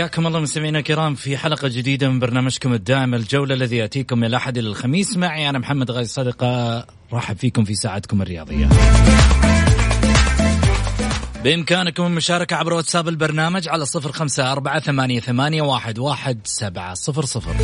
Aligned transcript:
حياكم 0.00 0.26
الله 0.26 0.40
مستمعينا 0.40 0.78
الكرام 0.78 1.14
في 1.14 1.36
حلقة 1.36 1.68
جديدة 1.68 2.08
من 2.08 2.18
برنامجكم 2.18 2.72
الدائم 2.72 3.14
الجولة 3.14 3.54
الذي 3.54 3.76
يأتيكم 3.76 4.18
من 4.18 4.24
الأحد 4.24 4.58
إلى 4.58 4.68
الخميس. 4.68 5.16
معي 5.16 5.50
أنا 5.50 5.58
محمد 5.58 5.90
غازي 5.90 6.12
صدقة 6.12 6.86
رحب 7.12 7.36
فيكم 7.36 7.64
في 7.64 7.74
ساعتكم 7.74 8.22
الرياضية. 8.22 8.68
بإمكانكم 11.44 12.06
المشاركة 12.06 12.56
عبر 12.56 12.72
واتساب 12.72 13.08
البرنامج 13.08 13.68
على 13.68 13.86
صفر 13.86 14.12
خمسة 14.12 14.52
أربعة 14.52 14.80
ثمانية, 14.80 15.20
ثمانية 15.20 15.62
واحد, 15.62 15.98
واحد 15.98 16.38
سبعة 16.44 16.94
صفر 16.94 17.24
صفر. 17.24 17.54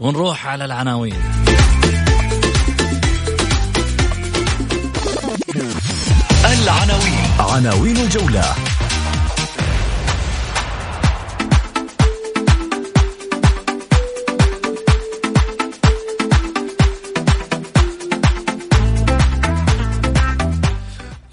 ونروح 0.00 0.46
على 0.46 0.64
العناوين. 0.64 1.14
العناوين. 6.50 7.24
عناوين 7.38 7.96
الجولة. 7.96 8.54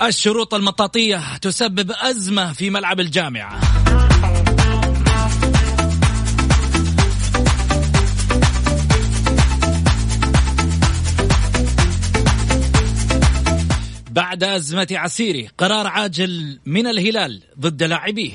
الشروط 0.01 0.53
المطاطية 0.53 1.37
تسبب 1.41 1.91
أزمة 1.91 2.53
في 2.53 2.69
ملعب 2.69 2.99
الجامعة. 2.99 3.76
بعد 14.17 14.43
أزمة 14.43 14.87
عسيري 14.91 15.49
قرار 15.57 15.87
عاجل 15.87 16.59
من 16.65 16.87
الهلال 16.87 17.43
ضد 17.59 17.83
لاعبيه 17.83 18.31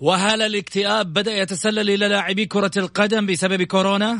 وهل 0.00 0.42
الاكتئاب 0.42 1.12
بدأ 1.12 1.38
يتسلل 1.38 1.90
إلى 1.90 2.08
لاعبي 2.08 2.46
كرة 2.46 2.70
القدم 2.76 3.26
بسبب 3.26 3.62
كورونا؟ 3.62 4.18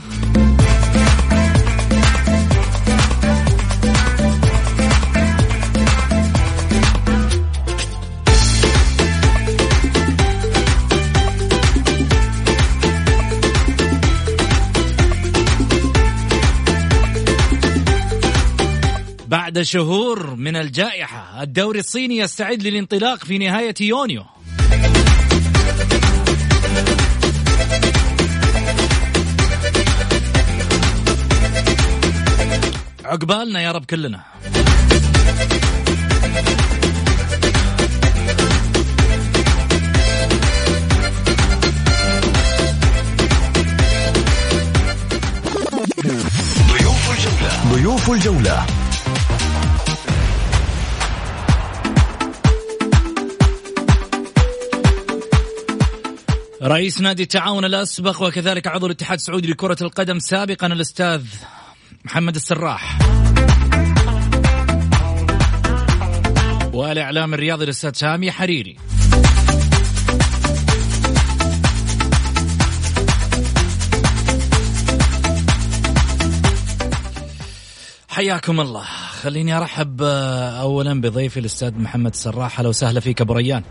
بعد 19.30 19.62
شهور 19.62 20.34
من 20.34 20.56
الجائحة 20.56 21.42
الدوري 21.42 21.78
الصيني 21.78 22.16
يستعد 22.16 22.62
للانطلاق 22.62 23.24
في 23.24 23.38
نهاية 23.38 23.74
يونيو. 23.80 24.24
عقبالنا 33.04 33.60
يا 33.60 33.72
رب 33.72 33.84
كلنا. 33.84 34.20
ضيوف 46.70 47.10
الجولة. 47.10 47.72
ضيوف 47.72 48.10
الجولة. 48.10 48.79
رئيس 56.62 57.00
نادي 57.00 57.22
التعاون 57.22 57.65
الأسبق 57.65 58.22
وكذلك 58.22 58.66
عضو 58.66 58.87
الاتحاد 58.87 59.19
السعودي 59.19 59.48
لكرة 59.48 59.76
القدم 59.82 60.19
سابقا 60.19 60.66
الأستاذ 60.66 61.25
محمد 62.04 62.34
السراح. 62.34 62.98
والإعلام 66.72 67.34
الرياضي 67.34 67.65
الأستاذ 67.65 67.93
سامي 67.93 68.31
حريري. 68.32 68.76
حياكم 78.09 78.60
الله. 78.60 78.84
خليني 79.22 79.57
أرحب 79.57 80.03
آه، 80.03 80.60
اولا 80.60 81.01
بضيفي 81.01 81.41
الأستاذ 81.41 81.74
محمد 81.74 82.10
السراح. 82.10 82.59
أهلا 82.59 82.68
وسهلا 82.68 83.01
فيك 83.01 83.21
أبو 83.21 83.33
ريان. 83.33 83.62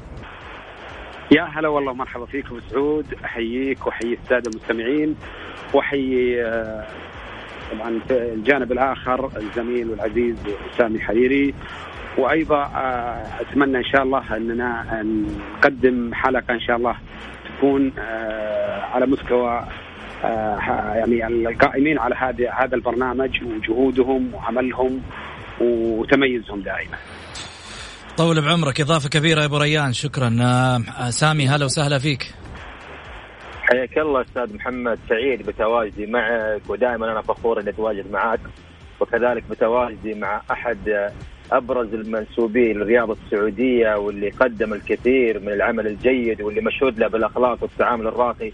يا 1.31 1.43
هلا 1.43 1.67
والله 1.67 1.93
مرحبا 1.93 2.25
فيكم 2.25 2.59
سعود 2.59 3.05
أحييك 3.25 3.87
وأحيي 3.87 4.13
السادة 4.13 4.51
المستمعين 4.51 5.15
وأحيي 5.73 6.45
آه، 6.45 6.87
طبعا 7.71 7.99
في 8.07 8.33
الجانب 8.33 8.71
الآخر 8.71 9.31
الزميل 9.37 9.89
والعزيز 9.89 10.35
سامي 10.77 10.99
حريري 10.99 11.53
وأيضا 12.17 12.63
آه، 12.63 13.41
أتمنى 13.41 13.77
إن 13.77 13.83
شاء 13.83 14.03
الله 14.03 14.35
أننا 14.37 15.03
نقدم 15.57 16.13
حلقة 16.13 16.53
إن 16.53 16.59
شاء 16.59 16.77
الله 16.77 16.95
تكون 17.45 17.91
آه، 17.99 18.81
على 18.81 19.05
مستوى 19.05 19.63
يعني 20.95 21.27
القائمين 21.27 21.99
على 21.99 22.15
هذا 22.15 22.51
هذا 22.51 22.75
البرنامج 22.75 23.43
وجهودهم 23.43 24.33
وعملهم 24.33 25.01
وتميزهم 25.61 26.59
دائما. 26.61 26.97
طول 28.19 28.41
بعمرك 28.41 28.81
إضافة 28.81 29.09
كبيرة 29.09 29.41
يا 29.41 29.45
أبو 29.45 29.57
ريان 29.57 29.93
شكرا. 29.93 30.37
آه، 30.41 31.09
سامي 31.09 31.47
هلا 31.47 31.65
وسهلا 31.65 31.99
فيك. 31.99 32.33
حياك 33.61 33.97
الله 33.97 34.21
أستاذ 34.21 34.55
محمد 34.55 34.99
سعيد 35.09 35.45
بتواجدي 35.45 36.05
معك 36.05 36.61
ودائما 36.69 37.11
أنا 37.11 37.21
فخور 37.21 37.59
إني 37.61 37.69
أتواجد 37.69 38.11
معك 38.11 38.39
وكذلك 38.99 39.43
بتواجدي 39.49 40.13
مع 40.13 40.41
أحد 40.51 41.11
أبرز 41.51 41.93
المنسوبين 41.93 42.77
للرياضه 42.77 43.17
السعودية 43.25 43.95
واللي 43.95 44.29
قدم 44.29 44.73
الكثير 44.73 45.39
من 45.39 45.53
العمل 45.53 45.87
الجيد 45.87 46.41
واللي 46.41 46.61
مشهود 46.61 46.99
له 46.99 47.07
بالأخلاق 47.07 47.63
والتعامل 47.63 48.07
الراقي 48.07 48.51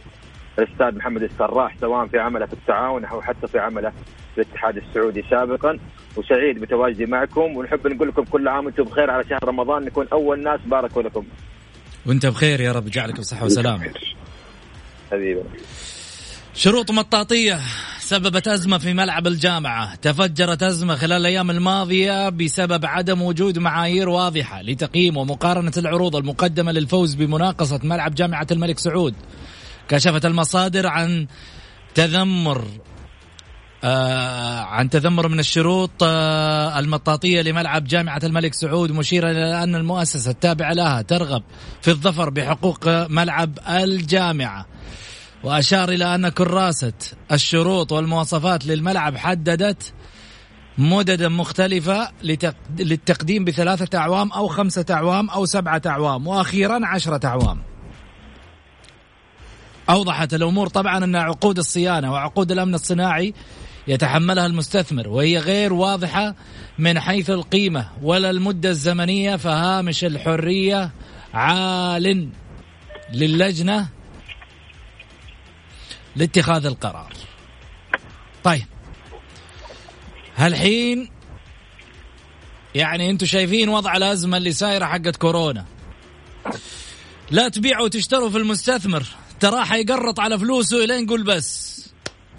الأستاذ 0.59 0.95
محمد 0.97 1.23
السراح 1.23 1.75
سواء 1.81 2.07
في 2.07 2.19
عمله 2.19 2.45
في 2.45 2.53
التعاون 2.53 3.05
أو 3.05 3.21
حتى 3.21 3.47
في 3.47 3.59
عمله 3.59 3.89
في 4.35 4.41
الاتحاد 4.41 4.77
السعودي 4.77 5.23
سابقا 5.29 5.79
وسعيد 6.17 6.59
بتواجدي 6.59 7.05
معكم 7.05 7.57
ونحب 7.57 7.87
نقول 7.87 8.07
لكم 8.07 8.23
كل 8.23 8.47
عام 8.47 8.65
وأنتم 8.65 8.83
بخير 8.83 9.11
على 9.11 9.23
شهر 9.29 9.39
رمضان 9.43 9.83
نكون 9.83 10.07
أول 10.13 10.43
ناس 10.43 10.59
باركوا 10.65 11.01
لكم. 11.01 11.25
وأنت 12.05 12.25
بخير 12.25 12.61
يا 12.61 12.71
رب 12.71 12.85
جعلك 12.85 13.19
بصحه 13.19 13.45
وسلامة. 13.45 13.93
حبيبي. 15.11 15.43
شروط 16.53 16.91
مطاطية 16.91 17.59
سببت 17.99 18.47
أزمة 18.47 18.77
في 18.77 18.93
ملعب 18.93 19.27
الجامعة 19.27 19.95
تفجرت 19.95 20.63
أزمة 20.63 20.95
خلال 20.95 21.17
الأيام 21.17 21.51
الماضية 21.51 22.29
بسبب 22.29 22.85
عدم 22.85 23.21
وجود 23.21 23.59
معايير 23.59 24.09
واضحة 24.09 24.61
لتقييم 24.61 25.17
ومقارنة 25.17 25.71
العروض 25.77 26.15
المقدمة 26.15 26.71
للفوز 26.71 27.15
بمناقصة 27.15 27.79
ملعب 27.83 28.15
جامعة 28.15 28.47
الملك 28.51 28.79
سعود 28.79 29.15
كشفت 29.89 30.25
المصادر 30.25 30.87
عن 30.87 31.27
تذمر 31.95 32.67
آه 33.83 34.59
عن 34.59 34.89
تذمر 34.89 35.27
من 35.27 35.39
الشروط 35.39 35.91
آه 36.03 36.79
المطاطية 36.79 37.41
لملعب 37.41 37.83
جامعة 37.83 38.19
الملك 38.23 38.53
سعود 38.53 38.91
مشيرا 38.91 39.31
إلى 39.31 39.63
أن 39.63 39.75
المؤسسة 39.75 40.31
التابعة 40.31 40.73
لها 40.73 41.01
ترغب 41.01 41.43
في 41.81 41.87
الظفر 41.87 42.29
بحقوق 42.29 42.87
ملعب 43.09 43.59
الجامعة. 43.69 44.65
وأشار 45.43 45.89
إلى 45.89 46.15
أن 46.15 46.29
كراسة 46.29 46.93
الشروط 47.31 47.91
والمواصفات 47.91 48.65
للملعب 48.65 49.17
حددت 49.17 49.93
مددا 50.77 51.29
مختلفة 51.29 52.11
للتقديم 52.79 53.45
بثلاثة 53.45 53.97
أعوام 53.97 54.31
أو 54.31 54.47
خمسة 54.47 54.85
أعوام 54.91 55.29
أو 55.29 55.45
سبعة 55.45 55.81
أعوام 55.85 56.27
وأخيرا 56.27 56.79
عشرة 56.85 57.27
أعوام. 57.27 57.74
أوضحت 59.89 60.33
الأمور 60.33 60.67
طبعا 60.67 61.03
أن 61.03 61.15
عقود 61.15 61.57
الصيانة 61.57 62.11
وعقود 62.11 62.51
الأمن 62.51 62.73
الصناعي 62.73 63.33
يتحملها 63.87 64.45
المستثمر 64.45 65.07
وهي 65.07 65.37
غير 65.37 65.73
واضحة 65.73 66.35
من 66.79 66.99
حيث 66.99 67.29
القيمة 67.29 67.89
ولا 68.01 68.29
المدة 68.29 68.69
الزمنية 68.69 69.35
فهامش 69.35 70.03
الحرية 70.03 70.91
عال 71.33 72.29
للجنة 73.13 73.87
لاتخاذ 76.15 76.65
القرار. 76.65 77.13
طيب 78.43 78.65
هالحين 80.35 81.09
يعني 82.75 83.09
أنتم 83.09 83.25
شايفين 83.25 83.69
وضع 83.69 83.95
الأزمة 83.95 84.37
اللي 84.37 84.51
سايرة 84.51 84.85
حقت 84.85 85.15
كورونا. 85.15 85.65
لا 87.31 87.49
تبيعوا 87.49 87.85
وتشتروا 87.85 88.29
في 88.29 88.37
المستثمر. 88.37 89.03
تراه 89.45 89.63
حيقرط 89.63 90.19
على 90.19 90.39
فلوسه 90.39 90.83
الين 90.83 91.07
قول 91.07 91.23
بس 91.23 91.81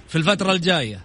في 0.08 0.18
الفترة 0.18 0.52
الجاية. 0.52 1.04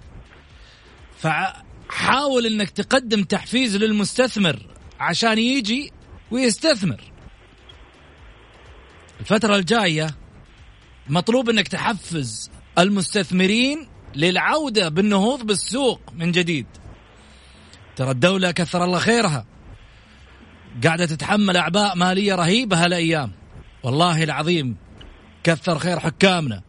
فحاول 1.18 2.46
إنك 2.46 2.70
تقدم 2.70 3.24
تحفيز 3.24 3.76
للمستثمر 3.76 4.60
عشان 5.00 5.38
يجي 5.38 5.92
ويستثمر. 6.32 7.02
الفترة 9.20 9.56
الجاية 9.56 10.16
مطلوب 11.10 11.50
إنك 11.50 11.68
تحفز 11.68 12.52
المستثمرين 12.78 13.88
للعودة 14.16 14.90
بالنهوض 14.90 15.44
بالسوق 15.44 16.02
من 16.16 16.32
جديد. 16.32 16.68
ترى 17.96 18.12
الدولة 18.12 18.52
كثر 18.52 18.84
الله 18.84 19.00
خيرها. 19.00 19.46
قاعدة 20.84 21.06
تتحمل 21.06 21.58
أعباء 21.58 21.96
مالية 21.96 22.36
رهيبة 22.36 22.86
هالأيام. 22.86 23.32
والله 23.84 24.24
العظيم 24.24 24.81
كثر 25.44 25.80
خير 25.80 26.00
حكامنا. 26.00 26.62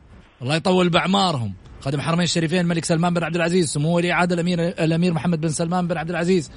الله 0.42 0.56
يطول 0.56 0.88
بأعمارهم. 0.88 1.54
خادم 1.80 1.98
الحرمين 1.98 2.24
الشريفين 2.24 2.60
الملك 2.60 2.84
سلمان 2.84 3.14
بن 3.14 3.24
عبد 3.24 3.36
العزيز 3.36 3.72
سمو 3.72 3.96
ولي 3.96 4.12
عهد 4.12 4.32
الامير 4.32 4.68
الأمير 4.68 5.12
محمد 5.12 5.40
بن 5.40 5.48
سلمان 5.48 5.88
بن 5.88 5.96
عبد 5.96 6.10
العزيز. 6.10 6.50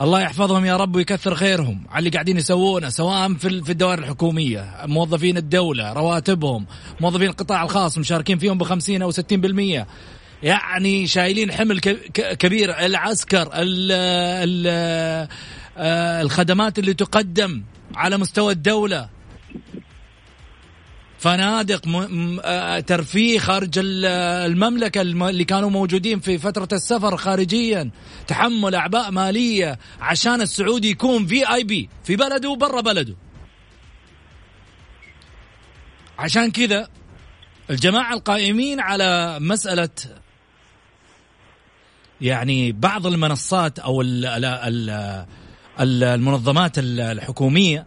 الله 0.00 0.20
يحفظهم 0.20 0.64
يا 0.64 0.76
رب 0.76 0.96
ويكثر 0.96 1.34
خيرهم. 1.34 1.86
على 1.90 1.98
اللي 1.98 2.10
قاعدين 2.10 2.36
يسوونه 2.36 2.88
سواء 2.88 3.34
في 3.34 3.62
في 3.62 3.72
الدوائر 3.72 3.98
الحكومية 3.98 4.74
موظفين 4.84 5.36
الدولة 5.36 5.92
رواتبهم 5.92 6.66
موظفين 7.00 7.28
القطاع 7.28 7.62
الخاص 7.62 7.98
مشاركين 7.98 8.38
فيهم 8.38 8.58
ب 8.58 8.62
50 8.62 9.02
أو 9.02 9.10
60% 9.12 9.86
يعني 10.42 11.06
شايلين 11.06 11.52
حمل 11.52 11.80
كبير. 12.38 12.78
العسكر 12.78 13.50
ال 13.54 13.92
ال 13.92 14.66
آه، 15.78 16.22
الخدمات 16.22 16.78
اللي 16.78 16.94
تقدم 16.94 17.62
على 17.94 18.16
مستوى 18.16 18.52
الدولة. 18.52 19.15
فنادق 21.18 21.82
آه، 22.44 22.80
ترفيه 22.80 23.38
خارج 23.38 23.70
المملكة 23.78 25.00
اللي 25.00 25.44
كانوا 25.44 25.70
موجودين 25.70 26.20
في 26.20 26.38
فترة 26.38 26.68
السفر 26.72 27.16
خارجيا. 27.16 27.90
تحمل 28.26 28.74
أعباء 28.74 29.10
مالية 29.10 29.78
عشان 30.00 30.40
السعودي 30.40 30.90
يكون 30.90 31.26
في 31.26 31.52
اي 31.54 31.64
بي 31.64 31.88
في 32.04 32.16
بلده 32.16 32.50
وبرا 32.50 32.80
بلده. 32.80 33.16
عشان 36.18 36.50
كذا 36.50 36.88
الجماعة 37.70 38.14
القائمين 38.14 38.80
على 38.80 39.38
مسألة 39.40 39.88
يعني 42.20 42.72
بعض 42.72 43.06
المنصات 43.06 43.78
أو 43.78 44.02
المنظمات 45.80 46.72
الحكومية 46.78 47.86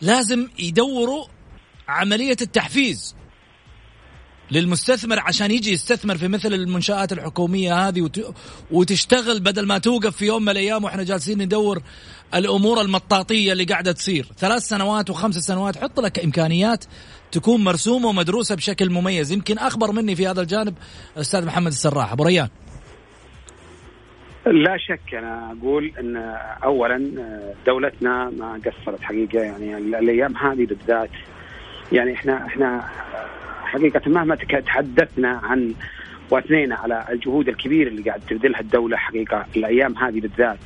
لازم 0.00 0.48
يدوروا 0.58 1.26
عملية 1.88 2.36
التحفيز 2.42 3.16
للمستثمر 4.50 5.20
عشان 5.20 5.50
يجي 5.50 5.72
يستثمر 5.72 6.16
في 6.16 6.28
مثل 6.28 6.54
المنشآت 6.54 7.12
الحكومية 7.12 7.88
هذه 7.88 8.10
وتشتغل 8.70 9.40
بدل 9.40 9.66
ما 9.66 9.78
توقف 9.78 10.16
في 10.16 10.26
يوم 10.26 10.42
من 10.42 10.48
الأيام 10.48 10.84
وإحنا 10.84 11.02
جالسين 11.02 11.42
ندور 11.42 11.82
الأمور 12.34 12.80
المطاطية 12.80 13.52
اللي 13.52 13.64
قاعدة 13.64 13.92
تصير. 13.92 14.26
ثلاث 14.36 14.62
سنوات 14.62 15.10
وخمس 15.10 15.34
سنوات 15.34 15.76
حط 15.76 16.00
لك 16.00 16.24
إمكانيات 16.24 16.84
تكون 17.32 17.64
مرسومة 17.64 18.08
ومدروسة 18.08 18.54
بشكل 18.54 18.90
مميز. 18.90 19.32
يمكن 19.32 19.58
أخبر 19.58 19.92
مني 19.92 20.16
في 20.16 20.26
هذا 20.26 20.40
الجانب 20.40 20.74
الأستاذ 21.16 21.46
محمد 21.46 21.66
السراح. 21.66 22.12
أبو 22.12 22.24
ريان. 22.24 22.48
لا 24.46 24.76
شك 24.78 25.14
أنا 25.14 25.56
أقول 25.58 25.92
إن 26.00 26.16
اولا 26.64 26.98
دولتنا 27.66 28.30
ما 28.30 28.60
قصرت 28.66 29.00
حقيقة. 29.02 29.38
يعني 29.38 29.76
الأيام 29.76 30.36
هذه 30.36 30.66
بالذات 30.66 31.10
يعني 31.92 32.14
إحنا 32.14 32.46
إحنا 32.46 32.84
حقيقة 33.64 34.00
مهما 34.06 34.34
تحدثنا 34.34 35.40
عن 35.42 35.74
واثنينا 36.30 36.74
على 36.74 37.04
الجهود 37.10 37.48
الكبيرة 37.48 37.88
اللي 37.88 38.02
قاعد 38.02 38.20
تبذلها 38.28 38.60
الدولة 38.60 38.96
حقيقة 38.96 39.46
الأيام 39.56 39.98
هذه 39.98 40.20
بالذات 40.20 40.58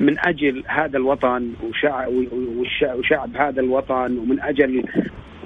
من 0.00 0.18
أجل 0.18 0.64
هذا 0.66 0.96
الوطن 0.98 1.52
وشعب 2.94 3.36
هذا 3.36 3.60
الوطن 3.60 4.18
ومن 4.18 4.40
أجل 4.40 4.84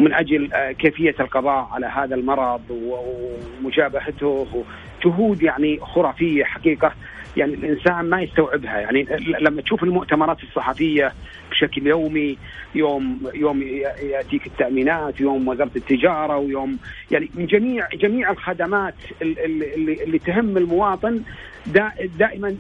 ومن 0.01 0.13
أجل 0.15 0.51
كيفية 0.79 1.15
القضاء 1.21 1.69
على 1.73 1.87
هذا 1.87 2.15
المرض 2.15 2.63
ومجابهته 2.71 4.65
جهود 5.05 5.43
يعني 5.43 5.79
خرافية 5.81 6.45
حقيقة 6.45 6.93
يعني 7.37 7.55
الإنسان 7.55 8.05
ما 8.11 8.23
يستوعبها. 8.23 8.81
يعني 8.81 9.07
لما 9.41 9.63
تشوف 9.63 9.83
المؤتمرات 9.83 10.43
الصحفية 10.43 11.13
بشكل 11.57 11.87
يومي 11.87 12.39
يوم 12.75 13.21
يوم 13.35 13.63
يأتيك 14.03 14.47
التأمينات 14.47 15.21
يوم 15.21 15.49
وزارة 15.49 15.71
التجارة 15.77 16.37
ويوم 16.37 16.79
يعني 17.11 17.31
من 17.35 17.47
جميع 17.47 17.89
جميع 17.89 18.31
الخدمات 18.31 18.95
اللي, 19.23 20.05
اللي 20.05 20.19
تهم 20.19 20.57
المواطن 20.57 21.23
دائما 22.19 22.57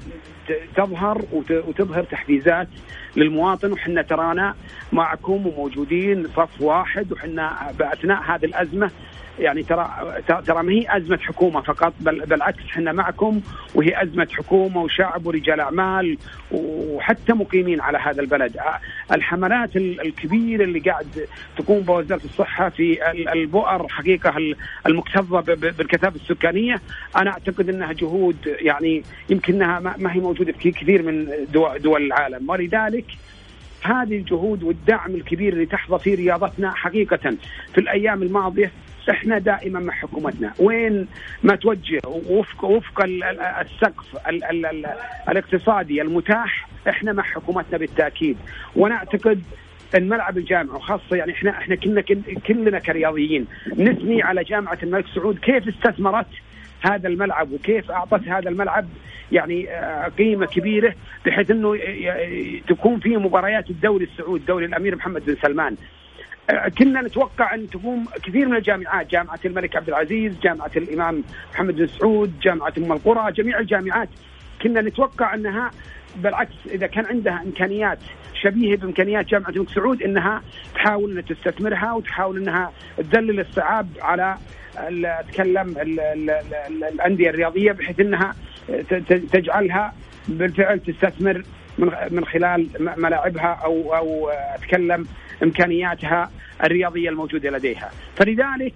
تظهر 0.76 1.24
وتظهر 1.32 2.04
تحفيزات 2.04 2.68
للمواطن. 3.16 3.72
وحنا 3.72 4.02
ترانا 4.02 4.54
معكم 4.92 5.46
وموجودين 5.46 6.26
صف 6.36 6.60
واحد 6.60 7.12
وحنا 7.12 7.72
بأثناء 7.78 8.22
هذه 8.22 8.44
الأزمة 8.44 8.90
يعني 9.38 9.62
ترى 9.62 9.90
ترى 10.46 10.62
ما 10.62 10.72
هي 10.72 10.96
أزمة 10.96 11.18
حكومة 11.18 11.60
فقط 11.60 11.92
بل 12.00 12.20
بالعكس 12.26 12.64
إحنا 12.64 12.92
معكم 12.92 13.40
وهي 13.74 14.02
أزمة 14.02 14.28
حكومة 14.32 14.82
وشعب 14.82 15.26
ورجال 15.26 15.60
أعمال 15.60 16.18
وحتى 16.50 17.32
مقيمين 17.32 17.80
على 17.80 17.98
هذا 17.98 18.20
البلد. 18.22 18.56
الحملات 19.12 19.76
الكبيرة 19.76 20.64
اللي 20.64 20.78
قاعد 20.80 21.06
تقوم 21.58 21.80
بوزاره 21.80 22.20
الصحة 22.24 22.68
في 22.68 23.10
البؤر 23.32 23.88
حقيقة 23.88 24.34
المكتظة 24.86 25.40
بالكثافة 25.40 26.16
السكانية 26.16 26.80
أنا 27.16 27.30
أعتقد 27.30 27.68
إنها 27.68 27.92
جهود 27.92 28.36
يعني 28.46 29.02
يمكنها 29.30 29.80
ما 29.80 30.12
هي 30.12 30.20
موجودة 30.20 30.52
في 30.52 30.70
كثير 30.70 31.02
من 31.02 31.28
دول 31.82 32.02
العالم. 32.06 32.50
ولذلك 32.50 33.04
هذه 33.82 34.16
الجهود 34.16 34.62
والدعم 34.62 35.14
الكبير 35.14 35.52
اللي 35.52 35.66
تحظى 35.66 35.98
فيه 35.98 36.14
رياضتنا 36.14 36.70
حقيقة 36.74 37.36
في 37.74 37.78
الأيام 37.78 38.22
الماضية 38.22 38.72
إحنا 39.10 39.38
دائما 39.38 39.80
مع 39.80 39.92
حكومتنا. 39.92 40.52
وين 40.58 41.06
ما 41.42 41.56
توجه 41.56 42.00
وفق 42.06 42.64
وفق 42.64 43.04
السقف 43.60 44.28
ال 44.28 44.44
ال 44.44 44.66
ال 44.66 44.86
الاقتصادي 45.28 46.02
المتاح 46.02 46.68
إحنا 46.88 47.12
مع 47.12 47.22
حكومتنا 47.22 47.78
بالتأكيد. 47.78 48.36
وأنا 48.76 48.94
أعتقد 48.94 49.42
الملعب 49.94 50.38
الجامع 50.38 50.74
وخاصة 50.74 51.16
يعني 51.16 51.32
إحنا 51.32 51.50
إحنا 51.50 51.74
كنا 51.74 52.00
كلنا 52.46 52.78
كرياضيين 52.78 53.46
نثني 53.76 54.22
على 54.22 54.44
جامعة 54.44 54.78
الملك 54.82 55.04
سعود 55.14 55.38
كيف 55.38 55.68
استثمرت 55.68 56.26
هذا 56.80 57.08
الملعب 57.08 57.52
وكيف 57.52 57.90
أعطت 57.90 58.28
هذا 58.28 58.48
الملعب 58.48 58.86
يعني 59.32 59.70
آه، 59.70 60.08
قيمة 60.08 60.46
كبيرة 60.46 60.94
بحيث 61.26 61.50
إنه 61.50 61.78
تكون 62.68 63.00
فيه 63.00 63.16
مباريات 63.16 63.70
الدوري 63.70 64.04
السعودي 64.04 64.44
دوري 64.44 64.64
الأمير 64.64 64.96
محمد 64.96 65.26
بن 65.26 65.36
سلمان. 65.42 65.76
كنا 66.78 67.02
نتوقع 67.02 67.54
أن 67.54 67.70
تقوم 67.70 68.04
كثير 68.22 68.48
من 68.48 68.56
الجامعات 68.56 69.10
جامعة 69.10 69.40
الملك 69.44 69.76
عبد 69.76 69.88
العزيز 69.88 70.38
جامعة 70.40 70.70
الإمام 70.76 71.24
محمد 71.54 71.76
بن 71.76 71.86
سعود 71.86 72.40
جامعة 72.42 72.72
أم 72.78 72.92
القرى 72.92 73.32
جميع 73.32 73.58
الجامعات. 73.58 74.08
كنا 74.62 74.80
نتوقع 74.80 75.34
أنها 75.34 75.70
بالعكس 76.16 76.54
إذا 76.66 76.86
كان 76.86 77.06
عندها 77.06 77.42
إمكانيات 77.42 77.98
شبيهة 78.42 78.76
بإمكانيات 78.76 79.26
جامعة 79.26 79.50
الملك 79.50 79.70
سعود 79.70 80.02
إنها 80.02 80.42
تحاول 80.74 81.10
أنها 81.10 81.22
تستثمرها 81.22 81.92
وتحاول 81.92 82.36
أنها 82.36 82.72
تذلل 82.96 83.40
الصعاب 83.40 83.88
على 84.00 84.36
أتكلم 85.04 85.74
الأندية 86.82 87.30
الرياضية 87.30 87.72
بحيث 87.72 88.00
أنها 88.00 88.34
تجعلها 89.32 89.94
بالفعل 90.28 90.80
تستثمر 90.80 91.42
من 92.10 92.24
خلال 92.24 92.68
ملاعبها 92.96 93.60
أو 93.64 93.96
أو 93.96 94.28
أتكلم 94.28 95.06
إمكانياتها 95.42 96.30
الرياضية 96.64 97.08
الموجودة 97.08 97.50
لديها، 97.50 97.90
فلذلك 98.16 98.74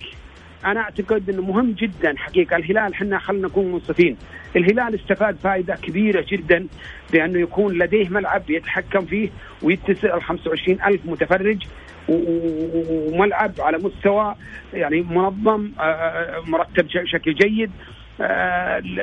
أنا 0.64 0.80
أعتقد 0.80 1.30
إنه 1.30 1.42
مهم 1.42 1.72
جدا 1.72 2.14
حقيقة. 2.16 2.56
الهلال 2.56 2.92
إحنا 2.92 3.18
خلينا 3.18 3.48
نكون 3.48 3.72
منصفين. 3.72 4.16
الهلال 4.56 4.94
استفاد 4.94 5.36
فائدة 5.36 5.74
كبيرة 5.74 6.24
جدا 6.28 6.66
بأنه 7.12 7.38
يكون 7.38 7.78
لديه 7.78 8.08
ملعب 8.08 8.50
يتحكم 8.50 9.00
فيه 9.00 9.28
ويتسع 9.62 10.16
ال 10.16 10.22
25 10.22 10.78
ألف 10.86 11.00
متفرج 11.04 11.66
وملعب 12.08 13.52
على 13.58 13.78
مستوى 13.78 14.34
يعني 14.74 15.00
منظم 15.00 15.70
آه، 15.78 15.82
آه، 15.82 16.40
مرتب 16.46 16.86
بشكل 16.86 17.34
جيد. 17.34 17.70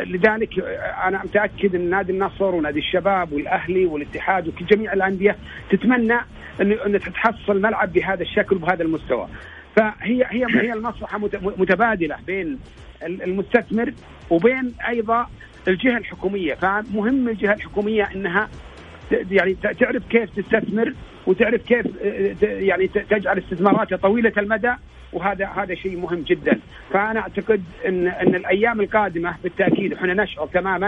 لذلك 0.05 0.59
أنا 1.03 1.21
متأكد 1.23 1.75
أن 1.75 1.89
نادي 1.89 2.11
النصر 2.11 2.55
ونادي 2.55 2.79
الشباب 2.79 3.31
والأهلي 3.31 3.85
والاتحاد 3.85 4.47
وجميع 4.47 4.93
الأندية 4.93 5.35
تتمنى 5.69 6.17
ان 6.61 6.99
تتحصل 7.05 7.61
ملعب 7.61 7.93
بهذا 7.93 8.21
الشكل 8.21 8.55
وبهذا 8.55 8.83
المستوى. 8.83 9.27
فهي 9.75 10.23
هي 10.29 10.45
هي 10.45 10.73
المصلحة 10.73 11.19
متبادلة 11.57 12.15
بين 12.27 12.59
المستثمر 13.03 13.93
وبين 14.29 14.73
أيضا 14.87 15.27
الجهة 15.67 15.97
الحكومية. 15.97 16.53
فمهم 16.53 17.29
الجهة 17.29 17.53
الحكومية 17.53 18.09
إنها 18.15 18.49
يعني 19.31 19.53
تعرف 19.53 20.07
كيف 20.09 20.29
تستثمر 20.29 20.93
وتعرف 21.27 21.61
كيف 21.61 21.85
يعني 22.41 22.87
تجعل 22.87 23.37
استثماراتها 23.37 23.95
طويلة 23.95 24.33
المدى 24.37 24.73
وهذا 25.13 25.45
هذا 25.45 25.75
شيء 25.75 25.97
مهم 25.97 26.21
جدا. 26.21 26.59
فأنا 26.93 27.19
أعتقد 27.19 27.63
إن 27.87 28.07
إن 28.07 28.35
الأيام 28.35 28.81
القادمة 28.81 29.35
بالتأكيد 29.43 29.93
إحنا 29.93 30.23
نشعر 30.23 30.47
تماما 30.47 30.87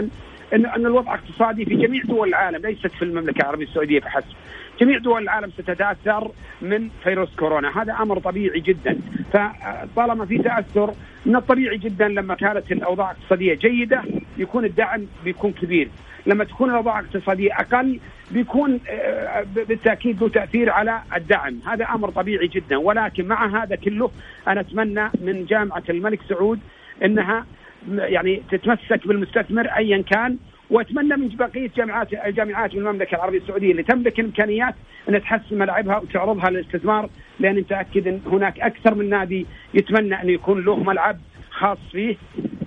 إن 0.54 0.66
إن 0.66 0.86
الوضع 0.86 1.14
اقتصادي 1.14 1.66
في 1.66 1.76
جميع 1.76 2.04
دول 2.04 2.28
العالم 2.30 2.66
ليست 2.68 2.88
في 2.88 3.02
المملكة 3.06 3.42
العربية 3.42 3.66
السعودية 3.66 4.00
فحسب. 4.00 4.36
جميع 4.82 4.98
دول 4.98 5.24
العالم 5.24 5.52
ستتأثر 5.52 6.32
من 6.62 6.90
فيروس 7.04 7.36
كورونا. 7.36 7.82
هذا 7.82 7.94
أمر 7.94 8.20
طبيعي 8.20 8.60
جدا. 8.60 8.98
فطالما 9.34 10.26
في 10.26 10.38
تأثر 10.38 10.94
من 11.26 11.36
الطبيعي 11.36 11.78
جدا 11.78 12.08
لما 12.08 12.36
كانت 12.36 12.72
الأوضاع 12.72 13.12
الاقتصاديه 13.12 13.54
جيدة 13.54 14.04
يكون 14.38 14.66
الدعم 14.66 15.06
بيكون 15.24 15.52
كبير. 15.52 15.90
لما 16.26 16.44
تكون 16.44 16.70
الاوضاع 16.70 17.00
الاقتصاديه 17.00 17.54
أقل 17.54 18.00
بيكون 18.32 18.80
آه، 18.90 19.46
بالتأكيد 19.56 20.22
له 20.22 20.30
تأثير 20.30 20.70
على 20.70 21.02
الدعم. 21.16 21.60
هذا 21.68 21.86
أمر 21.86 22.10
طبيعي 22.10 22.48
جدا. 22.48 22.78
ولكن 22.78 23.28
مع 23.28 23.64
هذا 23.64 23.76
كله 23.76 24.12
أنا 24.48 24.62
أتمنى 24.62 25.10
من 25.22 25.46
جامعة 25.46 25.84
الملك 25.90 26.20
سعود 26.30 26.60
إنها 27.04 27.46
يعني 27.92 28.42
تتمسك 28.52 29.08
بالمستثمر 29.08 29.68
ايا 29.68 30.02
كان. 30.02 30.38
وأتمنى 30.70 31.16
من 31.16 31.28
بقية 31.28 31.70
جامعات 31.78 32.14
الجامعات 32.14 32.76
من 32.76 32.80
المملكة 32.80 33.16
العربية 33.16 33.38
السعودية 33.38 33.72
اللي 33.72 33.84
تملك 33.84 34.20
الامكانيات 34.20 34.76
أن 35.10 35.22
تحسن 35.22 35.58
ملاعبها 35.58 35.98
وتعرضها 35.98 36.50
للاستثمار 36.50 37.10
لأن 37.40 37.56
متأكد 37.56 38.08
إن 38.08 38.22
هناك 38.32 38.60
أكثر 38.60 38.96
من 38.96 39.10
نادي 39.10 39.46
يتمنى 39.74 40.22
أن 40.22 40.30
يكون 40.30 40.66
له 40.66 40.76
ملعب 40.84 41.18
خاص 41.60 41.78
فيه 41.92 42.16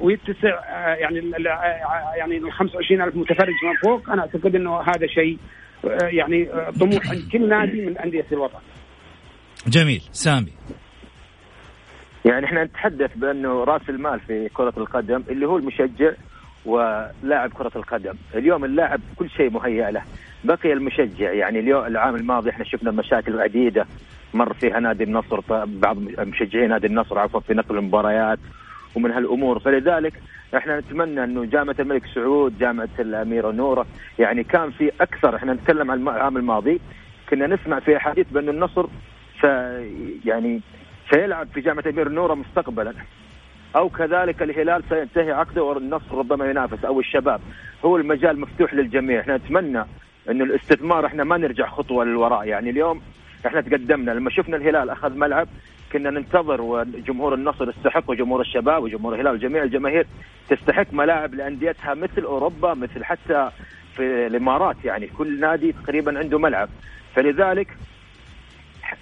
ويتسع 0.01 0.59
آه، 0.69 0.95
يعني 0.95 1.19
آه، 1.19 2.15
يعني 2.17 2.37
ال 2.37 2.53
25000 2.53 3.17
متفرج 3.17 3.55
من 3.65 3.77
فوق. 3.85 4.11
أنا 4.11 4.23
أعتقد 4.23 4.55
إنه 4.55 4.81
هذا 4.81 5.07
شيء 5.07 5.39
آه، 5.85 6.07
يعني 6.07 6.49
طموح 6.81 7.11
عند 7.11 7.29
كل 7.33 7.49
نادي 7.49 7.87
من 7.87 7.99
أندية 7.99 8.27
الوطن. 8.33 8.59
جميل. 9.67 10.03
سامي. 10.13 10.53
يعني 12.25 12.47
إحنا 12.47 12.65
نتحدث 12.65 13.17
بأنه 13.17 13.65
رأس 13.65 13.83
المال 13.89 14.21
في 14.21 14.49
كرة 14.49 14.75
القدم 14.77 15.25
اللي 15.29 15.47
هو 15.47 15.57
المشجع 15.57 16.13
ولاعب 16.65 17.53
كرة 17.53 17.73
القدم. 17.77 18.15
اليوم 18.35 18.65
اللاعب 18.65 19.01
كل 19.17 19.31
شيء 19.31 19.51
مهيأ 19.51 19.91
له. 19.91 20.03
بقي 20.45 20.73
المشجع 20.73 21.33
يعني 21.33 21.59
اليوم 21.59 21.87
العام 21.87 22.17
الماضي 22.17 22.51
إحنا 22.51 22.65
شفنا 22.65 22.91
مشاكل 22.91 23.41
عديدة 23.41 23.87
مر 24.35 24.55
فيها 24.55 24.81
نادي 24.81 25.05
النصر 25.05 25.41
بعض 25.67 25.97
مشجعي 26.19 26.67
نادي 26.67 26.87
النصر 26.87 27.19
عفوا 27.19 27.41
في 27.41 27.55
نقل 27.55 27.79
المباريات. 27.79 28.39
ومن 28.95 29.11
هالأمور. 29.11 29.59
فلذلك 29.59 30.13
إحنا 30.57 30.81
نتمنى 30.81 31.25
إنه 31.25 31.45
جامعة 31.45 31.77
الملك 31.81 32.07
سعود 32.15 32.59
جامعة 32.59 32.89
الأميرة 32.99 33.51
نورة 33.51 33.87
يعني 34.19 34.45
كان 34.45 34.71
في 34.71 34.93
أكثر 35.01 35.37
إحنا 35.37 35.53
نتكلم 35.53 35.91
عن 35.91 36.03
العام 36.03 36.37
الماضي 36.37 36.81
كنا 37.31 37.47
نسمع 37.47 37.81
في 37.81 37.97
أحاديث 37.97 38.27
بأن 38.31 38.49
النصر 38.49 38.87
س 39.41 39.45
يعني 40.25 40.61
سيلعب 41.11 41.49
في 41.55 41.61
جامعة 41.61 41.83
الأميرة 41.83 42.09
نورة 42.09 42.35
مستقبلا. 42.35 42.95
أو 43.77 43.89
كذلك 43.89 44.43
الهلال 44.43 44.83
سينتهي 44.89 45.33
عقده 45.33 45.63
والنصر 45.63 46.19
ربما 46.19 46.51
ينافس 46.51 46.85
أو 46.85 47.01
الشباب. 47.01 47.41
هو 47.85 47.97
المجال 47.97 48.41
مفتوح 48.41 48.75
للجميع. 48.75 49.21
إحنا 49.21 49.37
نتمنى 49.37 49.85
انه 50.31 50.45
الاستثمار 50.45 51.07
إحنا 51.07 51.25
ما 51.25 51.37
نرجع 51.37 51.69
خطوة 51.69 52.05
للوراء. 52.05 52.45
يعني 52.45 52.71
اليوم 52.71 53.03
إحنا 53.47 53.61
تقدمنا 53.61 54.11
لما 54.11 54.31
شفنا 54.31 54.57
الهلال 54.57 54.91
أخذ 54.91 55.17
ملعب 55.17 55.49
كنا 55.93 56.11
ننتظر 56.11 56.61
وجمهور 56.61 57.35
النصر 57.35 57.69
يستحق 57.69 58.11
وجمهور 58.11 58.41
الشباب 58.41 58.83
وجمهور 58.83 59.15
الهلال 59.15 59.33
وجميع 59.35 59.63
الجماهير 59.63 60.07
تستحق 60.49 60.87
ملاعب 60.93 61.35
لأنديتها 61.35 61.95
مثل 61.95 62.23
أوروبا 62.23 62.75
مثل 62.75 63.05
حتى 63.05 63.51
في 63.97 64.27
الإمارات. 64.27 64.77
يعني 64.85 65.07
كل 65.07 65.41
نادي 65.41 65.73
تقريبا 65.73 66.19
عنده 66.19 66.39
ملعب. 66.39 66.69
فلذلك 67.15 67.77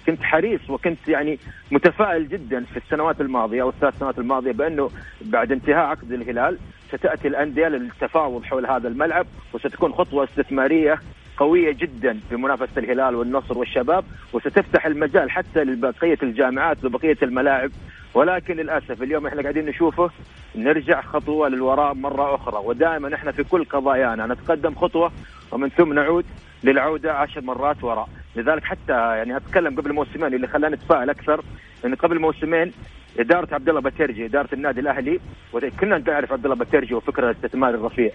كنت 0.07 0.23
حريص 0.23 0.69
وكنت 0.69 1.07
يعني 1.07 1.39
متفائل 1.71 2.29
جدا 2.29 2.63
في 2.63 2.77
السنوات 2.77 3.21
الماضية 3.21 3.61
أو 3.61 3.69
الثلاث 3.69 3.99
سنوات 3.99 4.19
الماضية 4.19 4.51
بأنه 4.51 4.91
بعد 5.21 5.51
انتهاء 5.51 5.85
عقد 5.85 6.11
الهلال 6.11 6.57
ستأتي 6.87 7.27
الأندية 7.27 7.67
للتفاوض 7.67 8.43
حول 8.43 8.65
هذا 8.65 8.87
الملعب 8.87 9.25
وستكون 9.53 9.93
خطوة 9.93 10.23
استثمارية 10.23 10.99
قوية 11.41 11.71
جدا 11.71 12.19
في 12.29 12.35
منافسة 12.35 12.77
الهلال 12.77 13.15
والنصر 13.15 13.57
والشباب 13.57 14.03
وستفتح 14.33 14.85
المجال 14.85 15.31
حتى 15.31 15.63
لبقية 15.63 16.17
الجامعات 16.23 16.85
وبقية 16.85 17.17
الملاعب. 17.23 17.71
ولكن 18.13 18.55
للأسف 18.55 19.03
اليوم 19.03 19.27
إحنا 19.27 19.41
قاعدين 19.41 19.65
نشوفه 19.65 20.09
نرجع 20.55 21.01
خطوة 21.01 21.49
للوراء 21.49 21.93
مرة 21.93 22.35
أخرى. 22.35 22.61
ودائما 22.65 23.15
إحنا 23.15 23.31
في 23.31 23.43
كل 23.43 23.63
قضايانا 23.63 24.27
نتقدم 24.27 24.75
خطوة 24.75 25.11
ومن 25.51 25.69
ثم 25.69 25.93
نعود 25.93 26.25
للعودة 26.63 27.13
عشر 27.13 27.41
مرات 27.41 27.83
وراء. 27.83 28.09
لذلك 28.35 28.63
حتى 28.63 28.93
يعني 28.93 29.37
أتكلم 29.37 29.75
قبل 29.75 29.93
موسمين 29.93 30.33
اللي 30.33 30.47
خلاني 30.47 30.75
أتفائل 30.75 31.09
أكثر 31.09 31.43
أن 31.85 31.95
قبل 31.95 32.19
موسمين 32.19 32.71
إدارة 33.19 33.53
عبد 33.55 33.69
الله 33.69 33.81
بترجي 33.81 34.25
إدارة 34.25 34.49
النادي 34.53 34.79
الأهلي 34.79 35.19
وكلنا 35.53 35.97
نعرف 35.97 36.31
عبد 36.33 36.45
الله 36.45 36.55
بترجي 36.55 36.93
وفكرة 36.93 37.29
الاستثمار 37.29 37.69
الرفيع. 37.73 38.11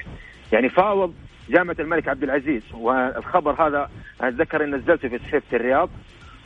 يعني 0.53 0.69
فاوض 0.69 1.15
جامعة 1.49 1.77
الملك 1.81 2.09
عبد 2.09 2.23
العزيز 2.23 2.63
والخبر 2.75 3.67
هذا 3.67 3.91
أتذكر 4.21 4.65
أن 4.65 4.75
نزلته 4.75 5.09
في 5.09 5.19
صحيفة 5.19 5.57
الرياض 5.57 5.91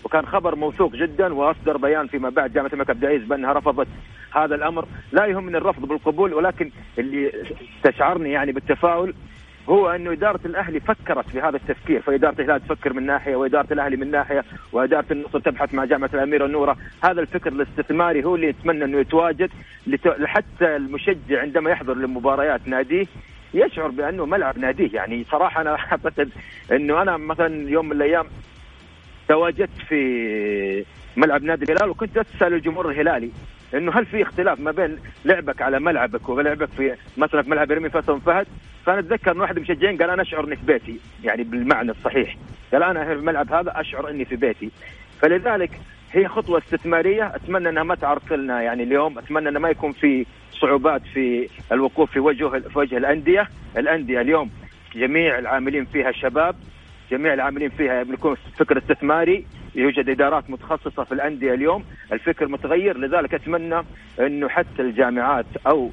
وكان 0.04 0.26
خبر 0.26 0.54
موثوق 0.54 0.92
جدا 0.92 1.35
وأصدر 1.35 1.76
بيان 1.76 2.07
فيما 2.07 2.28
بعد 2.28 2.52
جامعة 2.52 2.71
الملك 2.73 2.90
عبد 2.90 3.04
العزيز 3.04 3.28
بأنها 3.28 3.52
رفضت 3.52 3.88
هذا 4.35 4.54
الأمر، 4.54 4.85
لا 5.12 5.26
يهمني 5.26 5.57
الرفض 5.57 5.88
بالقبول 5.88 6.35
ولكن 6.35 6.71
اللي 6.99 7.33
استشعرني 7.76 8.30
يعني 8.30 8.52
بالتفاؤل 8.52 9.14
هو 9.69 9.90
انه 9.90 10.12
إدارة 10.12 10.40
الأهلي 10.45 10.80
فكرت 10.80 11.28
في 11.28 11.40
هذا 11.40 11.57
التفكير، 11.57 12.00
فإدارة 12.00 12.40
الهلال 12.40 12.61
تفكر 12.61 12.92
من 12.92 13.07
ناحية 13.07 13.37
وإدارة 13.37 13.73
الأهلي 13.73 13.97
من 13.97 14.11
ناحية 14.11 14.45
وإدارة 14.73 15.04
النصر 15.11 15.38
تبحث 15.38 15.75
مع 15.75 15.85
جامعة 15.85 16.11
الأميرة 16.14 16.47
النوره، 16.47 16.76
هذا 17.04 17.21
الفكر 17.21 17.52
الاستثماري 17.52 18.25
هو 18.25 18.35
اللي 18.35 18.49
يتمنى 18.49 18.85
إنه 18.85 18.99
يتواجد 18.99 19.50
حتى 20.25 20.76
المشجع 20.76 21.40
عندما 21.40 21.71
يحضر 21.71 21.95
لمباريات 21.95 22.69
ناديه 22.69 23.07
يشعر 23.54 23.88
بأنه 23.88 24.26
ملعب 24.26 24.59
ناديه. 24.59 24.90
يعني 24.92 25.25
صراحة 25.30 25.61
أنا 25.61 25.71
أعتقد 25.92 26.30
أنه 26.73 27.02
أنا 27.02 27.16
مثلا 27.16 27.71
يوم 27.71 27.87
من 27.87 27.92
الأيام 27.92 28.26
تواجدت 29.28 29.83
في 29.88 30.85
ملعب 31.16 31.42
نادي 31.42 31.64
الهلال 31.64 31.90
وكنت 31.90 32.19
أسأل 32.19 32.54
الجمهور 32.54 32.90
الهلالي 32.90 33.30
أنه 33.75 33.92
هل 33.92 34.07
في 34.07 34.23
اختلاف 34.23 34.61
ما 34.61 34.71
بين 34.71 34.99
لعبك 35.25 35.62
على 35.62 35.80
ملعبك 35.80 36.28
ولعبك 36.28 36.69
في 36.69 36.95
مثلا 37.16 37.42
في 37.42 37.50
ملعب 37.50 37.73
رمي 37.73 37.90
فيصل 37.90 38.21
فهد؟ 38.21 38.47
فأنا 38.87 38.99
أتذكر 38.99 39.33
أن 39.33 39.40
واحد 39.40 39.59
من 39.59 39.64
المشجعين 39.64 39.99
قال 39.99 40.11
أنا 40.11 40.23
أشعر 40.23 40.45
إني 40.45 40.57
في 40.57 40.66
بيتي. 40.66 41.00
يعني 41.25 41.42
بالمعنى 41.42 41.90
الصحيح. 41.90 42.37
قال 42.73 42.83
أنا 42.83 43.04
في 43.04 43.12
الملعب 43.12 43.52
هذا 43.52 43.80
أشعر 43.80 44.11
إني 44.11 44.25
في 44.25 44.37
بيتي. 44.37 44.71
فلذلك 45.23 45.71
هي 46.12 46.29
خطوة 46.29 46.59
استثمارية. 46.59 47.35
أتمنى 47.35 47.69
إنها 47.69 47.83
ما 47.83 47.95
تعرقلنا. 47.95 48.62
يعني 48.62 48.83
اليوم 48.83 49.19
أتمنى 49.19 49.49
إنه 49.49 49.59
ما 49.59 49.71
يكون 49.71 49.93
في 49.93 50.26
صعوبات 50.52 51.02
في 51.14 51.49
الوقوف 51.73 52.11
في 52.11 52.21
وجه 52.21 52.49
في 52.49 52.79
وجه 52.79 52.97
الأندية. 52.97 53.49
الأندية 53.76 54.21
اليوم 54.21 54.50
جميع 54.95 55.38
العاملين 55.38 55.85
فيها 55.85 56.12
شباب 56.12 56.57
جميع 57.11 57.35
العاملين 57.35 57.69
فيها 57.69 58.02
بيكون 58.02 58.37
فكر 58.59 58.79
استثماري. 58.79 59.47
يوجد 59.75 60.09
إدارات 60.09 60.50
متخصصة 60.50 61.05
في 61.05 61.12
الأندية 61.12 61.55
اليوم. 61.55 61.85
الفكر 62.12 62.49
متغير. 62.49 62.99
لذلك 62.99 63.35
أتمنى 63.35 63.83
إنه 64.21 64.49
حتى 64.49 64.83
الجامعات 64.83 65.47
أو 65.67 65.90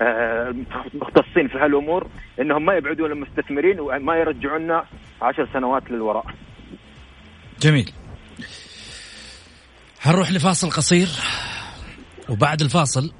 آه، 0.00 0.54
مختصين 0.94 1.48
في 1.48 1.58
هالأمور 1.58 2.06
إنهم 2.40 2.64
ما 2.64 2.74
يبعدون 2.74 3.12
المستثمرين 3.12 3.80
وما 3.80 4.16
يرجعونا 4.16 4.84
عشر 5.22 5.48
سنوات 5.52 5.90
للوراء. 5.90 6.26
جميل. 7.60 7.90
حنروح 10.00 10.30
لفاصل 10.30 10.70
قصير 10.70 11.08
وبعد 12.28 12.62
الفاصل 12.62 13.12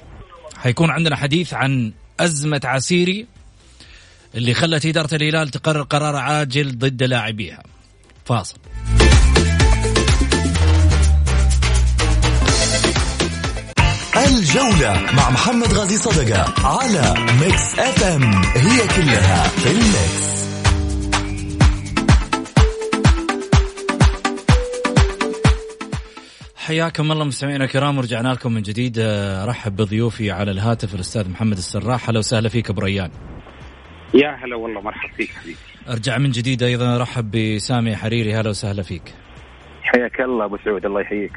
حيكون 0.57 0.91
عندنا 0.91 1.17
حديث 1.17 1.55
عن 1.55 1.93
أزمة 2.21 2.61
عسيري 2.65 3.27
اللي 4.35 4.55
خلت 4.55 4.87
إدارة 4.87 5.15
الهلال 5.15 5.49
تقرر 5.49 5.83
قرار 5.83 6.17
عاجل 6.17 6.79
ضد 6.79 7.03
لاعبيها. 7.03 7.63
فاصل. 8.25 8.59
الجولة 14.27 15.13
مع 15.13 15.31
محمد 15.31 15.73
غازي 15.73 15.97
صدقة 15.97 16.67
على 16.67 17.15
ميكس 17.41 17.79
اف 17.79 18.03
ام 18.03 18.43
هي 18.45 18.89
كلها 18.97 19.49
في 19.49 19.71
الميكس 19.71 20.48
حياكم 26.69 27.13
الله 27.13 27.25
مستمعينا 27.25 27.65
الكرام 27.65 27.99
ورجعنا 27.99 28.29
لكم 28.29 28.53
من 28.53 28.63
جديد. 28.63 28.99
ارحب 28.99 29.77
بضيوفي 29.77 30.31
على 30.31 30.51
الهاتف 30.51 30.95
الأستاذ 30.95 31.29
محمد 31.29 31.57
السراح. 31.57 32.09
أهلا 32.09 32.19
وسهلا 32.19 32.49
فيك 32.49 32.71
أبو 32.71 32.81
ريان. 32.81 33.11
يا 34.15 34.29
هلا 34.45 34.57
والله 34.57 34.81
مرحبا 34.81 35.13
فيك 35.17 35.31
حبيبي. 35.31 35.57
أرجع 35.89 36.19
من 36.19 36.31
جديد 36.31 36.63
أيضا 36.63 36.97
ارحب 36.97 37.31
بسامي 37.31 37.97
حريري. 37.97 38.35
هلا 38.35 38.51
وسهلا 38.51 38.83
فيك. 38.83 39.15
حياك 39.83 40.21
الله 40.21 40.45
أبو 40.45 40.57
سعود 40.65 40.85
الله 40.85 41.01
يحييك. 41.01 41.33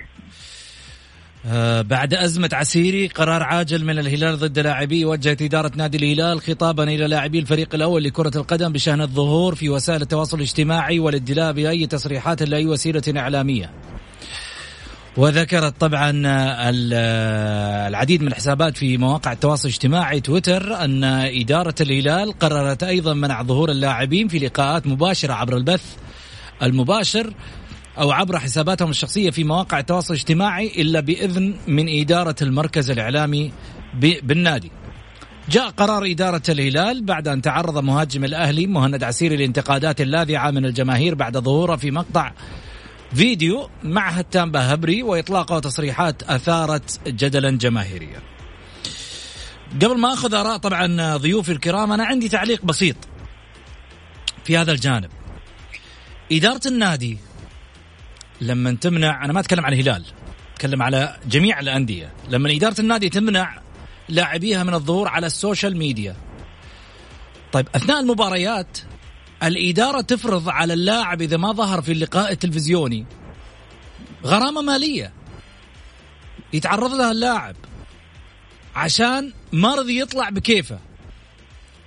آه 1.46 1.82
بعد 1.82 2.14
أزمة 2.14 2.50
عسيري 2.54 3.08
قرار 3.08 3.44
عاجل 3.44 3.86
من 3.86 4.00
الهلال 4.00 4.38
ضد 4.38 4.60
لاعبيه 4.60 5.06
وجهت 5.06 5.42
إدارة 5.42 5.72
نادي 5.76 5.98
الهلال 5.98 6.42
خطابا 6.42 6.84
إلى 6.84 7.08
لاعبي 7.08 7.40
الفريق 7.40 7.76
الأول 7.76 8.04
لكرة 8.04 8.32
القدم 8.36 8.72
بشأن 8.72 9.02
الظهور 9.02 9.56
في 9.56 9.70
وسائل 9.70 10.02
التواصل 10.02 10.38
الاجتماعي 10.38 11.00
والادلاء 11.00 11.52
بأي 11.52 11.88
تصريحات 11.88 12.44
لأي 12.44 12.66
وسيلة 12.66 13.04
إعلامية. 13.18 13.72
وذكرت 15.18 15.82
طبعا 15.82 16.12
العديد 17.88 18.22
من 18.22 18.28
الحسابات 18.28 18.78
في 18.78 18.98
مواقع 18.98 19.32
التواصل 19.32 19.68
الاجتماعي 19.68 20.20
تويتر 20.20 20.84
أن 20.84 21.04
إدارة 21.04 21.76
الهلال 21.82 22.40
قررت 22.40 22.84
أيضا 22.84 23.14
منع 23.14 23.44
ظهور 23.44 23.72
اللاعبين 23.72 24.28
في 24.28 24.40
لقاءات 24.40 24.88
مباشرة 24.88 25.34
عبر 25.34 25.58
البث 25.58 25.96
المباشر 26.64 27.34
أو 27.98 28.12
عبر 28.12 28.40
حساباتهم 28.40 28.90
الشخصية 28.90 29.30
في 29.30 29.44
مواقع 29.44 29.80
التواصل 29.80 30.14
الاجتماعي 30.14 30.68
إلا 30.68 31.00
بإذن 31.00 31.54
من 31.68 32.00
إدارة 32.02 32.36
المركز 32.42 32.92
الإعلامي 32.92 33.52
بالنادي. 34.24 34.72
جاء 35.50 35.70
قرار 35.70 36.06
إدارة 36.06 36.42
الهلال 36.50 37.04
بعد 37.06 37.28
أن 37.28 37.42
تعرض 37.42 37.78
مهاجم 37.78 38.24
الأهلي 38.24 38.68
مهند 38.68 39.04
عسيري 39.04 39.38
لانتقادات 39.38 40.02
لاذعة 40.02 40.52
من 40.52 40.66
الجماهير 40.66 41.16
بعد 41.16 41.38
ظهوره 41.38 41.76
في 41.76 41.92
مقطع 41.92 42.32
فيديو 43.16 43.70
مع 43.84 44.10
هتان 44.10 44.52
بهبري 44.52 45.04
وإطلاقه 45.04 45.60
تصريحات 45.60 46.24
أثارت 46.24 47.08
جدلا 47.08 47.52
جماهيريا. 47.58 48.22
قبل 49.76 49.98
ما 49.98 50.14
أخذ 50.14 50.34
آراء 50.34 50.58
طبعا 50.58 51.18
ضيوفي 51.18 51.52
الكرام 51.52 51.92
أنا 51.92 52.06
عندي 52.06 52.30
تعليق 52.30 52.66
بسيط 52.66 52.96
في 54.44 54.58
هذا 54.58 54.72
الجانب. 54.72 55.10
إدارة 56.32 56.62
النادي 56.66 57.18
لما 58.42 58.72
تمنع 58.72 59.26
أنا 59.26 59.34
ما 59.34 59.40
أتكلم 59.40 59.66
عن 59.66 59.74
الهلال 59.74 60.06
أتكلم 60.54 60.82
على 60.82 61.18
جميع 61.26 61.60
الأندية. 61.60 62.14
لما 62.30 62.52
إدارة 62.52 62.82
النادي 62.82 63.10
تمنع 63.10 63.62
لاعبيها 64.10 64.64
من 64.64 64.74
الظهور 64.74 65.08
على 65.08 65.28
السوشيال 65.28 65.78
ميديا. 65.78 66.16
طيب 67.52 67.68
أثناء 67.76 68.00
المباريات 68.00 68.78
الإدارة 69.44 70.02
تفرض 70.02 70.50
على 70.50 70.74
اللاعب 70.74 71.22
إذا 71.22 71.38
ما 71.38 71.52
ظهر 71.52 71.82
في 71.82 71.92
اللقاء 71.92 72.32
التلفزيوني 72.32 73.06
غرامة 74.26 74.62
مالية. 74.62 75.14
يتعرض 76.54 76.94
لها 76.94 77.12
اللاعب 77.12 77.56
عشان 78.76 79.34
ما 79.52 79.76
رضي 79.76 80.00
يطلع 80.00 80.30
بكيفه 80.30 80.80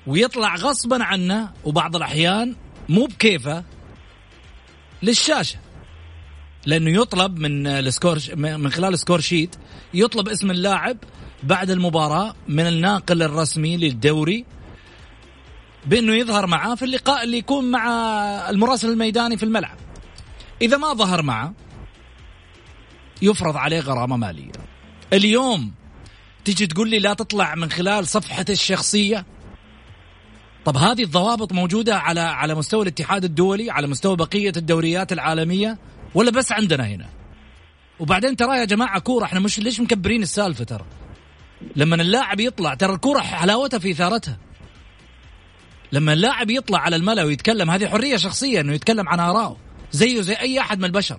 ويطلع 0.06 0.54
غصبا 0.54 1.04
عنه 1.04 1.52
وبعض 1.64 1.96
الأحيان 1.96 2.56
مو 2.88 3.06
بكيفه 3.06 3.64
للشاشة. 5.02 5.58
لأنه 6.66 6.90
يطلب 7.02 7.38
من 7.38 7.66
السكور 7.66 8.18
من 8.36 8.72
خلال 8.72 8.98
score 8.98 9.20
sheet 9.20 9.56
يطلب 9.94 10.28
اسم 10.28 10.50
اللاعب 10.50 10.96
بعد 11.42 11.70
المباراة 11.70 12.34
من 12.48 12.66
الناقل 12.66 13.22
الرسمي 13.22 13.76
للدوري 13.76 14.44
بأنه 15.86 16.14
يظهر 16.14 16.46
معاه 16.46 16.74
في 16.74 16.84
اللقاء 16.84 17.24
اللي 17.24 17.38
يكون 17.38 17.70
مع 17.70 17.88
المراسل 18.50 18.90
الميداني 18.90 19.36
في 19.36 19.42
الملعب. 19.42 19.76
إذا 20.62 20.76
ما 20.76 20.94
ظهر 20.94 21.22
معه 21.22 21.54
يفرض 23.22 23.56
عليه 23.56 23.80
غرامة 23.80 24.16
مالية. 24.16 24.52
اليوم 25.12 25.72
تيجي 26.44 26.66
تقول 26.66 26.90
لي 26.90 26.98
لا 26.98 27.14
تطلع 27.14 27.54
من 27.54 27.70
خلال 27.70 28.06
صفحته 28.06 28.52
الشخصية؟ 28.52 29.26
طب 30.64 30.76
هذه 30.76 31.02
الضوابط 31.02 31.52
موجودة 31.52 31.96
على 31.96 32.20
على 32.20 32.54
مستوى 32.54 32.82
الاتحاد 32.82 33.24
الدولي 33.24 33.70
على 33.70 33.86
مستوى 33.86 34.16
بقية 34.16 34.52
الدوريات 34.56 35.12
العالمية 35.12 35.78
ولا 36.14 36.30
بس 36.30 36.52
عندنا 36.52 36.86
هنا؟ 36.86 37.06
وبعدين 38.00 38.36
ترى 38.36 38.58
يا 38.58 38.64
جماعة 38.64 39.00
كورة 39.00 39.24
إحنا 39.24 39.40
مش 39.40 39.58
ليش 39.58 39.80
مكبرين 39.80 40.22
السالفة 40.22 40.64
ترى؟ 40.64 40.84
لما 41.76 41.94
اللاعب 41.94 42.40
يطلع 42.40 42.74
ترى 42.74 42.94
الكورة 42.94 43.20
حلاوتها 43.20 43.78
في 43.78 43.90
إثارتها. 43.90 44.38
لما 45.94 46.12
اللاعب 46.12 46.50
يطلع 46.50 46.78
على 46.78 46.96
الملأ 46.96 47.24
ويتكلم 47.24 47.70
هذه 47.70 47.88
حرية 47.88 48.16
شخصية 48.16 48.60
إنه 48.60 48.72
يتكلم 48.72 49.08
عن 49.08 49.20
ارائه 49.20 49.56
زيه 49.92 50.20
زي 50.20 50.34
أي 50.34 50.60
أحد 50.60 50.78
من 50.78 50.84
البشر. 50.84 51.18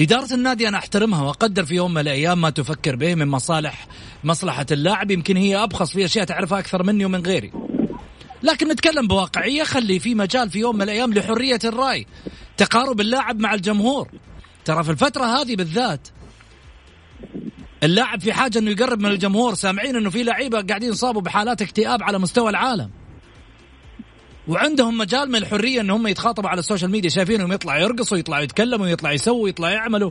إدارة 0.00 0.34
النادي 0.34 0.68
أنا 0.68 0.78
أحترمها 0.78 1.22
وأقدر 1.22 1.64
في 1.64 1.74
يوم 1.74 1.94
من 1.94 2.00
الأيام 2.00 2.40
ما 2.40 2.50
تفكر 2.50 2.96
به 2.96 3.14
من 3.14 3.28
مصالح 3.28 3.86
مصلحة 4.24 4.66
اللاعب 4.70 5.10
يمكن 5.10 5.36
هي 5.36 5.56
أبخص 5.56 5.92
في 5.92 6.04
أشياء 6.04 6.24
تعرفها 6.24 6.58
أكثر 6.58 6.82
مني 6.82 7.04
ومن 7.04 7.26
غيري. 7.26 7.52
لكن 8.42 8.68
نتكلم 8.68 9.06
بواقعية 9.06 9.62
خلي 9.62 9.98
في 9.98 10.14
مجال 10.14 10.50
في 10.50 10.58
يوم 10.58 10.76
من 10.76 10.82
الأيام 10.82 11.14
لحرية 11.14 11.58
الرأي 11.64 12.06
تقارب 12.56 13.00
اللاعب 13.00 13.40
مع 13.40 13.54
الجمهور. 13.54 14.08
ترى 14.64 14.84
في 14.84 14.90
الفترة 14.90 15.24
هذه 15.24 15.56
بالذات 15.56 16.08
اللاعب 17.86 18.20
في 18.20 18.32
حاجة 18.32 18.58
إنه 18.58 18.70
يقرب 18.70 19.00
من 19.00 19.10
الجمهور. 19.10 19.54
سامعين 19.54 19.96
إنه 19.96 20.10
في 20.10 20.22
لعيبة 20.22 20.60
قاعدين 20.60 20.90
يصابوا 20.90 21.20
بحالات 21.20 21.62
اكتئاب 21.62 22.02
على 22.02 22.18
مستوى 22.18 22.50
العالم. 22.50 22.90
وعندهم 24.48 24.98
مجال 24.98 25.28
من 25.28 25.36
الحرية 25.36 25.80
إن 25.80 25.90
هم 25.90 26.06
يتخاطبوا 26.06 26.50
على 26.50 26.58
السوشيال 26.58 26.90
ميديا. 26.90 27.10
شايفينهم 27.10 27.52
يطلعوا 27.52 27.80
يرقصوا 27.80 28.18
يطلعوا 28.18 28.42
يتكلموا 28.42 28.86
يطلعوا 28.86 29.14
يسووا 29.14 29.48
يطلعوا 29.48 29.72
يعملوا. 29.72 30.10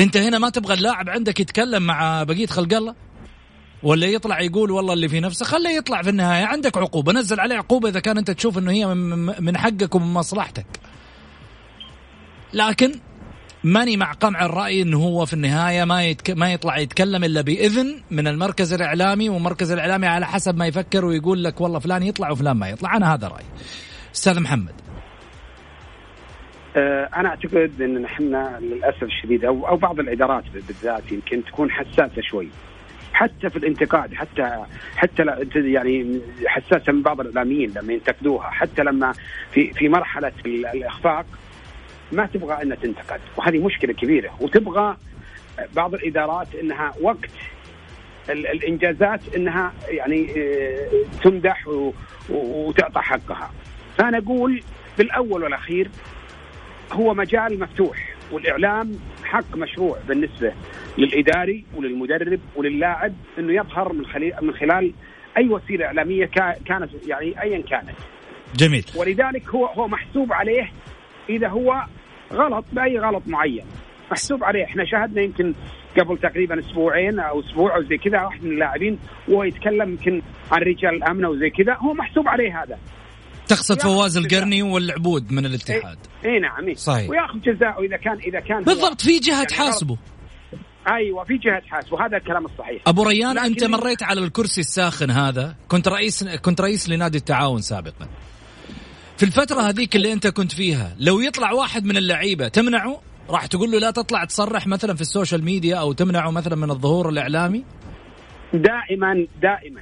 أنت 0.00 0.16
هنا 0.16 0.38
ما 0.38 0.50
تبغى 0.50 0.74
اللاعب 0.74 1.10
عندك 1.10 1.40
يتكلم 1.40 1.82
مع 1.82 2.22
بقية 2.22 2.46
خلق 2.46 2.74
الله؟ 2.74 2.94
ولا 3.82 4.06
يطلع 4.06 4.40
يقول 4.40 4.70
والله 4.70 4.92
اللي 4.92 5.08
في 5.08 5.20
نفسه؟ 5.20 5.44
خليه 5.44 5.70
يطلع 5.70 6.02
في 6.02 6.10
النهاية. 6.10 6.44
عندك 6.44 6.76
عقوبة. 6.76 7.12
نزل 7.12 7.40
عليه 7.40 7.56
عقوبة 7.56 7.88
إذا 7.88 8.00
كان 8.00 8.18
أنت 8.18 8.30
تشوف 8.30 8.58
إنه 8.58 8.70
هي 8.70 8.86
من 9.40 9.56
حقك 9.56 9.94
ومن 9.94 10.14
مصلحتك 10.14 10.66
لكن 12.54 13.00
ماني 13.64 13.96
مع 13.96 14.12
قمع 14.12 14.46
الرأي 14.46 14.82
إنه 14.82 14.98
هو 14.98 15.26
في 15.26 15.32
النهاية 15.32 15.84
ما 15.84 16.04
يتك... 16.04 16.30
ما 16.30 16.52
يطلع 16.52 16.78
يتكلم 16.78 17.24
إلا 17.24 17.40
بإذن 17.40 18.00
من 18.10 18.26
المركز 18.26 18.72
الإعلامي 18.72 19.28
والمركز 19.28 19.72
الإعلامي 19.72 20.06
على 20.06 20.26
حسب 20.26 20.56
ما 20.56 20.66
يفكر 20.66 21.04
ويقول 21.04 21.44
لك 21.44 21.60
والله 21.60 21.78
فلان 21.78 22.02
يطلع 22.02 22.30
وفلان 22.30 22.56
ما 22.56 22.68
يطلع. 22.68 22.96
أنا 22.96 23.14
هذا 23.14 23.28
رأيي. 23.28 23.46
أستاذ 24.14 24.40
محمد. 24.40 24.74
آه، 26.76 27.08
أنا 27.16 27.28
أعتقد 27.28 27.82
إن 27.82 28.02
نحن 28.02 28.34
للأسف 28.60 29.02
الشديد 29.02 29.44
أو 29.44 29.68
أو 29.68 29.76
بعض 29.76 30.00
الإدارات 30.00 30.44
بالذات 30.54 31.12
يمكن 31.12 31.44
تكون 31.44 31.70
حساسة 31.70 32.22
شوي. 32.22 32.48
حتى 33.12 33.50
في 33.50 33.56
الانتقاد 33.56 34.14
حتى 34.14 34.64
حتى 34.96 35.22
يعني 35.54 36.20
حساسة 36.46 36.92
من 36.92 37.02
بعض 37.02 37.20
الإعلاميين 37.20 37.72
لما 37.76 37.92
ينتقدوها. 37.92 38.50
حتى 38.50 38.82
لما 38.82 39.12
في 39.52 39.72
في 39.72 39.88
مرحلة 39.88 40.32
الإخفاق 40.46 41.26
ما 42.14 42.26
تبغى 42.26 42.62
أنها 42.62 42.76
تنتقد 42.76 43.20
وهذه 43.36 43.58
مشكلة 43.64 43.92
كبيرة. 43.92 44.36
وتبغى 44.40 44.96
بعض 45.76 45.94
الإدارات 45.94 46.54
إنها 46.54 46.92
وقت 47.00 47.30
ال- 48.30 48.46
الإنجازات 48.46 49.20
إنها 49.36 49.72
يعني 49.88 50.30
آه، 50.36 50.88
تمدح 51.22 51.68
وتعطى 52.30 53.00
حقها. 53.00 53.50
فأنا 53.98 54.18
أقول 54.18 54.62
بالأول 54.98 55.42
والأخير 55.42 55.90
هو 56.92 57.14
مجال 57.14 57.60
مفتوح 57.60 58.14
والإعلام 58.32 58.98
حق 59.24 59.56
مشروع 59.56 59.98
بالنسبة 60.08 60.52
للإداري 60.98 61.64
وللمدرب 61.76 62.40
وللاعب 62.56 63.14
إنه 63.38 63.52
يظهر 63.52 63.92
من 63.92 64.06
خلال 64.06 64.32
من 64.42 64.54
خلال 64.54 64.92
أي 65.36 65.48
وسيلة 65.48 65.86
إعلامية 65.86 66.26
كا- 66.26 66.56
كانت 66.66 66.90
يعني 67.06 67.42
ايا 67.42 67.62
كانت. 67.62 67.90
جميل. 68.56 68.84
ولذلك 68.96 69.48
هو 69.48 69.66
هو 69.66 69.88
محسوب 69.88 70.32
عليه 70.32 70.72
إذا 71.28 71.48
هو 71.48 71.84
غلط 72.32 72.64
بأي 72.72 72.98
غلط 72.98 73.22
معين. 73.26 73.64
محسوب 74.10 74.44
عليه. 74.44 74.64
إحنا 74.64 74.84
شاهدنا 74.84 75.22
يمكن 75.22 75.54
قبل 75.98 76.18
تقريبا 76.18 76.60
أسبوعين 76.60 77.20
أو 77.20 77.40
أسبوع 77.40 77.76
أو 77.76 77.82
زي 77.82 77.96
كذا 77.96 78.22
واحد 78.22 78.44
من 78.44 78.52
اللاعبين 78.52 78.98
وهو 79.28 79.44
يتكلم 79.44 79.90
يمكن 79.90 80.22
عن 80.52 80.62
رجال 80.62 80.94
الأمن 80.94 81.24
وزي 81.24 81.50
كذا. 81.50 81.76
هو 81.78 81.94
محسوب 81.94 82.28
عليه 82.28 82.62
هذا. 82.62 82.78
تقصد 83.46 83.80
فواز. 83.80 84.16
القرني 84.16 84.62
والعبود 84.62 85.32
من 85.32 85.46
الاتحاد. 85.46 85.98
اي 86.24 86.38
نعم 86.40 86.68
إيه. 86.68 86.74
صحيح. 86.74 87.10
وياخذ 87.10 87.40
جزاءه 87.40 87.80
إذا 87.80 87.96
كان 87.96 88.18
إذا 88.18 88.40
كان 88.40 88.62
بالضبط 88.62 89.00
في 89.00 89.18
جهة 89.18 89.34
يعني 89.34 89.46
تحاسبه 89.46 89.96
أيوه 90.88 91.24
في 91.24 91.36
جهة 91.36 91.62
حاسب 91.68 91.92
وهذا 91.92 92.16
الكلام 92.16 92.44
الصحيح. 92.44 92.82
أبو 92.86 93.02
ريان 93.02 93.38
أنت 93.38 93.64
مريت 93.64 94.02
على 94.02 94.20
الكرسي 94.20 94.60
الساخن 94.60 95.10
هذا. 95.10 95.54
كنت 95.68 95.88
رئيس 95.88 96.24
كنت 96.24 96.60
رئيس 96.60 96.88
لنادي 96.88 97.18
التعاون 97.18 97.60
سابقا. 97.60 98.08
في 99.16 99.22
الفترة 99.22 99.60
هذيك 99.60 99.96
اللي 99.96 100.12
أنت 100.12 100.26
كنت 100.26 100.52
فيها 100.52 100.96
لو 101.00 101.20
يطلع 101.20 101.52
واحد 101.52 101.84
من 101.84 101.96
اللعيبة 101.96 102.48
تمنعه؟ 102.48 103.00
راح 103.30 103.46
تقول 103.46 103.70
له 103.70 103.78
لا 103.78 103.90
تطلع 103.90 104.24
تصرح 104.24 104.66
مثلا 104.66 104.94
في 104.94 105.00
ال 105.00 105.06
social 105.06 105.44
media 105.44 105.76
أو 105.76 105.92
تمنعه 105.92 106.30
مثلا 106.30 106.56
من 106.56 106.70
الظهور 106.70 107.08
الإعلامي؟ 107.08 107.64
دائما 108.54 109.26
دائما. 109.42 109.80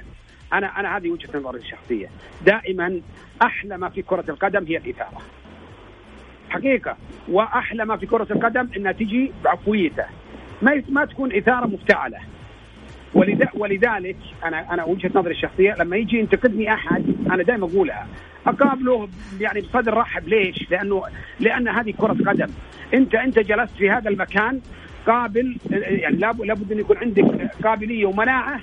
أنا 0.53 0.79
أنا 0.79 0.97
هذه 0.97 1.09
وجهة 1.09 1.37
نظري 1.39 1.59
الشخصية. 1.59 2.09
دائما 2.45 3.01
أحلى 3.41 3.77
ما 3.77 3.89
في 3.89 4.01
كرة 4.01 4.25
القدم 4.29 4.65
هي 4.65 4.77
الإثارة. 4.77 5.21
حقيقة. 6.49 6.97
وأحلى 7.29 7.85
ما 7.85 7.97
في 7.97 8.05
كرة 8.05 8.27
القدم 8.31 8.69
إنها 8.77 8.91
تجي 8.91 9.31
بعفويته. 9.43 10.05
ما 10.61 10.83
ما 10.89 11.05
تكون 11.05 11.35
إثارة 11.35 11.65
مفتعلة. 11.65 12.19
ولذا 13.13 13.47
ولذلك 13.53 14.17
أنا 14.43 14.73
أنا 14.73 14.83
وجهة 14.83 15.11
نظري 15.15 15.33
الشخصية 15.33 15.75
لما 15.79 15.97
يجي 15.97 16.17
ينتقدني 16.17 16.73
أحد 16.73 17.03
أنا 17.31 17.43
دائما 17.43 17.67
أقولها. 17.67 18.07
أقابله 18.47 19.07
يعني 19.39 19.61
بصدر 19.61 19.93
رحب. 19.93 20.27
ليش؟ 20.27 20.71
لأنه 20.71 21.03
لأن 21.39 21.67
هذه 21.67 21.93
كرة 21.97 22.17
قدم. 22.27 22.47
أنت 22.93 23.15
أنت 23.15 23.39
جلست 23.39 23.75
في 23.77 23.89
هذا 23.89 24.09
المكان 24.09 24.61
قابل 25.07 25.57
يعني 25.71 26.17
لاب- 26.17 26.41
لابد 26.41 26.71
أن 26.71 26.79
يكون 26.79 26.97
عندك 26.97 27.51
قابلية 27.63 28.05
ومناعة 28.05 28.59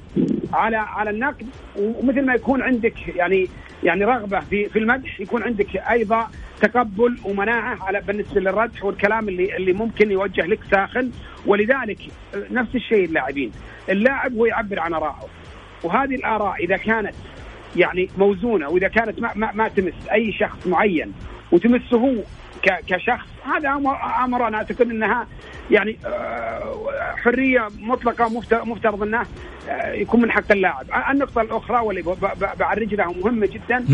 على 0.53 0.77
على 0.77 1.11
النقد 1.11 1.47
ومثل 1.77 2.25
ما 2.27 2.35
يكون 2.35 2.62
عندك 2.62 3.09
يعني 3.16 3.49
يعني 3.83 4.05
رغبة 4.05 4.40
في 4.40 4.69
في 4.69 4.79
المدح 4.79 5.21
يكون 5.21 5.43
عندك 5.43 5.77
أيضا 5.77 6.29
تقبل 6.61 7.16
ومناعة 7.25 7.79
على 7.83 8.01
بالنسبة 8.01 8.40
للردح 8.40 8.85
والكلام 8.85 9.29
اللي 9.29 9.57
اللي 9.57 9.73
ممكن 9.73 10.11
يوجه 10.11 10.47
لك 10.47 10.59
ساخن. 10.71 11.11
ولذلك 11.47 11.99
نفس 12.51 12.75
الشيء 12.75 13.05
اللاعبين. 13.05 13.53
اللاعب 13.88 14.35
هو 14.35 14.47
يعبر 14.47 14.81
عن 14.81 14.95
آرائه. 14.95 15.27
وهذه 15.85 16.14
الآراء 16.14 16.64
إذا 16.64 16.77
كانت 16.77 17.14
يعني 17.76 18.09
موزونة 18.18 18.68
وإذا 18.68 18.88
كانت 18.88 19.20
ما, 19.20 19.30
ما, 19.35 19.50
ما 19.54 19.68
تمس 19.68 19.92
أي 20.12 20.33
شخص 20.33 20.66
معين 20.66 21.12
وتمسه 21.52 21.96
هو 21.96 22.14
كشخص 22.87 23.26
هذا 23.44 23.68
أمر 23.68 23.96
أمر 24.24 24.48
أنا 24.48 24.56
أعتقد 24.56 24.90
إنها 24.90 25.26
يعني 25.70 25.96
آه، 26.06 27.14
حرية 27.16 27.68
مطلقة 27.80 28.28
مفت- 28.28 28.54
مفترض 28.66 29.02
إنه 29.02 29.22
آه، 29.68 29.92
يكون 29.92 30.20
من 30.20 30.30
حق 30.30 30.52
اللاعب. 30.52 30.87
النقطة 31.11 31.40
الأخرى 31.40 31.80
واللي 31.80 32.02
بعرج 32.61 32.94
لها 32.94 33.06
مهمة 33.22 33.46
جدا. 33.46 33.85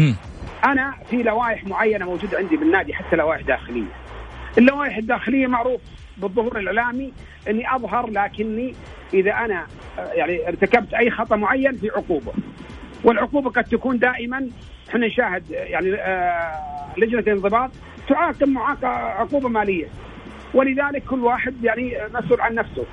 أنا 0.65 0.95
في 1.11 1.17
لوائح 1.17 1.65
معينة 1.65 2.05
موجودة 2.05 2.39
عندي 2.39 2.57
بالنادي 2.57 2.95
حتى 2.95 3.17
لوائح 3.17 3.41
داخلية. 3.43 3.93
اللوائح 4.59 4.97
الداخلية 4.97 5.47
معروف 5.47 5.81
بالظهور 6.17 6.59
الإعلامي 6.59 7.13
إني 7.49 7.75
أظهر 7.77 8.11
لكني 8.11 8.75
إذا 9.15 9.33
أنا 9.33 9.67
آه، 9.99 10.13
يعني 10.13 10.49
ارتكبت 10.49 10.95
أي 10.95 11.11
خطأ 11.11 11.37
معين 11.37 11.73
في 11.73 11.91
عقوبة. 11.91 12.33
والعقوبة 13.07 13.51
قد 13.51 13.65
تكون 13.65 13.99
دائما 13.99 14.49
إحنا 14.89 15.07
نشاهد 15.07 15.51
يعني 15.51 15.95
آه، 15.95 16.61
لجنة 16.97 17.21
الانضباط 17.21 17.71
تعاقب 18.09 18.59
عقوبة 18.85 19.49
مالية. 19.49 19.87
ولذلك 20.55 21.05
كل 21.05 21.21
واحد 21.21 21.65
يعني 21.65 21.99
مسؤول 22.15 22.41
عن 22.41 22.55
نفسه. 22.55 22.85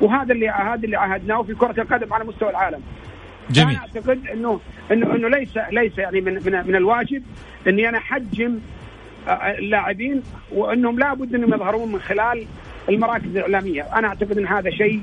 وهذا 0.00 0.32
اللي 0.32 0.48
هذا 0.48 0.84
اللي 0.84 0.96
عهدناه 0.96 1.42
في 1.42 1.54
كرة 1.54 1.82
القدم 1.82 2.12
على 2.12 2.24
مستوى 2.24 2.50
العالم. 2.50 2.80
جميل 3.50 3.76
أنا 3.76 3.78
أعتقد 3.78 4.26
إنه 4.26 4.60
إنه 4.92 5.14
إنه 5.14 5.28
ليس 5.28 5.58
ليس 5.70 5.98
يعني 5.98 6.20
من 6.20 6.34
من, 6.34 6.66
من 6.66 6.76
الواجب 6.76 7.22
إني 7.66 7.88
أنا 7.88 7.98
أحجم 7.98 8.58
آه، 9.28 9.32
اللاعبين 9.32 10.22
وإنهم 10.52 10.98
لابد 10.98 11.34
إنهم 11.34 11.54
يظهرون 11.54 11.92
من 11.92 12.00
خلال 12.00 12.46
المراكز 12.88 13.36
الإعلامية، 13.36 13.82
أنا 13.82 14.08
أعتقد 14.08 14.38
إن 14.38 14.46
هذا 14.46 14.70
شيء 14.70 15.02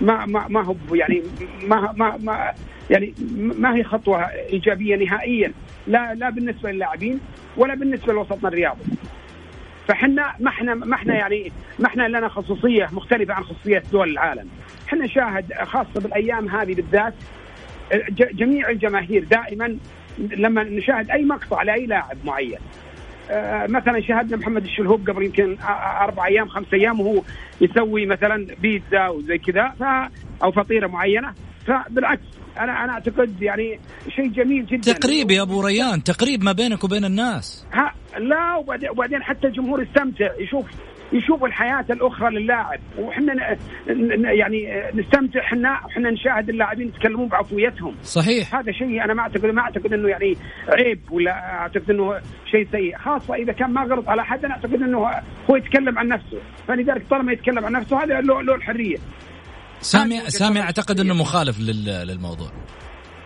ما 0.00 0.26
ما 0.26 0.48
ما 0.48 0.62
هو 0.62 0.74
يعني 0.92 1.22
ما 1.62 1.92
ما 1.96 2.16
ما 2.16 2.52
يعني 2.90 3.14
ما 3.36 3.76
هي 3.76 3.84
خطوة 3.84 4.24
إيجابية 4.26 4.96
نهائيا 4.96 5.52
لا 5.86 6.14
لا 6.14 6.30
بالنسبة 6.30 6.70
للاعبين 6.70 7.20
ولا 7.56 7.74
بالنسبة 7.74 8.12
لوسطنا 8.12 8.48
الرياضي. 8.48 8.84
فحنا 9.88 10.34
ما 10.40 10.48
إحنا 10.48 10.74
ما 10.74 10.94
إحنا 10.94 11.14
يعني 11.14 11.52
ما 11.78 11.86
إحنا 11.86 12.08
لنا 12.08 12.28
خصوصية 12.28 12.88
مختلفة 12.92 13.34
عن 13.34 13.44
خصوصية 13.44 13.82
دول 13.92 14.10
العالم. 14.10 14.48
إحنا 14.88 15.04
نشاهد 15.04 15.52
خاصة 15.64 16.00
بالأيام 16.00 16.48
هذه 16.48 16.74
بالذات 16.74 17.14
جميع 18.10 18.70
الجماهير 18.70 19.24
دائما 19.24 19.76
لما 20.18 20.62
نشاهد 20.62 21.10
أي 21.10 21.24
مقطع 21.24 21.62
لأي 21.62 21.86
لاعب 21.86 22.16
معين 22.24 22.58
آه، 23.30 23.66
مثلا 23.66 24.00
شاهدنا 24.00 24.36
محمد 24.36 24.64
الشلهوب 24.64 25.10
قبل 25.10 25.24
يمكن 25.24 25.56
أربع 26.00 26.26
أيام 26.26 26.48
خمس 26.48 26.66
أيام 26.72 27.00
وهو 27.00 27.22
يسوي 27.60 28.06
مثلا 28.06 28.46
بيتزا 28.60 29.08
وزي 29.08 29.38
كذا 29.38 29.72
أو 30.42 30.52
فطيرة 30.52 30.86
معينة 30.86 31.34
فبالعكس 31.68 32.22
أنا 32.60 32.84
أنا 32.84 32.92
أعتقد 32.92 33.42
يعني 33.42 33.80
شيء 34.08 34.28
جميل 34.28 34.66
جدا. 34.66 34.92
تقريب 34.92 35.30
يا 35.30 35.42
أبو 35.42 35.66
ريان 35.66 36.04
تقريب 36.04 36.44
ما 36.44 36.52
بينك 36.52 36.84
وبين 36.84 37.04
الناس. 37.04 37.66
ها 37.72 37.94
لا 38.18 38.56
وبعدين, 38.56 38.90
وبعدين 38.90 39.22
حتى 39.22 39.46
الجمهور 39.46 39.82
يستمتع 39.82 40.30
يشوف 40.40 40.66
يشوف 41.12 41.44
الحياة 41.44 41.84
الأخرى 41.90 42.30
للاعب. 42.30 42.80
وإحنا 42.98 43.56
يعني 44.32 44.82
نستمتع 44.94 45.40
إحنا 45.40 45.68
إحنا 45.68 46.10
نشاهد 46.10 46.48
اللاعبين 46.48 46.88
يتكلمون 46.88 47.28
بعفويتهم. 47.28 47.94
صحيح. 48.02 48.54
هذا 48.54 48.72
شيء 48.72 49.04
أنا 49.04 49.14
ما 49.14 49.22
أعتقد 49.22 49.46
ما 49.46 49.62
أعتقد 49.62 49.92
إنه 49.92 50.08
يعني 50.08 50.36
عيب 50.68 51.00
ولا 51.10 51.32
أعتقد 51.32 51.90
إنه 51.90 52.20
شيء 52.50 52.68
سيء. 52.72 52.98
خاصة 52.98 53.34
إذا 53.34 53.52
كان 53.52 53.70
ما 53.70 53.82
غلط 53.82 54.08
على 54.08 54.24
حد 54.24 54.44
أنا 54.44 54.54
أعتقد 54.54 54.82
إنه 54.82 54.98
هو 55.50 55.56
يتكلم 55.56 55.98
عن 55.98 56.08
نفسه. 56.08 56.38
فلذلك 56.68 57.06
طالما 57.10 57.32
يتكلم 57.32 57.64
عن 57.64 57.72
نفسه 57.72 58.04
هذا 58.04 58.20
له 58.20 58.42
له 58.42 58.54
الحرية. 58.54 58.96
سامي 59.80 60.30
سامي 60.30 60.60
أعتقد 60.60 61.00
إنه 61.00 61.14
مخالف 61.14 61.60
لل- 61.60 62.06
للموضوع. 62.06 62.50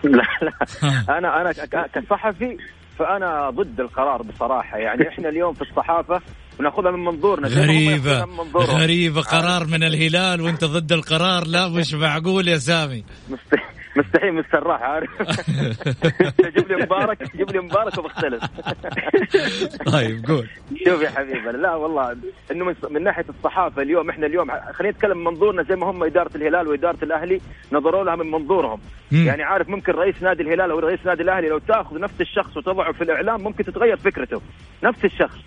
لا 0.03 0.23
لا. 0.41 0.51
أنا 1.17 1.41
أنا 1.41 1.51
ك- 1.51 1.89
كصحفي 1.93 2.57
فأنا 2.99 3.49
ضد 3.49 3.79
القرار 3.79 4.21
بصراحة. 4.21 4.77
يعني 4.77 5.07
إحنا 5.09 5.29
اليوم 5.29 5.53
في 5.53 5.61
الصحافة 5.61 6.21
وناخذها 6.59 6.91
من 6.91 7.03
منظورنا 7.05 7.47
غريبة. 7.47 8.25
من. 8.25 8.37
غريبة 8.55 9.21
قرار 9.21 9.65
من 9.67 9.83
الهلال 9.83 10.41
وأنت 10.41 10.63
ضد 10.63 10.91
القرار. 10.91 11.47
لا 11.47 11.67
مش 11.67 11.93
معقول 11.93 12.47
يا 12.47 12.57
سامي. 12.57 13.03
مست- 13.95 14.07
مستحيل 14.07 14.33
مستراح 14.33 14.81
عارف؟ 14.81 15.09
جيب 16.57 16.67
لي 16.71 16.75
مبارك 16.85 17.35
جيب 17.37 17.51
لي 17.51 17.59
مبارك 17.59 17.97
وبختلف. 17.97 18.43
طيب 19.93 20.25
قول. 20.27 20.49
شوف 20.85 21.01
يا 21.01 21.09
حبيبي 21.09 21.51
لا 21.51 21.75
والله 21.75 22.17
إنه 22.51 22.65
من, 22.65 22.75
من 22.89 23.03
ناحية 23.03 23.25
الصحافة 23.29 23.81
اليوم 23.81 24.09
إحنا 24.09 24.25
اليوم 24.25 24.51
خلينا 24.73 24.93
نتكلم 24.95 25.17
من 25.17 25.23
منظورنا 25.23 25.63
زي 25.63 25.75
ما 25.75 25.89
هم 25.91 26.03
إدارة 26.03 26.29
الهلال 26.35 26.67
وإدارة 26.67 26.97
الأهلي 27.03 27.41
نظروا 27.71 28.03
لها 28.03 28.15
من 28.15 28.31
منظورهم. 28.31 28.79
مم. 29.11 29.25
يعني 29.27 29.43
عارف 29.43 29.69
ممكن 29.69 29.91
رئيس 29.93 30.23
نادي 30.23 30.43
الهلال 30.43 30.71
أو 30.71 30.79
رئيس 30.79 30.99
نادي 31.05 31.23
الأهلي 31.23 31.49
لو 31.49 31.57
تاخذ 31.57 31.99
نفس 31.99 32.21
الشخص 32.21 32.57
وتضعه 32.57 32.91
في 32.91 33.03
الإعلام 33.03 33.41
ممكن 33.43 33.63
تتغير 33.63 33.97
فكرته. 33.97 34.41
نفس 34.83 35.05
الشخص. 35.05 35.37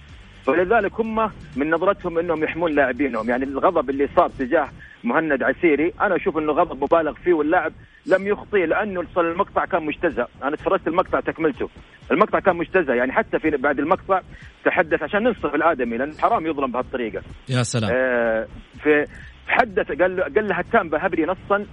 ولذلك 0.47 1.01
هم 1.01 1.31
من 1.57 1.71
نظرتهم 1.71 2.19
إنهم 2.19 2.45
يحمون 2.45 2.75
لاعبينهم. 2.75 3.31
يعني 3.31 3.45
الغضب 3.45 3.91
اللي 3.91 4.09
صار 4.17 4.29
تجاه 4.39 4.69
مهند 5.05 5.43
عسيري 5.43 5.93
أنا 6.01 6.17
أشوف 6.17 6.39
إنه 6.39 6.53
غضب 6.53 6.85
مبالغ 6.85 7.13
فيه 7.13 7.35
واللاعب 7.35 7.73
لم 8.07 8.27
يخطئ 8.27 8.67
لأنه 8.67 9.05
المقطع 9.17 9.65
كان 9.65 9.83
مجتزأ. 9.87 10.27
أنا 10.43 10.55
اتفرجت 10.55 10.89
المقطع 10.89 11.21
تكملته. 11.21 11.69
المقطع 12.11 12.41
كان 12.41 12.57
مجتزأ 12.57 12.95
يعني 12.95 13.13
حتى 13.13 13.39
في 13.39 13.51
بعد 13.51 13.79
المقطع 13.79 14.21
تحدث 14.65 15.03
عشان 15.03 15.23
ننصف 15.23 15.55
الآدمي 15.55 15.97
لأن 15.97 16.13
حرام 16.23 16.47
يظلم 16.47 16.73
بهالطريقة. 16.73 17.23
يا 17.49 17.63
سلام. 17.63 17.91
آه، 17.95 18.47
في 18.83 19.07
حدث 19.49 19.93
قال 19.93 20.17
له 20.17 20.23
قال 20.23 20.49
له 20.49 20.55
هتان 20.55 20.89
بهبري 20.89 21.25
نصا 21.25 21.67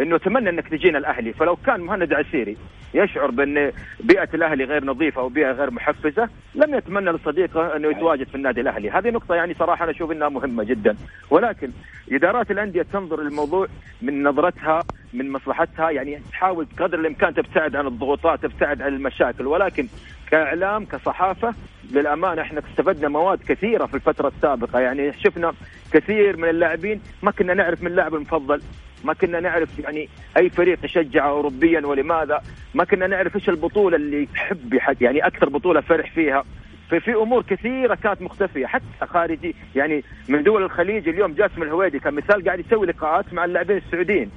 إنه 0.00 0.16
أتمنى 0.16 0.50
إنك 0.50 0.68
تجينا 0.68 0.98
الأهلي. 0.98 1.32
فلو 1.32 1.56
كان 1.56 1.80
مهند 1.80 2.12
عسيري 2.12 2.56
يشعر 2.94 3.30
بأن 3.30 3.72
بيئة 4.00 4.28
الأهلي 4.34 4.64
غير 4.64 4.84
نظيفة 4.84 5.20
أو 5.20 5.28
بيئة 5.28 5.52
غير 5.52 5.70
محفزة 5.70 6.28
لم 6.54 6.74
يتمنى 6.74 7.10
لصديقه 7.10 7.76
انه 7.76 7.88
يتواجد 7.88 8.28
في 8.28 8.34
النادي 8.34 8.60
الأهلي. 8.60 8.90
هذه 8.90 9.10
نقطة 9.10 9.34
يعني 9.34 9.54
صراحة 9.54 9.84
أنا 9.84 9.92
أشوف 9.92 10.12
إنها 10.12 10.28
مهمة 10.28 10.64
جدا. 10.64 10.96
ولكن 11.30 11.70
إدارات 12.12 12.50
الأندية 12.50 12.82
تنظر 12.82 13.22
للموضوع 13.22 13.66
من 14.02 14.22
نظرتها 14.22 14.80
من 15.14 15.32
مصلحتها. 15.32 15.90
يعني 15.90 16.20
تحاول 16.30 16.66
قدر 16.78 16.98
الإمكان 16.98 17.34
تبتعد 17.34 17.76
عن 17.76 17.86
الضغوطات 17.86 18.42
تبتعد 18.42 18.82
عن 18.82 18.94
المشاكل. 18.94 19.46
ولكن 19.46 19.86
كإعلام 20.30 20.84
كصحافة 20.84 21.54
للامانه 21.92 22.42
إحنا 22.42 22.62
استفدنا 22.70 23.08
مواد 23.08 23.38
كثيرة 23.48 23.86
في 23.86 23.94
الفترة 23.94 24.28
السابقة. 24.28 24.80
يعني 24.80 25.12
شفنا 25.12 25.52
كثير 25.92 26.36
من 26.36 26.48
اللاعبين 26.48 27.00
ما 27.22 27.30
كنا 27.30 27.54
نعرف 27.54 27.82
من 27.82 27.90
اللاعب 27.90 28.14
المفضل. 28.14 28.62
ما 29.04 29.12
كنا 29.14 29.40
نعرف 29.40 29.78
يعني 29.78 30.08
أي 30.36 30.50
فريق 30.50 30.84
يشجع 30.84 31.28
اوروبيا 31.28 31.86
ولماذا. 31.86 32.42
ما 32.74 32.84
كنا 32.84 33.06
نعرف 33.06 33.36
إيش 33.36 33.48
البطولة 33.48 33.96
اللي 33.96 34.28
يحب 34.34 34.78
يعني 35.00 35.26
أكثر 35.26 35.48
بطولة 35.48 35.80
فرح 35.80 36.12
فيها. 36.12 36.44
ففي 36.90 37.14
أمور 37.14 37.42
كثيرة 37.42 37.94
كانت 37.94 38.22
مختفية. 38.22 38.66
حتى 38.66 38.84
خارجي 39.00 39.54
يعني 39.76 40.04
من 40.28 40.42
دول 40.42 40.62
الخليج 40.62 41.08
اليوم 41.08 41.32
جاسم 41.32 41.62
الهويدي 41.62 41.98
كمثال 41.98 42.44
قاعد 42.44 42.58
يسوي 42.58 42.86
لقاءات 42.86 43.34
مع 43.34 43.44
اللاعبين 43.44 43.76
السعوديين. 43.76 44.30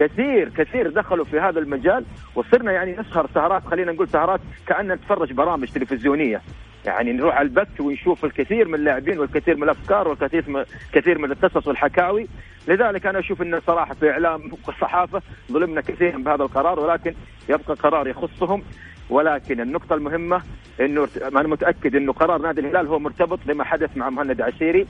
كثير 0.00 0.48
كثير 0.48 0.90
دخلوا 0.90 1.24
في 1.24 1.40
هذا 1.40 1.58
المجال 1.58 2.04
وصرنا 2.34 2.72
يعني 2.72 2.92
نسهر 2.92 3.28
سهرات 3.34 3.66
خلينا 3.66 3.92
نقول 3.92 4.08
سهرات 4.08 4.40
كأننا 4.66 4.94
نتفرج 4.94 5.32
برامج 5.32 5.68
تلفزيونية. 5.68 6.42
يعني 6.84 7.12
نروح 7.12 7.34
على 7.34 7.48
البث 7.48 7.80
ونشوف 7.80 8.24
الكثير 8.24 8.68
من 8.68 8.74
اللاعبين 8.74 9.18
والكثير 9.18 9.56
من 9.56 9.62
الأفكار 9.62 10.08
والكثير 10.08 10.44
من 10.50 10.64
كثير 10.92 11.18
من 11.18 11.32
القصص 11.32 11.66
والحكاوي. 11.66 12.28
لذلك 12.68 13.06
أنا 13.06 13.18
أشوف 13.18 13.42
ان 13.42 13.60
صراحة 13.66 13.94
في 13.94 14.10
إعلام 14.10 14.50
والصحافه 14.66 15.22
ظلمنا 15.52 15.80
كثيرا 15.80 16.18
بهذا 16.18 16.42
القرار 16.42 16.80
ولكن 16.80 17.14
يبقى 17.48 17.74
قرار 17.74 18.08
يخصهم. 18.08 18.62
ولكن 19.10 19.60
النقطة 19.60 19.94
المهمة 19.94 20.42
إنه 20.80 21.08
أنا 21.22 21.48
متأكد 21.48 21.96
إنه 21.96 22.12
قرار 22.12 22.42
نادي 22.42 22.60
الهلال 22.60 22.86
هو 22.86 22.98
مرتبط 22.98 23.38
بما 23.46 23.64
حدث 23.64 23.96
مع 23.96 24.10
مهند 24.10 24.40
عسيري 24.40 24.86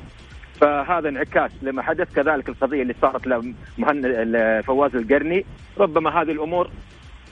فهذا 0.61 1.09
انعكاس 1.09 1.51
لما 1.62 1.83
حدث 1.83 2.14
كذلك 2.14 2.49
القضية 2.49 2.83
اللي 2.83 2.94
صارت 3.03 3.27
لمهند 3.27 4.07
فواز 4.66 4.96
القرني. 4.96 5.44
ربما 5.79 6.23
هذه 6.23 6.31
الأمور 6.31 6.70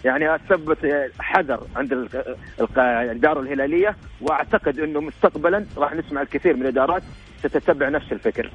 يعني 0.05 0.35
اثبت 0.35 0.79
حذر 1.21 1.67
عند 1.77 1.93
الإدارة 2.79 3.41
الهلالية 3.41 3.97
وأعتقد 4.21 4.79
إنه 4.79 5.01
مستقبلا 5.01 5.67
راح 5.77 5.95
نسمع 5.95 6.23
الكثير 6.23 6.57
من 6.57 6.63
الإدارات 6.63 7.03
ستتبع 7.39 7.89
نفس 7.89 8.13
الفكر. 8.13 8.51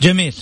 جميل. 0.00 0.34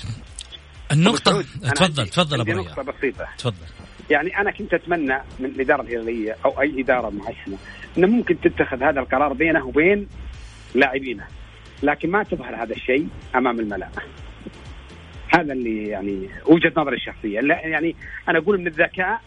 النقطة 0.92 1.44
تفضل 1.74 2.08
تفضل 2.08 2.40
أبو 2.40 2.52
نقطة 2.52 2.82
بسيطة. 2.82 3.28
تفضل. 3.38 3.66
يعني 4.10 4.38
أنا 4.40 4.50
كنت 4.50 4.74
أتمنى 4.74 5.18
من 5.38 5.46
الإدارة 5.46 5.82
الهلالية 5.82 6.36
أو 6.44 6.60
أي 6.60 6.80
إدارة 6.80 7.10
معينة 7.10 7.58
إنه 7.98 8.06
ممكن 8.06 8.40
تتخذ 8.40 8.82
هذا 8.82 9.00
القرار 9.00 9.32
بينه 9.32 9.66
وبين 9.66 10.08
لاعبينه. 10.74 11.26
لكن 11.82 12.10
ما 12.10 12.22
تظهر 12.22 12.62
هذا 12.62 12.72
الشيء 12.72 13.08
أمام 13.34 13.60
الملأ. 13.60 13.88
هذا 15.34 15.52
اللي 15.52 15.88
يعني 15.88 16.28
وجهة 16.46 16.72
نظري 16.76 16.96
الشخصية. 16.96 17.40
يعني 17.40 17.96
أنا 18.28 18.38
أقول 18.38 18.60
من 18.60 18.66
الذكاء 18.66 19.20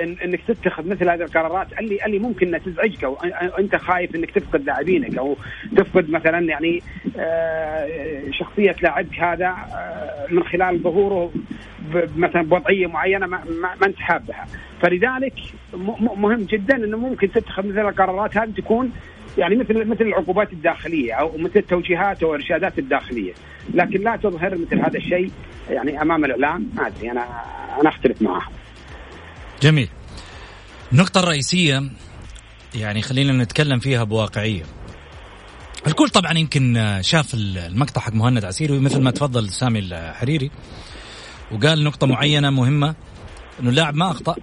إن 0.00 0.16
إنك 0.24 0.40
تتخذ 0.48 0.88
مثل 0.88 1.10
هذه 1.10 1.22
القرارات 1.22 1.66
اللي 1.80 2.04
اللي 2.06 2.18
ممكن 2.18 2.46
إنها 2.46 2.58
تزعجك 2.58 3.04
أو 3.04 3.16
أنت 3.58 3.76
خايف 3.76 4.14
إنك 4.14 4.30
تفقد 4.30 4.64
لاعبينك 4.64 5.18
أو 5.18 5.36
تفقد 5.76 6.10
مثلا 6.10 6.38
يعني 6.38 6.82
آه، 7.18 7.88
شخصية 8.30 8.76
لاعبك 8.82 9.18
هذا 9.18 9.46
آه، 9.48 10.26
من 10.30 10.44
خلال 10.44 10.78
ظهوره 10.78 11.32
مثلا 12.16 12.42
بوضعية 12.42 12.86
معينة 12.86 13.26
ما, 13.26 13.44
ما 13.60 13.86
أنت 13.86 13.98
حابها. 13.98 14.46
فلذلك 14.82 15.34
مهم 16.16 16.42
جدا 16.42 16.76
إنه 16.76 16.96
ممكن 16.96 17.32
تتخذ 17.32 17.66
مثل 17.66 17.88
القرارات 17.88 18.36
هذه 18.36 18.50
تكون 18.50 18.92
يعني 19.38 19.56
مثل 19.56 19.84
مثل 19.84 20.04
العقوبات 20.04 20.52
الداخلية 20.52 21.12
أو 21.12 21.38
مثل 21.38 21.56
التوجيهات 21.56 22.22
أو 22.22 22.34
الارشادات 22.34 22.78
الداخلية. 22.78 23.32
لكن 23.74 24.00
لا 24.00 24.16
تظهر 24.16 24.58
مثل 24.58 24.78
هذا 24.78 24.96
الشيء 24.96 25.30
يعني 25.70 26.02
أمام 26.02 26.24
الإعلام. 26.24 26.70
ما 26.76 26.86
أدري 26.86 27.10
أنا 27.10 27.26
أنا 27.80 27.88
أختلف 27.88 28.22
معه. 28.22 28.42
جميل. 29.62 29.88
النقطة 30.92 31.20
الرئيسية 31.20 31.82
يعني 32.74 33.02
خلينا 33.02 33.32
نتكلم 33.32 33.78
فيها 33.78 34.04
بواقعية. 34.04 34.62
الكل 35.86 36.08
طبعا 36.08 36.32
يمكن 36.32 36.98
شاف 37.00 37.34
المقطع 37.34 38.00
حق 38.00 38.12
مهند 38.12 38.44
عسيري 38.44 38.78
مثل 38.78 39.02
ما 39.02 39.10
تفضل 39.10 39.48
سامي 39.48 39.78
الحريري 39.78 40.50
وقال 41.52 41.84
نقطة 41.84 42.06
معينة 42.06 42.50
مهمة 42.50 42.94
إنه 43.60 43.70
اللاعب 43.70 43.94
ما 43.94 44.10
أخطأ. 44.10 44.36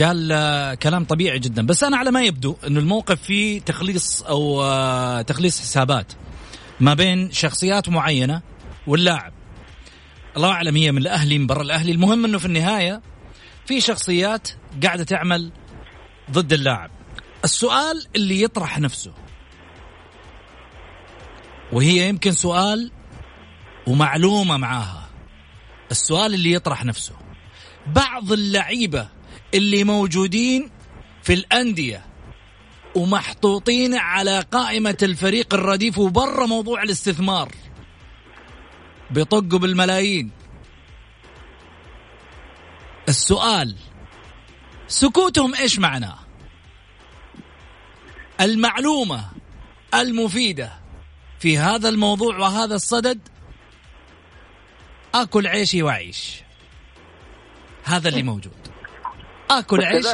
قال 0.00 0.78
كلام 0.78 1.04
طبيعي 1.04 1.38
جدا. 1.38 1.66
بس 1.66 1.84
أنا 1.84 1.96
على 1.96 2.10
ما 2.10 2.22
يبدو 2.24 2.56
إنه 2.66 2.80
الموقف 2.80 3.22
فيه 3.22 3.60
تخليص 3.60 4.22
أو 4.22 4.62
آه، 4.62 5.22
تخليص 5.22 5.60
حسابات 5.60 6.12
ما 6.80 6.94
بين 6.94 7.32
شخصيات 7.32 7.88
معينة 7.88 8.42
واللاعب. 8.86 9.32
الله 10.36 10.50
أعلم 10.50 10.76
هي 10.76 10.92
من 10.92 10.98
الأهلي 10.98 11.38
من 11.38 11.46
برا 11.46 11.62
الأهلي. 11.62 11.92
المهم 11.92 12.24
إنه 12.24 12.38
في 12.38 12.46
النهاية 12.46 13.02
في 13.66 13.80
شخصيات 13.80 14.48
قاعدة 14.82 15.04
تعمل 15.04 15.52
ضد 16.30 16.52
اللاعب. 16.52 16.90
السؤال 17.44 18.06
اللي 18.16 18.42
يطرح 18.42 18.78
نفسه 18.78 19.12
وهي 21.72 22.08
يمكن 22.08 22.32
سؤال 22.32 22.90
ومعلومة 23.86 24.56
معاها 24.56 25.08
السؤال 25.90 26.34
اللي 26.34 26.52
يطرح 26.52 26.84
نفسه. 26.84 27.14
بعض 27.86 28.32
اللعيبة 28.32 29.15
اللي 29.54 29.84
موجودين 29.84 30.70
في 31.22 31.32
الأندية 31.32 32.06
ومحطوطين 32.94 33.94
على 33.94 34.40
قائمة 34.40 34.96
الفريق 35.02 35.54
الرديف 35.54 35.98
وبرا 35.98 36.46
موضوع 36.46 36.82
الاستثمار. 36.82 37.52
بيطقوا 39.10 39.58
بالملايين. 39.58 40.30
السؤال 43.08 43.76
سكوتهم 44.88 45.54
إيش 45.54 45.78
معناه 45.78 46.18
المعلومة 48.40 49.30
المفيدة 49.94 50.72
في 51.38 51.58
هذا 51.58 51.88
الموضوع 51.88 52.38
وهذا 52.38 52.74
الصدد 52.74 53.20
أكل 55.14 55.46
عيشي 55.46 55.82
واعيش 55.82 56.42
هذا 57.84 58.08
اللي 58.08 58.22
موجود. 58.22 58.65
اكل 59.50 59.84
عيش 59.84 60.06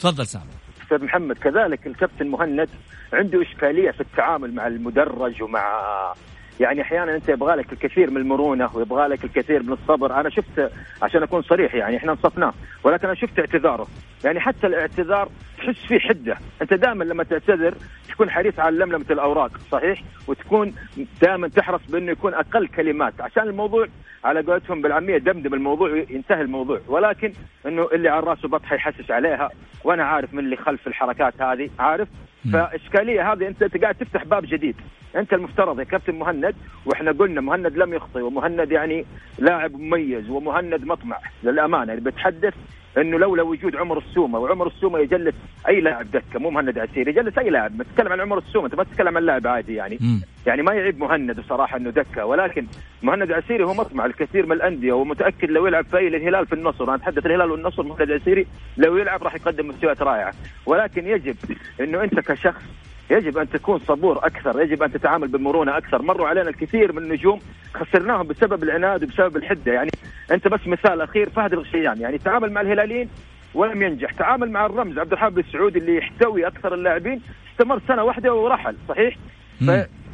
تفضل 0.00 0.26
سامي. 0.26 0.44
أستاذ 0.82 1.04
محمد 1.04 1.38
كذلك 1.38 1.86
الكابتن 1.86 2.26
مهند 2.26 2.68
عنده 3.12 3.42
إشكالية 3.42 3.90
في 3.90 4.00
التعامل 4.00 4.54
مع 4.54 4.66
المدرج 4.66 5.42
ومع 5.42 6.14
يعني 6.60 6.82
أحيانا 6.82 7.14
أنت 7.14 7.28
يبغى 7.28 7.56
لك 7.56 7.72
الكثير 7.72 8.10
من 8.10 8.16
المرونة 8.16 8.76
ويبغى 8.76 9.08
لك 9.08 9.24
الكثير 9.24 9.62
من 9.62 9.72
الصبر. 9.72 10.20
أنا 10.20 10.30
شفت 10.30 10.72
عشان 11.02 11.22
أكون 11.22 11.42
صريح 11.42 11.74
يعني 11.74 11.96
إحنا 11.96 12.12
انصفناه 12.12 12.52
ولكن 12.84 13.06
أنا 13.06 13.14
شفت 13.14 13.38
اعتذاره. 13.38 13.86
يعني 14.24 14.40
حتى 14.40 14.66
الاعتذار 14.66 15.28
تحس 15.58 15.86
فيه 15.86 15.98
حدة. 15.98 16.36
أنت 16.62 16.74
دائما 16.74 17.04
لما 17.04 17.24
تعتذر 17.24 17.74
تكون 18.08 18.30
حريص 18.30 18.58
على 18.58 18.76
لملمة 18.76 19.06
الأوراق 19.10 19.50
صحيح؟ 19.72 20.02
وتكون 20.26 20.74
دائما 21.22 21.48
تحرص 21.48 21.80
بأنه 21.88 22.12
يكون 22.12 22.34
أقل 22.34 22.68
كلمات. 22.68 23.20
عشان 23.20 23.42
الموضوع 23.42 23.86
على 24.24 24.40
قولتهم 24.42 24.82
بالعامية 24.82 25.18
دمدم 25.18 25.54
الموضوع 25.54 26.04
ينتهي 26.10 26.40
الموضوع. 26.40 26.80
ولكن 26.88 27.32
إنه 27.66 27.88
اللي 27.92 28.08
على 28.08 28.26
راسه 28.26 28.48
بطحه 28.48 28.76
يحسس 28.76 29.10
عليها 29.10 29.50
وأنا 29.84 30.04
عارف 30.04 30.34
من 30.34 30.38
اللي 30.38 30.56
خلف 30.56 30.86
الحركات 30.86 31.42
هذه 31.42 31.70
عارف؟ 31.78 32.08
فإشكالية 32.52 33.32
هذه 33.32 33.48
أنت 33.48 33.76
قاعد 33.82 33.94
تفتح 33.94 34.24
باب 34.24 34.44
جديد. 34.46 34.76
أنت 35.16 35.32
المفترض 35.32 35.78
يا 35.78 35.84
كابتن 35.84 36.14
مهند 36.14 36.54
وإحنا 36.86 37.12
قلنا 37.12 37.40
مهند 37.40 37.76
لم 37.76 37.94
يخطئ 37.94 38.20
ومهند 38.20 38.72
يعني 38.72 39.04
لاعب 39.38 39.74
مميز 39.74 40.30
ومهند 40.30 40.84
مطمع 40.84 41.18
للأمانة. 41.44 41.92
يعني 41.92 42.00
بتحدث 42.00 42.54
إنه 42.98 43.18
لولا 43.18 43.42
وجود 43.42 43.76
عمر 43.76 43.98
السومة 43.98 44.38
وعمر 44.38 44.66
السومة 44.66 44.98
يجلس 44.98 45.34
أي 45.68 45.80
لاعب 45.80 46.10
دكة 46.10 46.38
مو 46.38 46.50
مهند 46.50 46.78
عسيري 46.78 47.10
يجلس 47.10 47.38
أي 47.38 47.50
لاعب 47.50 47.82
تتكلم 47.82 48.12
عن 48.12 48.20
عمر 48.20 48.38
السومة 48.38 48.66
أنت 48.66 48.74
ما 48.74 48.84
تتكلم 48.84 49.16
عن 49.16 49.22
لاعب 49.22 49.46
عادي 49.46 49.74
يعني. 49.74 49.98
م. 50.00 50.20
يعني 50.46 50.62
ما 50.62 50.74
يعيب 50.74 51.00
مهند 51.00 51.40
بصراحه 51.40 51.76
إنه 51.76 51.90
دكة 51.90 52.24
ولكن 52.24 52.66
مهند 53.02 53.32
عسيري 53.32 53.64
هو 53.64 53.74
مطمع 53.74 54.06
الكثير 54.06 54.46
من 54.46 54.52
الأندية 54.52 54.92
ومتأكد 54.92 55.50
لو 55.50 55.66
يلعب 55.66 55.84
في 55.84 56.08
الهلال 56.08 56.46
في 56.46 56.52
النصر 56.52 56.84
أنا 56.84 56.94
أتحدث 56.94 57.26
الهلال 57.26 57.50
والنصر 57.50 57.82
مهند 57.82 58.10
عسيري 58.10 58.46
لو 58.76 58.96
يلعب 58.96 59.22
راح 59.22 59.34
يقدم 59.34 59.68
مستويات 59.68 60.02
رائعة. 60.02 60.34
ولكن 60.66 61.06
يجب 61.06 61.36
إنه 61.80 62.04
أنت 62.04 62.20
كشخص 62.20 62.62
يجب 63.10 63.38
أن 63.38 63.48
تكون 63.48 63.78
صبور 63.78 64.18
أكثر، 64.18 64.62
يجب 64.62 64.82
أن 64.82 64.92
تتعامل 64.92 65.28
بمرونه 65.28 65.76
أكثر، 65.76 66.02
مروا 66.02 66.28
علينا 66.28 66.48
الكثير 66.48 66.92
من 66.92 67.02
النجوم 67.02 67.40
خسرناهم 67.74 68.26
بسبب 68.26 68.62
العناد 68.62 69.04
وبسبب 69.04 69.36
الحدة، 69.36 69.72
يعني. 69.72 69.90
انت 70.32 70.48
بس 70.48 70.60
مثال 70.66 71.00
اخير 71.00 71.30
فهد 71.30 71.52
الغشيان، 71.52 72.00
يعني 72.00 72.18
تعامل 72.18 72.52
مع 72.52 72.60
الهلاليين 72.60 73.08
ولم 73.54 73.82
ينجح، 73.82 74.12
تعامل 74.12 74.50
مع 74.50 74.66
الرمز 74.66 74.98
عبد 74.98 75.12
الحميد 75.12 75.38
السعودي 75.38 75.78
اللي 75.78 75.96
يحتوي 75.96 76.46
أكثر 76.46 76.74
اللاعبين 76.74 77.22
استمر 77.52 77.80
سنة 77.88 78.02
واحدة 78.02 78.34
ورحل، 78.34 78.76
صحيح؟ 78.88 79.16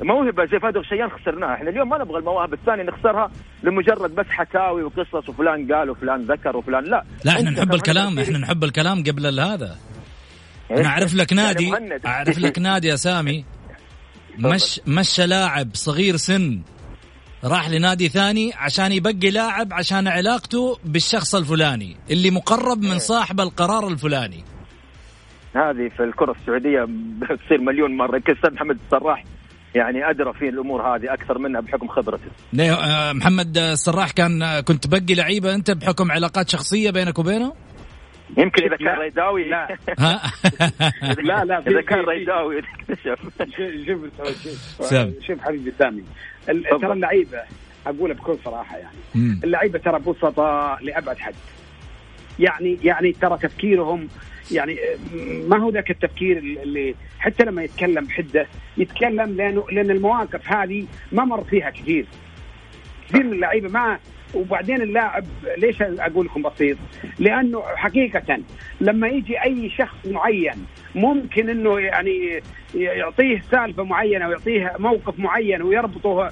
موهبه 0.02 0.44
زي 0.44 0.58
فهد 0.58 0.76
الشيان 0.76 1.10
خسرناها. 1.10 1.54
إحنا 1.54 1.70
اليوم 1.70 1.88
ما 1.88 1.98
نبغى 1.98 2.18
المواهب 2.18 2.52
الثانية 2.52 2.82
نخسرها 2.82 3.30
لمجرد 3.62 4.14
بس 4.14 4.26
حكاوي 4.28 4.82
وقصص 4.82 5.28
وفلان 5.28 5.72
قال 5.72 5.90
وفلان 5.90 6.22
ذكر 6.22 6.56
وفلان 6.56 6.84
لا. 6.84 7.04
لا 7.24 7.32
إحنا 7.32 7.50
نحب 7.50 7.74
الكلام 7.74 8.18
إحنا 8.18 8.38
نحب 8.38 8.64
الكلام 8.64 9.04
قبل 9.04 9.40
هذا؟ 9.40 9.76
أنا 10.70 10.86
أعرف 10.86 11.14
لك 11.14 11.32
نادي 11.32 11.68
يعني 11.68 11.86
مهند. 11.86 12.06
أعرف 12.06 12.38
لك 12.38 12.58
نادي 12.58 12.88
يا 12.88 12.96
سامي 12.96 13.44
مش 14.38 14.80
مشى 14.86 15.26
لاعب 15.26 15.68
صغير 15.74 16.16
سن. 16.16 16.62
راح 17.44 17.70
لنادي 17.70 18.08
ثاني 18.08 18.52
عشان 18.54 18.92
يبقي 18.92 19.30
لاعب 19.30 19.72
عشان 19.72 20.08
علاقته 20.08 20.78
بالشخص 20.84 21.34
الفلاني 21.34 21.96
اللي 22.10 22.30
مقرب 22.30 22.82
من 22.82 22.98
صاحب 22.98 23.40
القرار 23.40 23.88
الفلاني 23.88 24.44
هذه 25.56 25.88
في 25.96 26.04
الكره 26.04 26.32
السعوديه 26.32 26.86
بتصير 27.18 27.60
مليون 27.60 27.96
مره 27.96 28.16
يمكن 28.16 28.32
أستاذ 28.32 28.54
محمد 28.54 28.78
الصراح 28.84 29.24
يعني 29.74 30.10
ادرى 30.10 30.32
في 30.32 30.48
الأمور 30.48 30.82
هذه 30.82 31.14
أكثر 31.14 31.38
منها 31.38 31.60
بحكم 31.60 31.88
خبرته 31.88 32.30
آه، 32.60 33.12
محمد 33.12 33.58
السراح 33.58 34.10
كان 34.10 34.42
آه، 34.42 34.60
كنت 34.60 34.86
تبقي 34.86 35.14
لعيبه 35.14 35.54
انت 35.54 35.70
بحكم 35.70 36.12
علاقات 36.12 36.48
شخصيه 36.48 36.90
بينك 36.90 37.18
وبينه؟ 37.18 37.52
يمكن 38.38 38.62
اذا 38.64 38.76
كان. 38.76 38.98
ريداوي 38.98 39.44
لا. 39.44 39.78
لا 41.02 41.44
لا 41.44 41.58
اذا 41.58 41.80
كان 41.80 41.98
ريداوي 41.98 42.58
اكتشف 42.58 43.18
شوف 43.86 44.00
شوف 45.26 45.40
حبيبي 45.40 45.72
سامي. 45.78 46.02
ترى 46.46 46.92
اللعيبة 46.92 47.42
أقولها 47.86 48.16
بكل 48.16 48.36
صراحة 48.44 48.76
يعني. 48.76 48.96
اللعيبة 49.44 49.78
ترى 49.78 49.98
بسطاء 49.98 50.84
لأبعد 50.84 51.18
حد. 51.18 51.34
يعني 52.38 52.78
يعني 52.84 53.12
ترى 53.12 53.38
تفكيرهم 53.38 54.08
يعني 54.50 54.78
ما 55.48 55.58
هو 55.58 55.70
ذاك 55.70 55.90
التفكير 55.90 56.38
اللي 56.38 56.94
حتى 57.18 57.44
لما 57.44 57.62
يتكلم 57.62 58.04
بحدة 58.04 58.46
يتكلم 58.76 59.36
لأنه 59.36 59.64
لأن 59.72 59.90
المواقف 59.90 60.52
هذه 60.52 60.86
ما 61.12 61.24
مر 61.24 61.44
فيها 61.44 61.70
كثير. 61.70 62.06
كثير 63.08 63.22
من 63.22 63.32
اللعيبة 63.32 63.68
ما 63.68 63.98
وبعدين 64.34 64.82
اللاعب 64.82 65.24
ليش 65.58 65.82
أقول 65.82 66.26
لكم 66.26 66.42
بسيط؟ 66.42 66.76
لأنه 67.18 67.62
حقيقة 67.76 68.38
لما 68.80 69.08
يجي 69.08 69.42
أي 69.42 69.70
شخص 69.70 70.06
معين 70.06 70.66
ممكن 70.94 71.50
إنه 71.50 71.78
يعني 71.80 72.42
يعطيه 72.74 73.42
سالفة 73.50 73.82
معينة 73.82 74.28
ويعطيه 74.28 74.72
موقف 74.78 75.18
معين 75.18 75.62
ويربطه 75.62 76.30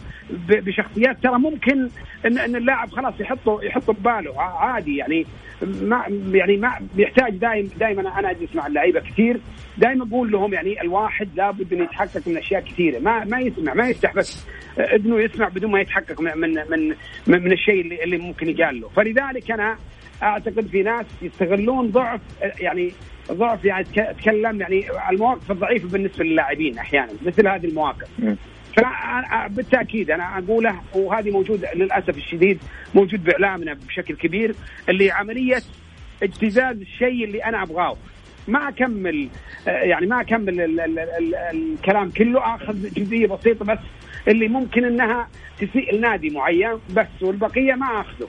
بشخصيات 0.48 1.22
ترى 1.22 1.38
ممكن 1.38 1.88
ان 2.26 2.38
إن 2.38 2.56
اللاعب 2.56 2.90
خلاص 2.90 3.20
يحطه 3.20 3.60
يحطه 3.62 3.92
بباله 3.92 4.40
عادي 4.40 4.96
يعني 4.96 5.26
ما 5.62 6.04
يعني 6.32 6.56
ما 6.56 6.72
بيحتاج 6.94 7.36
دائما 7.36 7.68
دائما 7.80 8.18
أنا 8.18 8.30
أجلس 8.30 8.54
مع 8.54 8.66
اللعيبة 8.66 9.00
كثير 9.00 9.40
دائما 9.78 10.04
أقول 10.04 10.33
لهم 10.33 10.54
يعني 10.54 10.80
الواحد 10.83 11.28
لابد 11.37 11.72
انه 11.72 11.85
يتحقق 11.85 12.28
من 12.28 12.37
أشياء 12.37 12.61
كثيرة. 12.61 12.98
ما 12.98 13.24
ما 13.24 13.40
يسمع 13.40 13.74
ما 13.74 13.88
يفتح 13.88 14.14
بس 14.14 14.46
اذنه 14.78 15.20
يسمع 15.20 15.48
بدون 15.48 15.70
ما 15.70 15.80
يتحقق 15.80 16.20
من 16.20 16.38
من 16.38 16.54
من, 16.70 16.88
من, 17.26 17.42
من 17.42 17.52
الشيء 17.52 17.80
اللي, 17.80 18.04
اللي 18.04 18.18
ممكن 18.18 18.48
يقال 18.48 18.80
له. 18.80 18.88
فلذلك 18.88 19.50
أنا 19.50 19.76
أعتقد 20.22 20.66
في 20.66 20.83
ناس 20.83 21.06
يستغلون 21.22 21.90
ضعف 21.90 22.20
يعني 22.61 22.92
ضعف 23.33 23.64
يعني 23.64 23.87
اتكلم 23.96 24.61
يعني 24.61 24.87
المواقف 25.11 25.50
الضعيفة 25.50 25.88
بالنسبة 25.88 26.24
للاعبين 26.24 26.78
أحيانا 26.78 27.12
مثل 27.26 27.48
هذه 27.48 27.66
المواقف. 27.66 28.09
مم. 28.18 28.37
فبالتاكيد 28.76 30.11
أنا 30.11 30.38
اقوله 30.38 30.80
وهذه 30.94 31.30
موجودة 31.30 31.74
للأسف 31.74 32.16
الشديد 32.16 32.59
موجود 32.94 33.24
بإعلامنا 33.24 33.74
بشكل 33.74 34.14
كبير 34.14 34.54
اللي 34.88 35.11
عملية 35.11 35.62
اجتزاز 36.22 36.80
الشيء 36.80 37.24
اللي 37.24 37.44
أنا 37.44 37.62
أبغاه. 37.62 37.96
ما 38.48 38.68
أكمل 38.68 39.29
آه، 39.68 39.70
يعني 39.70 40.07
ما 40.07 40.20
أكمل 40.20 40.61
ال 40.61 40.81
ال 40.81 40.98
ال 40.98 41.35
الكلام 41.35 42.11
كله 42.11 42.55
آخذ 42.55 42.94
جزئية 42.94 43.26
بسيطة 43.26 43.64
بس 43.64 43.79
اللي 44.29 44.48
ممكن 44.48 44.85
إنها 44.85 45.29
تسيء 45.59 45.94
لنادي 45.94 46.31
معين 46.31 46.79
بس 46.96 47.22
والبقية 47.22 47.74
ما 47.74 48.00
أخذه 48.00 48.29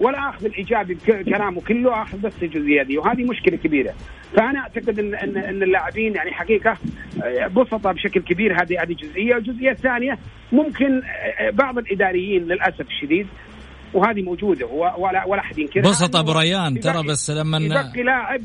ولا 0.00 0.28
أخذ 0.28 0.44
الإيجابي 0.44 0.94
بكلامه 0.94 1.60
كله 1.60 2.02
آخذ 2.02 2.18
بس 2.18 2.32
الجزئية 2.42 2.82
دي 2.82 2.98
وهذه 2.98 3.24
مشكلة 3.24 3.56
كبيرة. 3.56 3.94
فأنا 4.36 4.58
أعتقد 4.58 4.98
ان 4.98 5.14
ان, 5.14 5.36
إن 5.36 5.62
اللاعبين 5.62 6.14
يعني 6.14 6.32
حقيقة 6.32 6.76
آه، 7.24 7.46
بسطة 7.46 7.92
بشكل 7.92 8.20
كبير 8.20 8.62
هذه 8.62 8.82
هذه 8.82 8.92
جزئية. 8.92 9.34
والجزئيه 9.34 9.70
الثانية 9.70 10.18
ممكن 10.52 11.02
آه، 11.40 11.50
بعض 11.50 11.78
الإداريين 11.78 12.42
للأسف 12.42 12.80
الشديد 12.80 13.26
وهذه 13.94 14.22
موجودة 14.22 14.66
ولا 14.66 15.24
ولا 15.26 15.40
أحد 15.40 15.58
ينكرها. 15.58 15.82
بسط 15.82 16.16
أبو 16.16 16.32
ريان 16.32 16.80
ترى 16.80 17.02
بس 17.08 17.30
لما 17.30 17.58
يبقي 17.58 18.02
لاعب 18.02 18.42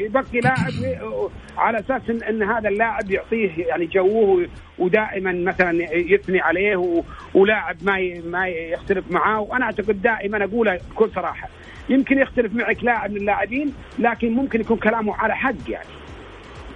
يبقي 0.00 0.40
لاعب 0.40 0.72
على 1.58 1.78
أساس 1.78 2.10
ان, 2.10 2.22
إن 2.22 2.42
هذا 2.42 2.68
اللاعب 2.68 3.10
يعطيه 3.10 3.50
يعني 3.56 3.86
جوه 3.86 4.48
ودائما 4.78 5.32
مثلا 5.32 5.72
يثني 5.92 6.40
عليه 6.40 7.02
ولاعب 7.34 7.76
ما 7.82 8.20
ما 8.24 8.48
يختلف 8.48 9.04
معاه. 9.10 9.40
وأنا 9.40 9.64
أعتقد 9.64 10.02
دائما 10.02 10.44
اقولها 10.44 10.78
بكل 10.90 11.10
صراحة 11.14 11.48
يمكن 11.88 12.18
يختلف 12.18 12.54
معك 12.54 12.84
لاعب 12.84 13.10
من 13.10 13.16
اللاعبين 13.16 13.72
لكن 13.98 14.32
ممكن 14.32 14.60
يكون 14.60 14.76
كلامه 14.76 15.16
على 15.16 15.36
حق 15.36 15.54
يعني. 15.68 15.88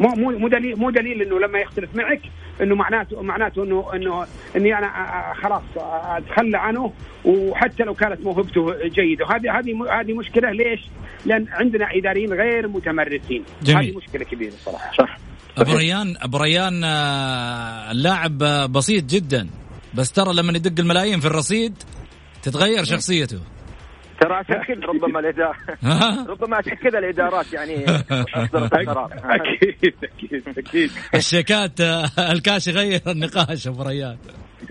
مو 0.01 0.09
مو 0.09 0.39
مو 0.39 0.49
دليل 0.49 0.79
مو 0.79 0.91
دليل 0.91 1.23
إنه 1.23 1.39
لما 1.39 1.59
يختلف 1.59 1.97
معك 1.97 2.21
إنه 2.63 2.75
معناته 2.75 3.23
معناته 3.23 3.65
انه 3.65 3.95
انه 3.95 4.27
إني 4.57 4.79
أنا 4.79 4.87
آه، 4.87 5.31
آه، 5.31 5.35
خلاص 5.35 5.63
آه، 5.77 6.19
أتخلى 6.19 6.59
عنه 6.59 6.93
وحتى 7.25 7.83
لو 7.83 7.95
كانت 7.95 8.21
موهبته 8.25 8.89
جيدة. 8.89 9.27
هذه 9.27 9.59
هذه 9.59 10.01
هذه 10.01 10.13
مشكلة. 10.13 10.51
ليش؟ 10.51 10.81
لأن 11.27 11.47
عندنا 11.51 11.89
إداريين 11.93 12.33
غير 12.33 12.69
متمرسين. 12.69 13.45
جميل. 13.63 13.85
هذه 13.85 13.97
مشكلة 13.97 14.25
كبيرة 14.25 14.53
صراحة. 14.65 14.93
صح. 14.99 15.19
أبو 15.59 15.77
ريان 15.77 16.15
أبو 16.23 16.37
ريان 16.39 16.85
اللاعب 17.91 18.39
بسيط 18.73 19.05
جدا. 19.05 19.49
بس 19.95 20.13
ترى 20.13 20.35
لما 20.35 20.53
يدق 20.53 20.81
الملايين 20.81 21.21
في 21.21 21.27
الرصيد 21.27 21.75
تتغير 22.43 22.85
شخصيته. 22.85 23.41
ترى 24.25 24.35
عشان 24.35 24.63
كذا 24.63 24.87
ربما 24.87 25.21
الإدارة؟ 25.21 25.57
ربما 26.33 26.57
عشان 26.57 26.75
كذا 26.75 26.99
الإدارات 26.99 27.53
يعني 27.53 27.85
اصدرت 28.35 28.75
القرار 28.75 29.11
أكيد 29.25 29.95
أكيد 30.05 30.59
أكيد. 30.59 30.91
الشيكات 31.15 31.81
آه، 31.81 32.05
الكاش 32.33 32.69
يغير 32.69 33.01
النقاش 33.07 33.67
أبو 33.69 33.83
ريان. 33.83 34.17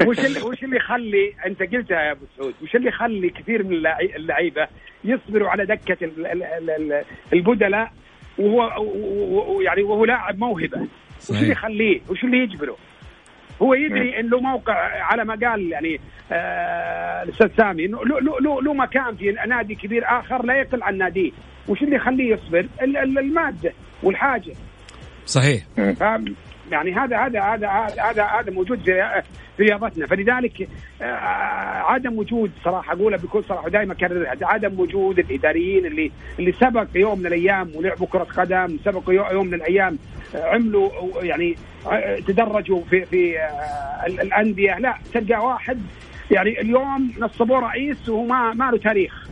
وش 0.08 0.20
اللي 0.20 0.42
وش 0.42 0.64
اللي 0.64 0.78
يخلي 0.78 1.34
أنت 1.46 1.60
قلتها 1.60 2.02
يا 2.02 2.12
أبو 2.12 2.26
سعود. 2.38 2.54
وش 2.64 2.76
اللي 2.76 2.88
يخلي 2.88 3.30
كثير 3.30 3.64
من 3.64 3.74
اللعي- 3.74 4.16
اللعيبة 4.16 4.68
يصبروا 5.04 5.50
على 5.50 5.66
دكة 5.66 6.06
ال- 6.06 6.28
ال- 6.28 6.44
ال- 6.44 6.70
ال- 6.70 7.04
البدلاء 7.34 7.92
وهو 8.38 9.62
يعني 9.62 9.84
وهو 9.84 10.06
لاعب 10.06 10.38
موهبة؟ 10.40 10.88
وش. 11.30 11.30
اللي 11.42 11.50
يخليه؟ 11.52 12.02
وش 12.10 12.24
اللي 12.24 12.38
يجبره؟ 12.38 12.78
هو 13.62 13.74
يدري 13.74 14.20
ان 14.20 14.30
له 14.30 14.40
موقع 14.40 14.74
على 15.04 15.26
ما 15.26 15.34
قال 15.50 15.72
يعني 15.72 16.00
آه، 16.32 17.24
الأستاذ 17.24 17.48
سامي 17.58 17.86
إنه 17.86 18.06
له 18.06 18.20
له 18.20 18.40
له 18.42 18.62
له 18.62 18.74
مكان 18.74 19.16
في 19.16 19.32
نادي 19.48 19.76
كبير 19.76 20.04
آخر 20.08 20.46
لا 20.46 20.54
يقل 20.56 20.84
عن 20.84 20.98
ناديه. 20.98 21.32
وش 21.68 21.82
اللي 21.84 21.96
يخليه 21.96 22.34
يصبر؟ 22.34 22.60
ال- 22.82 22.98
ال- 22.98 23.20
المادة 23.20 23.74
والحاجة. 24.04 24.54
صحيح؟ 25.96 25.98
يعني 26.74 26.94
هذا 26.94 27.18
هذا 27.18 27.42
هذا 27.42 27.70
هذا 28.04 28.24
هذا 28.24 28.52
موجود 28.52 28.80
في 28.84 29.22
رياضتنا. 29.60 30.08
فلذلك 30.08 30.68
آه، 31.02 31.06
عدم 31.92 32.18
وجود 32.18 32.52
صراحة 32.66 32.94
اقولها 32.94 33.18
بكل 33.18 33.44
صراحة 33.44 33.66
ودائما 33.66 33.94
اكررها 33.94 34.36
عدم 34.42 34.80
وجود 34.80 35.20
الإداريين 35.20 35.86
اللي 35.86 36.12
اللي 36.40 36.52
سبق 36.52 36.88
يوم 36.96 37.20
من 37.20 37.26
الأيام 37.26 37.72
ولعبوا 37.76 38.08
كرة 38.08 38.24
قدم 38.24 38.78
سبق 38.86 39.04
يو- 39.10 39.26
يوم 39.32 39.48
من 39.48 39.54
الأيام 39.54 39.98
عملوا 40.36 40.90
يعني 41.22 41.56
آه، 41.92 42.16
تدرجوا 42.20 42.82
في 42.90 43.06
في 43.06 43.40
آه، 43.40 44.06
ال- 44.08 44.22
الأندية. 44.22 44.78
لا 44.80 44.94
تلقى 45.14 45.46
واحد 45.46 45.82
يعني 46.32 46.62
اليوم 46.62 47.12
نصبوه 47.20 47.60
رئيس 47.60 48.10
وهو 48.10 48.24
ما 48.26 48.54
ما 48.54 48.72
له 48.72 48.78
تاريخ. 48.78 49.28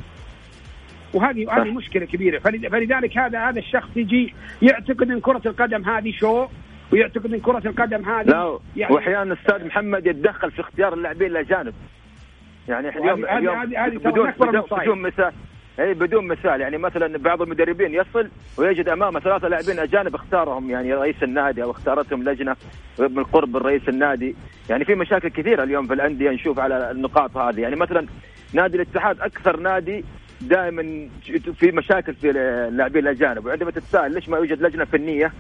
وهذه 1.14 1.52
هذه 1.62 1.72
مشكلة 1.72 2.06
كبيرة. 2.06 2.40
فلذ- 2.40 2.70
فلذلك 2.72 3.18
هذا 3.18 3.40
هذا 3.50 3.60
الشخص 3.60 3.90
يجي 3.96 4.34
يعتقد 4.62 5.12
إن 5.12 5.20
كرة 5.20 5.42
القدم 5.46 5.90
هذه 5.90 6.12
شو؟ 6.12 6.48
ويعتقد 6.92 7.34
إن 7.34 7.40
كرة 7.40 7.62
القدم 7.66 8.10
هذه 8.10 8.26
لا 8.28 8.60
وأحيانا 8.90 9.34
أستاذ 9.34 9.66
محمد 9.66 10.06
يتدخل 10.08 10.52
في 10.52 10.60
اختيار 10.62 10.94
اللاعبين 10.94 11.28
الأجانب. 11.32 11.74
يعني 12.68 12.90
إحنا 12.90 13.02
اليوم 13.02 13.26
اليوم 13.26 13.56
هذه- 13.58 13.86
هذه 13.86 13.98
ترى 13.98 14.12
بدون 14.12 14.32
بدون. 14.32 14.62
بدون 14.80 15.02
مثال. 15.02 15.32
اي 15.80 15.94
بدون 15.94 16.28
مثال. 16.28 16.62
يعني 16.62 16.78
مثلا 16.78 17.18
بعض 17.18 17.42
المدربين 17.42 17.94
يصل 17.94 18.30
ويجد 18.58 18.90
امامه 18.90 19.20
ثلاثة 19.20 19.48
لاعبين 19.48 19.80
أجانب 19.80 20.16
اختارهم. 20.16 20.70
يعني 20.70 20.94
رئيس 20.94 21.24
النادي 21.24 21.64
أو 21.64 21.72
اختارتهم 21.72 22.24
لجنة 22.24 22.56
من 23.00 23.20
القرب 23.20 23.50
من 23.50 23.62
رئيس 23.62 23.90
النادي. 23.90 24.36
يعني 24.70 24.86
في 24.86 24.96
مشاكل 24.96 25.30
كثيرة 25.30 25.64
اليوم 25.64 25.88
في 25.88 25.94
الأندية 25.94 26.30
نشوف 26.30 26.60
على 26.60 26.92
النقاط 26.92 27.38
هذه. 27.38 27.62
يعني 27.62 27.76
مثلا 27.76 28.06
نادي 28.54 28.76
الاتحاد 28.76 29.22
أكثر 29.22 29.60
نادي 29.60 30.06
دائما 30.42 31.10
في 31.60 31.72
مشاكل 31.72 32.14
في 32.14 32.30
اللاعبين 32.68 33.08
الأجانب. 33.08 33.46
وعندما 33.46 33.72
تتساءل 33.72 34.14
ليش 34.14 34.30
ما 34.30 34.38
يوجد 34.38 34.62
لجنة 34.62 34.86
فنية 34.86 35.32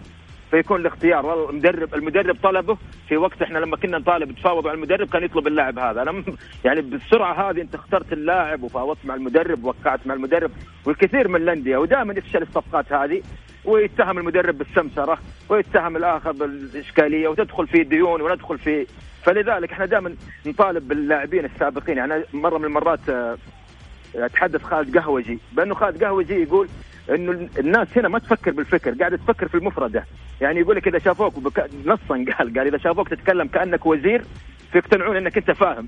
فيكون 0.51 0.81
الاختيار. 0.81 1.25
والله 1.25 1.49
المدرب 1.49 1.95
المدرب 1.95 2.37
طلبه 2.43 2.77
في 3.07 3.17
وقت 3.17 3.41
إحنا 3.41 3.59
لما 3.59 3.77
كنا 3.77 3.97
نطالب 3.97 4.35
تفاوض 4.35 4.65
مع 4.65 4.73
المدرب 4.73 5.07
كان 5.07 5.23
يطلب 5.23 5.47
اللاعب 5.47 5.79
هذا. 5.79 6.01
أنا 6.01 6.23
يعني 6.65 6.81
بالسرعة 6.81 7.49
هذه 7.49 7.61
أنت 7.61 7.75
اخترت 7.75 8.13
اللاعب 8.13 8.63
وفاوضت 8.63 9.05
مع 9.05 9.15
المدرب 9.15 9.63
وقعت 9.63 10.07
مع 10.07 10.13
المدرب 10.13 10.51
والكثير 10.85 11.27
من 11.27 11.35
الأندية 11.35 11.77
ودائما 11.77 12.13
يفشل 12.13 12.41
الصفقات 12.41 12.93
هذه 12.93 13.21
ويتهم 13.65 14.17
المدرب 14.17 14.57
بالسمسرة 14.57 15.17
ويتهم 15.49 15.97
الآخر 15.97 16.31
بالإشكالية 16.31 17.27
وتدخل 17.27 17.67
في 17.67 17.83
ديون 17.83 18.21
وندخل 18.21 18.57
في 18.57 18.87
فلذلك 19.23 19.71
إحنا 19.71 19.85
دائما 19.85 20.15
نطالب 20.45 20.87
باللاعبين 20.87 21.45
السابقين. 21.45 21.97
يعني 21.97 22.23
مرة 22.33 22.57
من 22.57 22.65
المرات 22.65 23.09
آه، 23.09 23.37
أتحدث 24.15 24.63
خالد 24.63 24.97
قهوجي. 24.97 25.39
بأنه 25.53 25.75
خالد 25.75 26.03
قهوجي 26.03 26.41
يقول 26.43 26.67
إنه 27.09 27.49
الناس 27.59 27.87
هنا 27.97 28.07
ما 28.07 28.19
تفكر 28.19 28.51
بالفكر 28.51 28.91
قاعدة 28.91 29.17
تفكر 29.17 29.47
في 29.47 29.55
المفرده 29.55 30.05
يعني 30.41 30.59
يقول 30.59 30.75
لك 30.75 30.87
إذا 30.87 30.99
شافوك. 30.99 31.33
نصا 31.85 32.25
قال 32.37 32.57
قال 32.57 32.67
إذا 32.67 32.77
شافوك 32.77 33.09
تتكلم 33.09 33.47
كأنك 33.47 33.85
وزير 33.85 34.21
فيقتنعون 34.71 35.17
إنك 35.17 35.37
أنت 35.37 35.51
فاهم 35.51 35.87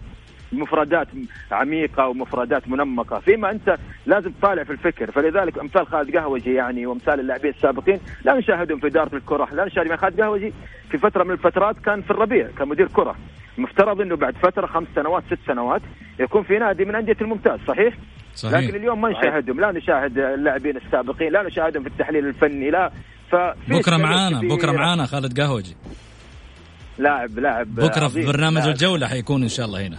مفردات 0.59 1.07
عميقة 1.51 2.07
ومفردات 2.07 2.67
منمقة. 2.67 3.19
فيما 3.19 3.51
أنت 3.51 3.77
لازم 4.05 4.31
تطالع 4.31 4.63
في 4.63 4.71
الفكر. 4.71 5.11
فلذلك 5.11 5.59
أمثال 5.59 5.87
خالد 5.87 6.17
قهوجي 6.17 6.53
يعني 6.53 6.85
وأمثال 6.85 7.19
اللاعبين 7.19 7.51
السابقين 7.51 7.99
لا 8.25 8.33
نشاهدهم 8.39 8.79
في 8.79 8.87
إدارة 8.87 9.15
الكرة. 9.15 9.47
لا 9.53 9.65
نشاهد 9.65 9.95
خالد 9.95 10.21
قهوجي 10.21 10.53
في 10.91 10.97
فترة 10.97 11.23
من 11.23 11.31
الفترات 11.31 11.75
كان 11.85 12.01
في 12.01 12.11
الربيع 12.11 12.47
كمدير 12.57 12.87
كرة. 12.87 13.15
المفترض 13.57 14.01
أنه 14.01 14.15
بعد 14.15 14.35
فترة 14.35 14.67
خمس 14.67 14.87
سنوات 14.95 15.23
ست 15.27 15.39
سنوات 15.47 15.81
يكون 16.19 16.43
في 16.43 16.57
نادي 16.57 16.85
من 16.85 16.95
أندية 16.95 17.17
الممتاز 17.21 17.59
صحيح؟ 17.67 17.93
صحيح. 18.35 18.59
لكن 18.59 18.75
اليوم 18.75 19.01
ما 19.01 19.09
نشاهدهم 19.09 19.59
لا 19.59 19.71
نشاهد 19.71 20.17
اللاعبين 20.17 20.77
السابقين 20.77 21.31
لا 21.31 21.43
نشاهدهم 21.43 21.83
في 21.83 21.89
التحليل 21.89 22.27
الفني 22.27 22.71
لا. 22.71 22.91
بكرة 23.67 23.97
معانا 23.97 24.39
بكرة 24.39 24.71
معانا 24.71 25.05
خالد 25.05 25.39
قهوجي. 25.39 25.75
لاعب 26.97 27.39
لاعب 27.39 27.75
بكرة 27.75 28.07
في 28.07 28.25
برنامج 28.25 28.61
الجولة 28.67 29.07
حيكون 29.07 29.43
إن 29.43 29.49
شاء 29.49 29.65
الله 29.65 29.87
هنا. 29.87 29.97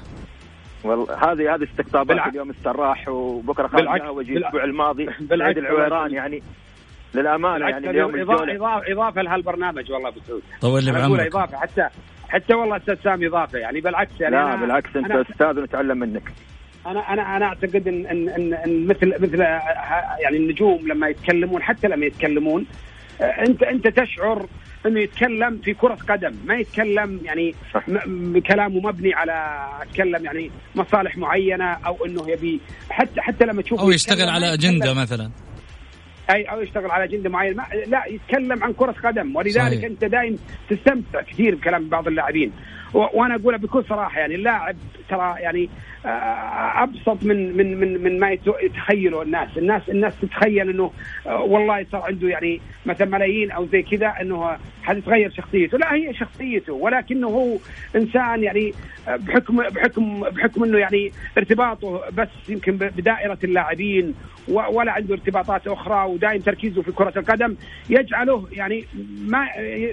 والله 0.85 1.33
هذه 1.33 1.55
هذه 1.55 1.65
استقطابات 1.65 2.07
بالع... 2.07 2.27
اليوم 2.27 2.51
استراح 2.51 3.09
وبكرة 3.09 3.67
خالد 3.67 3.89
قهوجي 3.89 4.37
الأسبوع 4.37 4.65
الماضي 4.65 5.09
بالعكس 5.21 5.59
العويران 5.59 6.13
يعني 6.13 6.43
للأمانة 7.15 7.69
يعني 7.69 7.91
اليوم 7.91 8.21
اضافه 8.21 8.55
اضافه 8.55 8.93
إضافة 8.93 9.23
لهالبرنامج 9.23 9.93
والله 9.93 10.09
ابو 10.09 10.21
سعود 10.21 10.43
طول 10.61 10.85
لي 10.85 10.93
بعمرك 10.93 11.27
إضافة 11.27 11.57
حتى 11.57 11.89
حتى 12.29 12.55
والله 12.55 12.77
أستاذ 12.77 12.97
سامي 13.05 13.27
إضافة 13.27 13.59
يعني 13.59 13.81
بالعكس 13.81 14.21
يعني 14.21 14.37
لا 14.37 14.43
أنا 14.43 14.57
بالعكس 14.57 14.97
أنت 14.97 15.11
أنا 15.11 15.21
أستاذ 15.31 15.59
ونتعلم 15.59 15.99
منك. 15.99 16.33
أنا 16.87 17.13
أنا 17.13 17.37
أنا 17.37 17.45
أعتقد 17.45 17.89
ان 17.89 18.07
ان 18.07 18.29
ان, 18.29 18.55
إن 18.55 18.87
مثل 18.87 19.15
مثل 19.23 19.41
يعني 20.21 20.37
النجوم 20.37 20.89
لما 20.89 21.09
يتكلمون 21.09 21.63
حتى 21.63 21.89
لما 21.89 22.07
يتكلمون 22.07 22.67
انت 23.21 23.63
أنت 23.63 23.89
تشعر 23.89 24.47
أنه 24.87 25.01
يتكلم 25.01 25.61
في 25.65 25.75
كرة 25.75 25.99
قدم. 26.09 26.35
ما 26.45 26.55
يتكلم 26.55 27.21
يعني 27.25 27.55
كلامه 28.47 28.81
مبني 28.81 29.15
على 29.15 29.69
اتكلم 29.83 30.25
يعني 30.25 30.51
مصالح 30.75 31.17
معينة 31.17 31.65
أو 31.65 32.07
أنه 32.07 32.31
يبي 32.31 32.61
حتى 32.91 33.21
حتى 33.21 33.45
لما 33.45 33.63
تشوف 33.63 33.81
أو 33.81 33.91
يشتغل 33.91 34.29
على 34.29 34.55
أجندة 34.55 34.95
مثلا. 34.95 35.31
اي 36.31 36.45
أو 36.45 36.61
يشتغل 36.61 36.91
على 36.91 37.05
أجندة 37.05 37.31
معينة. 37.31 37.65
لا 37.87 38.05
يتكلم 38.07 38.65
عن 38.65 38.73
كرة 38.73 38.95
قدم. 39.05 39.37
ولذلك 39.37 39.57
صحيح. 39.57 39.85
أنت 39.85 40.05
دائما 40.05 40.37
تستمتع 40.71 41.23
كثير 41.23 41.55
بكلام 41.55 41.89
بعض 41.89 42.09
اللاعبين. 42.09 42.53
وأنا 42.95 43.35
أقولها 43.35 43.59
بكل 43.59 43.85
صراحة 43.85 44.21
يعني 44.21 44.35
اللاعب 44.35 44.77
ترى 45.09 45.35
يعني 45.39 45.69
آه، 46.07 46.83
أبسط 46.83 47.25
من 47.25 47.57
من 47.57 47.81
من 47.81 48.03
من 48.03 48.19
ما 48.19 48.31
يتخيله 48.63 49.23
الناس، 49.23 49.49
الناس 49.59 49.83
الناس 49.89 50.13
تتخيل 50.23 50.71
إنه 50.71 50.91
آه، 51.27 51.41
والله 51.41 51.87
صار 51.93 52.03
عنده 52.03 52.29
يعني 52.29 52.61
مثلا 52.87 53.07
ملايين 53.07 53.51
أو 53.51 53.67
زي 53.67 53.83
كذا 53.83 54.15
إنه 54.21 54.57
حتتغير 54.83 55.31
شخصيته، 55.31 55.79
لا 55.79 55.95
هي 55.95 56.15
شخصيته 56.15 56.73
ولكنه 56.73 57.29
هو 57.29 57.57
إنسان 57.97 58.43
يعني 58.43 58.73
آه، 59.09 59.17
بحكم 59.17 59.57
بحكم 59.57 60.21
بحكم 60.21 60.65
إنه 60.65 60.79
يعني 60.79 61.13
ارتباطه 61.39 62.03
بس 62.13 62.29
يمكن 62.49 62.77
بدائرة 62.77 63.39
اللاعبين 63.45 64.15
ولا 64.49 64.93
عنده 64.93 65.15
ارتباطات 65.15 65.67
أخرى 65.67 66.05
ودائم 66.05 66.41
تركيزه 66.41 66.83
في 66.83 66.93
كرة 66.93 67.13
القدم 67.17 67.57
يجعله 67.91 68.49
يعني 68.53 68.85
ما 69.29 69.47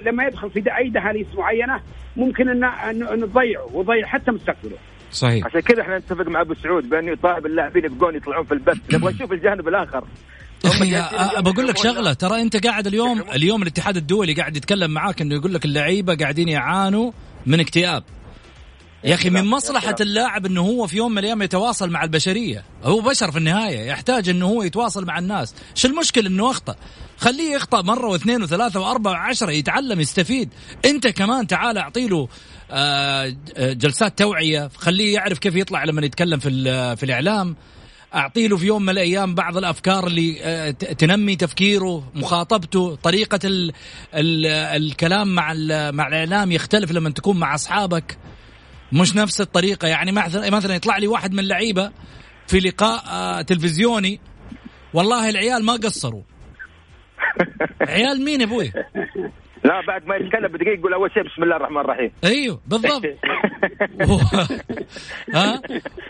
لما 0.06 0.24
يدخل 0.24 0.50
في 0.50 0.64
أي 0.78 0.90
دهاليز 0.90 1.28
معينة 1.38 1.80
ممكن 2.16 2.50
انه 2.50 2.68
إنه 2.90 3.26
تضيعه 3.26 3.70
ويضيع 3.74 4.08
حتى 4.08 4.32
مستقبله. 4.32 4.78
صحيح. 5.12 5.46
عشان 5.46 5.60
كذا 5.60 5.82
إحنا 5.82 5.98
نتفق 5.98 6.28
مع 6.28 6.42
أبو 6.42 6.54
سعود 6.54 6.90
بانه 6.90 7.12
يطالب 7.12 7.46
اللاعبين 7.46 7.86
يبقون 7.86 8.16
يطلعون 8.16 8.46
في 8.46 8.52
البث. 8.52 8.94
نبغى 8.94 9.14
نشوف 9.14 9.32
الجانب 9.32 9.68
الآخر. 9.68 10.04
أخي 10.66 10.92
بقول 11.42 11.68
لك 11.68 11.78
شغلة. 11.78 12.14
ترى 12.14 12.42
أنت 12.42 12.66
قاعد 12.66 12.88
اليوم 12.88 13.24
اليوم 13.36 13.62
الاتحاد 13.62 13.98
الدولي 13.98 14.34
قاعد 14.34 14.58
يتكلم 14.58 14.92
معاك 14.92 15.22
إنه 15.22 15.36
يقول 15.36 15.54
لك 15.54 15.66
اللعيبة 15.66 16.16
قاعدين 16.16 16.50
يعانوا 16.50 17.12
من 17.46 17.60
اكتئاب. 17.60 18.04
يا 19.04 19.14
أخي 19.14 19.30
من 19.30 19.46
مصلحة 19.46 19.96
اللاعب 20.02 20.46
إنه 20.46 20.62
هو 20.62 20.88
في 20.88 20.98
يوم 20.98 21.12
من 21.12 21.18
الأيام 21.18 21.42
يتواصل 21.42 21.90
مع 21.90 22.04
البشرية، 22.04 22.64
هو 22.84 23.02
بشر 23.02 23.32
في 23.32 23.38
النهاية 23.38 23.80
يحتاج 23.80 24.30
إنه 24.30 24.46
هو 24.46 24.64
يتواصل 24.64 25.06
مع 25.06 25.20
الناس، 25.20 25.56
شو 25.76 25.88
المشكلة 25.88 26.28
إنه 26.28 26.52
أخطأ؟ 26.52 26.76
خليه 27.18 27.56
يخطأ 27.56 27.82
مرة 27.82 28.08
واثنين 28.08 28.44
وثلاثة 28.44 28.80
وأربعة 28.80 29.12
وعشرة 29.12 29.52
يتعلم 29.52 30.00
يستفيد، 30.00 30.50
أنت 30.86 31.08
كمان 31.08 31.48
تعال 31.48 31.78
أعطي 31.78 32.08
له 32.08 32.28
آه، 32.72 33.36
جلسات 33.58 34.20
توعية، 34.20 34.70
خليه 34.78 35.14
يعرف 35.14 35.40
كيف 35.40 35.56
يطلع 35.56 35.84
لما 35.84 36.06
يتكلم 36.06 36.40
في 36.40 36.50
في 36.96 37.04
الإعلام، 37.04 37.56
أعطي 38.16 38.48
له 38.48 38.58
في 38.58 38.66
يوم 38.66 38.82
من 38.82 38.90
الأيام 38.90 39.36
بعض 39.36 39.58
الأفكار 39.58 40.08
اللي 40.08 40.38
آه، 40.42 40.72
تنمي 40.72 41.36
تفكيره 41.36 42.12
مخاطبته 42.16 42.96
طريقة 42.96 43.40
ال 43.44 43.72
ال 44.14 44.46
الكلام 44.84 45.36
مع 45.36 45.54
مع 45.92 46.08
الإعلام 46.08 46.52
يختلف 46.52 46.92
لما 46.92 47.10
تكون 47.10 47.40
مع 47.40 47.56
أصحابك. 47.56 48.18
مش 48.94 49.16
نفس 49.16 49.42
الطريقة. 49.42 49.88
يعني 49.88 50.12
مثلا 50.12 50.76
يطلع 50.76 50.98
لي 50.98 51.08
واحد 51.08 51.34
من 51.34 51.40
اللعيبه 51.40 51.92
في 52.48 52.60
لقاء 52.60 53.04
آه، 53.08 53.42
تلفزيوني. 53.42 54.20
والله 54.94 55.30
العيال 55.30 55.66
ما 55.66 55.74
قصروا. 55.74 56.22
عيال 57.90 58.26
مين 58.26 58.42
أبوي؟ 58.42 58.72
لا 59.64 59.82
بعد 59.88 60.06
ما 60.06 60.16
يتكلم 60.16 60.48
بدقيقة 60.48 60.80
يقول 60.80 60.94
أول 60.94 61.12
شيء 61.14 61.24
بسم 61.24 61.44
الله 61.44 61.56
الرحمن 61.56 61.78
الرحيم. 61.78 62.12
أيوه 62.24 62.62
بالضبط. 62.68 63.04
ها؟ 65.36 65.62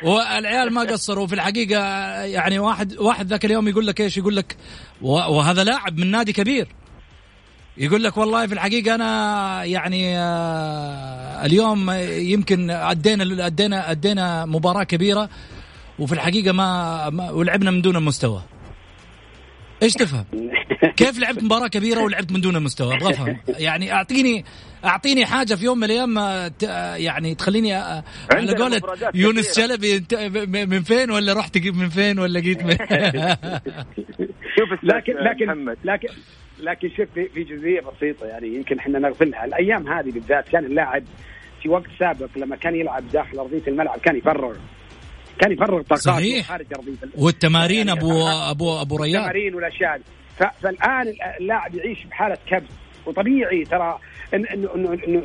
والعيال 0.03 0.73
ما 0.73 0.81
قصروا. 0.81 1.27
في 1.27 1.33
الحقيقة 1.33 1.79
يعني 2.23 2.59
واحد 2.59 2.97
واحد 2.97 3.27
ذاك 3.27 3.45
اليوم 3.45 3.67
يقول 3.67 3.87
لك 3.87 4.01
إيش؟ 4.01 4.17
يقول 4.17 4.35
لك 4.35 4.57
وهذا 5.01 5.63
لاعب 5.63 5.97
من 5.97 6.11
نادي 6.11 6.33
كبير. 6.33 6.67
يقول 7.77 8.03
لك 8.03 8.17
والله 8.17 8.47
في 8.47 8.53
الحقيقة 8.53 8.95
أنا 8.95 9.63
يعني 9.63 10.17
آه، 10.17 11.30
اليوم 11.45 11.91
يمكن 12.09 12.69
أدينا 12.69 13.45
أدينا 13.45 13.91
أدينا 13.91 14.45
مباراة 14.45 14.83
كبيرة 14.83 15.29
وفي 15.99 16.13
الحقيقة 16.13 16.51
ما, 16.51 17.09
ما 17.09 17.31
ولعبنا 17.31 17.71
من 17.71 17.81
دون 17.81 17.95
المستوى 17.95 18.41
إيش 19.83 19.93
تفهم؟ 19.93 20.25
كيف 20.95 21.19
لعبت 21.19 21.43
مباراة 21.43 21.67
كبيرة 21.67 22.03
ولعبت 22.03 22.31
من 22.31 22.41
دون 22.41 22.55
المستوى؟ 22.55 22.95
أبغى 22.95 23.13
أفهم 23.13 23.37
يعني 23.47 23.93
اعطيني 23.93 24.45
أعطيني 24.85 25.25
حاجة 25.25 25.55
في 25.55 25.65
يوم 25.65 25.77
من 25.77 25.83
الأيام 25.83 26.17
آه، 26.17 26.51
يعني 26.95 27.35
تخليني 27.35 27.77
آه، 27.77 28.03
على 28.33 28.55
قولة 28.55 28.81
يونس 29.13 29.59
شلبي 29.59 30.05
من 30.47 30.81
فين 30.81 31.11
ولا 31.11 31.33
رحت 31.33 31.57
من 31.57 31.89
فين 31.89 32.19
ولا 32.19 32.39
جيت 32.39 32.63
من 32.63 32.77
شوف 34.55 34.83
لكن 34.83 35.13
لكن 35.13 35.75
لكن 35.83 36.07
لكن 36.61 36.89
شوف 36.89 37.07
في, 37.15 37.25
في 37.29 37.43
جزئية 37.43 37.81
بسيطة 37.81 38.25
يعني 38.25 38.47
يمكن 38.55 38.79
إحنا 38.79 38.99
نغفلها. 38.99 39.45
الأيام 39.45 39.87
هذه 39.87 40.11
بالذات 40.11 40.49
كان 40.49 40.65
اللاعب 40.65 41.03
في 41.61 41.69
وقت 41.69 41.87
سابق 41.99 42.29
لما 42.35 42.55
كان 42.55 42.75
يلعب 42.75 43.03
داخل 43.13 43.39
أرضية 43.39 43.61
الملعب 43.67 43.99
كان 43.99 44.15
يفرغ. 44.17 44.55
كان 45.39 45.51
يفرغ 45.51 45.81
طاقاته 45.81 46.41
خارج 46.41 46.65
أرضية 46.75 46.93
والتمارين 47.17 47.87
يعني 47.87 47.91
ابو 47.99 48.27
ابو 48.27 48.81
أبو 48.81 48.95
رياض. 48.95 49.15
التمارين 49.15 49.55
والأشياء. 49.55 50.01
فالآن 50.61 51.13
اللاعب 51.39 51.75
يعيش 51.75 52.05
بحالة 52.05 52.37
كبت 52.47 52.71
وطبيعي 53.05 53.63
ترى 53.63 53.99
انه 54.33 54.75
انه 54.75 54.93
إنه 55.07 55.23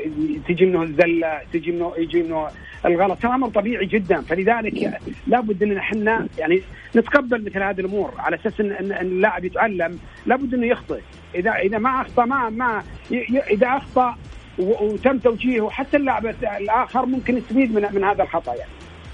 تجي 0.49 0.67
منه 0.67 0.83
الزلة 0.83 1.41
تجي 1.53 1.73
منه 1.73 1.93
يجي 1.99 2.23
منه 2.23 2.49
الغلط. 2.87 3.23
ترى 3.23 3.35
أمر 3.35 3.49
طبيعي 3.49 3.87
جدا. 3.87 4.21
فلذلك 4.21 5.01
لابد 5.27 5.63
إن 5.63 5.77
إحنا 5.77 6.29
يعني 6.39 6.63
نتقبل 6.97 7.45
مثل 7.45 7.63
هذه 7.63 7.81
الأمور 7.81 8.15
على 8.19 8.37
أساس 8.37 8.61
ان, 8.61 8.73
إن 8.73 8.93
اللاعب 8.93 9.45
يتعلم. 9.45 9.99
لابد 10.27 10.55
إنه 10.55 10.67
يخطئ. 10.67 11.01
اذا 11.35 11.51
إذا 11.51 11.79
ما 11.79 12.01
أخطأ 12.01 12.25
ما 12.25 12.51
ما 12.51 12.83
إذا 13.51 13.67
أخطأ 13.67 14.17
وتم 14.59 15.19
توجيهه 15.19 15.71
حتى 15.71 15.97
اللاعب 15.97 16.27
الآخر 16.61 17.07
ممكن 17.07 17.37
يستفيد 17.37 17.75
من 17.75 17.89
من 17.93 18.05
هذا 18.05 18.23
الخطأ 18.23 18.55
يعني. 18.55 18.71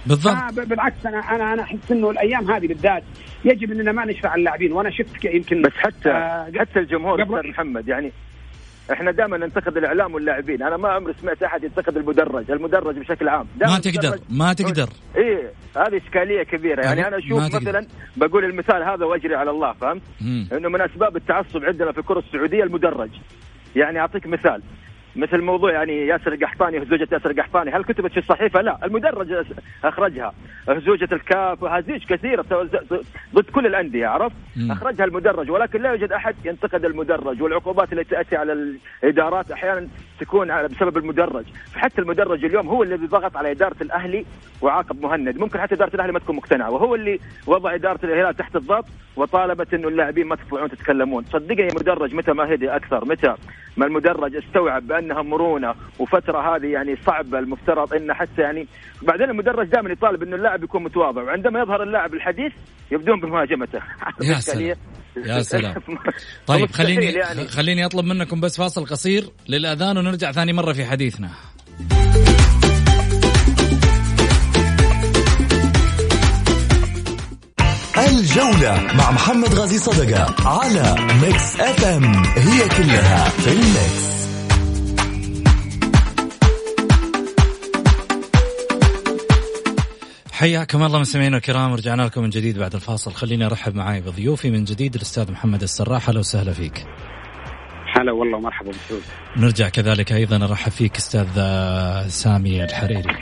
بالضبط. 0.07 0.55
بالعكس 0.55 1.07
أنا 1.07 1.19
أنا 1.19 1.53
أنا 1.53 1.63
أحس 1.63 1.91
إنه 1.91 2.11
الأيام 2.11 2.51
هذه 2.51 2.67
بالذات 2.67 3.03
يجب 3.45 3.73
إننا 3.73 3.93
ما 3.93 4.05
نشفع 4.05 4.35
اللاعبين 4.35 4.73
وأنا 4.73 4.91
شفت 4.91 5.25
يمكن 5.25 5.63
بس 5.63 5.73
حتى 5.73 6.11
آه 6.11 6.53
حتى 6.59 6.79
الجمهور 6.79 7.23
أستاذ 7.23 7.51
محمد 7.51 7.89
يعني 7.89 8.13
إحنا 8.93 9.11
دائما 9.11 9.37
ننتقد 9.37 9.77
الاعلام 9.77 10.15
واللاعبين. 10.15 10.63
أنا 10.63 10.77
ما 10.77 10.89
عمري 10.89 11.15
سمعت 11.21 11.43
احد 11.43 11.65
ينتقد 11.65 11.97
المدرج 11.97 12.51
المدرج 12.51 12.99
بشكل 12.99 13.29
عام. 13.29 13.47
ما 13.61 13.79
تقدر 13.79 14.19
ما 14.31 14.53
تقدر. 14.53 14.89
إيه 15.17 15.53
هذه 15.77 15.97
إشكالية 15.97 16.43
كبيرة. 16.43 16.85
يعني 16.85 17.09
أنا 17.09 17.19
أشوف 17.19 17.55
مثلا 17.55 17.87
بقول 18.17 18.45
المثال 18.45 18.83
هذا 18.83 19.05
وأجري 19.05 19.35
على 19.35 19.51
الله 19.51 19.73
فهمت؟ 19.73 20.03
إنه 20.53 20.69
من 20.69 20.81
أسباب 20.81 21.17
التعصب 21.17 21.65
عندنا 21.65 21.93
في 21.93 21.99
الكره 21.99 22.19
السعودية 22.19 22.63
المدرج. 22.63 23.11
يعني 23.77 24.01
أعطيك 24.01 24.27
مثال. 24.27 24.63
مثل 25.17 25.41
موضوع 25.41 25.73
يعني 25.73 26.07
ياسر 26.07 26.33
القحطاني 26.33 26.79
وهزوجة 26.79 27.09
ياسر 27.13 27.31
القحطاني. 27.31 27.71
هل 27.71 27.85
كتبت 27.85 28.13
في 28.13 28.19
الصحيفة؟ 28.19 28.61
لا 28.61 28.79
المدرج 28.85 29.45
أخرجها. 29.85 30.35
هزوجة 30.69 31.09
الكاف 31.13 31.63
وهزيج 31.63 32.05
كثيرة 32.05 32.45
ضد 33.35 33.51
كل 33.53 33.67
الأندية 33.67 34.07
عرفت؟ 34.07 34.37
أخرجها 34.71 35.05
المدرج 35.05 35.51
ولكن 35.51 35.83
لا 35.83 35.91
يوجد 35.91 36.13
أحد 36.13 36.35
ينتقد 36.45 36.85
المدرج 36.85 37.43
والعقوبات 37.43 37.93
التي 37.93 38.11
تأتي 38.11 38.37
على 38.37 38.77
الإدارات 39.03 39.51
أحيانا 39.51 39.89
تكون 40.21 40.67
بسبب 40.67 40.97
المدرج. 40.97 41.45
فحتى 41.75 42.01
المدرج 42.01 42.45
اليوم 42.45 42.69
هو 42.69 42.83
الذي 42.83 43.07
ضغط 43.07 43.37
على 43.37 43.51
إدارة 43.51 43.77
الأهلي 43.81 44.25
وعاقب 44.63 45.03
مهند. 45.03 45.39
ممكن 45.39 45.61
حتى 45.61 45.75
إدارة 45.75 45.95
الأهلي 45.95 46.13
ما 46.13 46.19
تكون 46.19 46.37
مقتنعة 46.37 46.71
وهو 46.71 46.95
اللي 46.95 47.21
وضع 47.47 47.75
إدارة 47.75 48.01
الهلال 48.05 48.37
تحت 48.37 48.57
الضغط 48.57 48.87
وطالبت 49.17 49.75
إنه 49.75 49.89
اللاعبين 49.89 50.27
ما 50.27 50.37
تطلعون 50.37 50.71
تتكلمون. 50.71 51.25
صدقني 51.25 51.69
المدرج 51.69 52.15
متى 52.15 52.33
ما 52.33 52.55
هدي 52.55 52.77
أكثر 52.77 53.05
متى 53.05 53.35
ما 53.77 53.87
المدرج 53.87 54.37
استوعب 54.37 54.87
بانها 55.03 55.23
مرونة 55.23 55.75
وفترة 55.99 56.57
هذه 56.57 56.67
يعني 56.67 56.97
صعبة 57.07 57.39
المفترض 57.39 57.95
انه 57.95 58.15
حتى 58.15 58.43
يعني 58.43 58.67
بعدين 59.03 59.31
المدرج 59.31 59.69
دائما 59.69 59.91
يطالب 59.91 60.23
إنه 60.23 60.37
اللاعب 60.37 60.65
يكون 60.65 60.83
متواضع 60.83 61.23
وعندما 61.23 61.61
يظهر 61.61 61.83
اللاعب 61.83 62.15
الحديث 62.15 62.53
يبدون 62.91 63.21
بمهاجمته. 63.21 63.81
يا 64.29 64.35
سلام. 64.35 64.77
يا 65.17 65.43
سلام. 65.53 65.75
طيب 66.47 66.71
خليني 66.71 67.05
يعني. 67.05 67.49
خليني 67.49 67.87
أطلب 67.87 68.05
منكم 68.05 68.41
بس 68.41 68.57
فاصل 68.57 68.87
قصير 68.87 69.25
للأذان 69.49 69.99
ونرجع 69.99 70.33
ثاني 70.33 70.53
مرة 70.53 70.73
في 70.73 70.85
حديثنا. 70.85 71.29
الجولة 77.99 78.83
مع 78.95 79.11
محمد 79.11 79.55
غازي 79.55 79.79
صدقة 79.79 80.49
على 80.49 80.97
ميكس 81.23 81.61
اف 81.61 81.85
ام 81.85 82.05
هي 82.25 82.69
كلها 82.69 83.29
في 83.29 83.53
الميكس 83.53 84.22
حياكم 90.43 90.83
الله 90.83 90.99
مستمعينا 90.99 91.37
الكرام 91.37 91.73
ورجعنا 91.73 92.03
لكم 92.03 92.23
من 92.23 92.31
جديد 92.31 92.59
بعد 92.59 92.75
الفاصل. 92.75 93.13
خليني 93.13 93.47
أرحب 93.47 93.75
معي 93.75 94.01
بضيوفي 94.01 94.51
من 94.51 94.65
جديد 94.65 94.95
الأستاذ 94.95 95.33
محمد 95.33 95.63
السراح. 95.63 96.09
أهلا 96.09 96.19
وسهلا 96.19 96.53
فيك. 96.53 96.87
هلا 97.97 98.13
والله 98.13 98.41
مرحبا 98.41 98.71
بسعود 98.71 99.03
نرجع 99.37 99.69
كذلك 99.69 100.13
أيضا 100.13 100.45
ارحب 100.45 100.73
فيك 100.73 100.97
أستاذ 100.97 101.29
سامي 102.09 102.65
الحريري. 102.65 103.17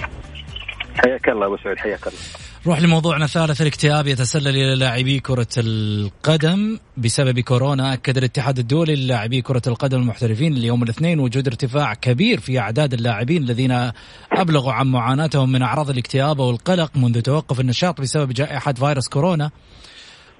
حياك 0.96 1.28
الله 1.28 1.46
أبو 1.46 1.56
سعود 1.56 1.78
حياك 1.78 2.06
الله. 2.06 2.18
نروح 2.66 2.80
لموضوعنا 2.80 3.24
الثالث 3.24 3.60
الاكتئاب 3.62 4.06
يتسلل 4.06 4.48
إلى 4.48 4.74
لاعبي 4.74 5.20
كرة 5.20 5.46
القدم 5.58 6.78
بسبب 6.96 7.40
كورونا. 7.40 7.92
أكد 7.92 8.16
الاتحاد 8.16 8.58
الدولي 8.58 8.96
للاعبي 8.96 9.42
كرة 9.42 9.62
القدم 9.66 10.00
المحترفين 10.00 10.52
اليوم 10.52 10.82
الاثنين 10.82 11.20
وجود 11.20 11.46
ارتفاع 11.46 11.94
كبير 11.94 12.40
في 12.40 12.58
أعداد 12.58 12.94
اللاعبين 12.94 13.42
الذين 13.42 13.90
أبلغوا 14.32 14.72
عن 14.72 14.86
معاناتهم 14.86 15.52
من 15.52 15.62
أعراض 15.62 15.90
الاكتئاب 15.90 16.38
والقلق 16.38 16.96
منذ 16.96 17.20
توقف 17.20 17.60
النشاط 17.60 18.00
بسبب 18.00 18.32
جائحة 18.32 18.72
فيروس 18.72 19.08
كورونا. 19.08 19.50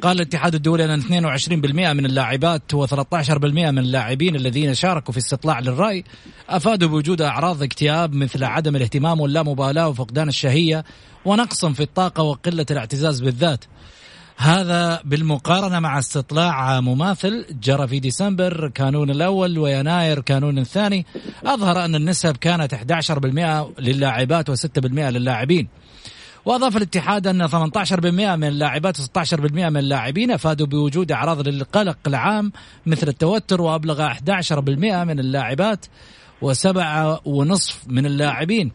قال 0.02 0.16
الاتحاد 0.16 0.54
الدولي 0.54 0.94
أن 0.94 1.02
22% 1.02 1.12
من 1.92 2.06
اللاعبات 2.06 2.62
و13% 2.74 3.44
من 3.44 3.78
اللاعبين 3.78 4.36
الذين 4.36 4.74
شاركوا 4.74 5.12
في 5.12 5.18
استطلاع 5.18 5.60
للرأي 5.60 6.04
أفادوا 6.48 6.88
بوجود 6.88 7.22
أعراض 7.22 7.62
اكتئاب 7.62 8.14
مثل 8.14 8.44
عدم 8.44 8.76
الاهتمام 8.76 9.20
واللامبالاه 9.20 9.88
وفقدان 9.88 10.28
الشهية 10.28 10.84
ونقص 11.24 11.64
في 11.64 11.82
الطاقة 11.82 12.22
وقلة 12.22 12.66
الاعتزاز 12.70 13.20
بالذات. 13.20 13.64
هذا 14.36 15.00
بالمقارنة 15.04 15.80
مع 15.80 15.98
استطلاع 15.98 16.80
مماثل 16.80 17.46
جرى 17.62 17.88
في 17.88 18.00
ديسمبر 18.00 18.68
كانون 18.68 19.10
الأول 19.10 19.58
ويناير 19.58 20.20
كانون 20.20 20.58
الثاني 20.58 21.06
أظهر 21.46 21.84
أن 21.84 21.94
النسب 21.94 22.36
كانت 22.36 22.74
11% 22.74 23.80
للاعبات 23.80 24.50
و6% 24.50 24.84
للاعبين 24.86 25.68
وأضاف 26.44 26.76
الاتحاد 26.76 27.26
أن 27.26 27.48
18% 27.48 28.04
من 28.36 28.44
اللاعبات 28.44 28.96
و16% 28.98 29.40
من 29.52 29.76
اللاعبين 29.76 30.30
أفادوا 30.30 30.66
بوجود 30.66 31.12
أعراض 31.12 31.48
للقلق 31.48 31.98
العام 32.06 32.52
مثل 32.86 33.08
التوتر 33.08 33.60
وأبلغ 33.60 34.08
11% 34.12 34.52
من 34.52 35.20
اللاعبات 35.20 35.86
وسبعة 36.42 37.20
ونصف 37.24 37.82
من 37.86 38.06
اللاعبين. 38.06 38.72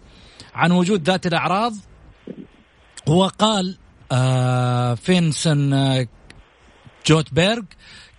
عن 0.55 0.71
وجود 0.71 1.03
ذات 1.03 1.27
الأعراض 1.27 1.73
وقال 3.07 3.77
آه 4.11 4.93
فينسن 4.93 5.73
آه 5.73 6.07
جوتبيرغ 7.07 7.63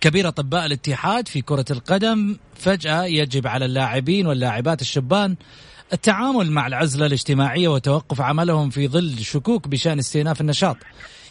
كبير 0.01 0.27
أطباء 0.27 0.65
الاتحاد 0.65 1.27
في 1.27 1.41
كرة 1.41 1.65
القدم 1.71 2.37
فجأة 2.55 3.03
يجب 3.03 3.47
على 3.47 3.65
اللاعبين 3.65 4.27
واللاعبات 4.27 4.81
الشبان 4.81 5.35
التعامل 5.93 6.51
مع 6.51 6.67
العزلة 6.67 7.05
الاجتماعية 7.05 7.67
وتوقف 7.67 8.21
عملهم 8.21 8.69
في 8.69 8.87
ظل 8.87 9.19
شكوك 9.19 9.67
بشأن 9.67 9.99
استئناف 9.99 10.41
النشاط. 10.41 10.77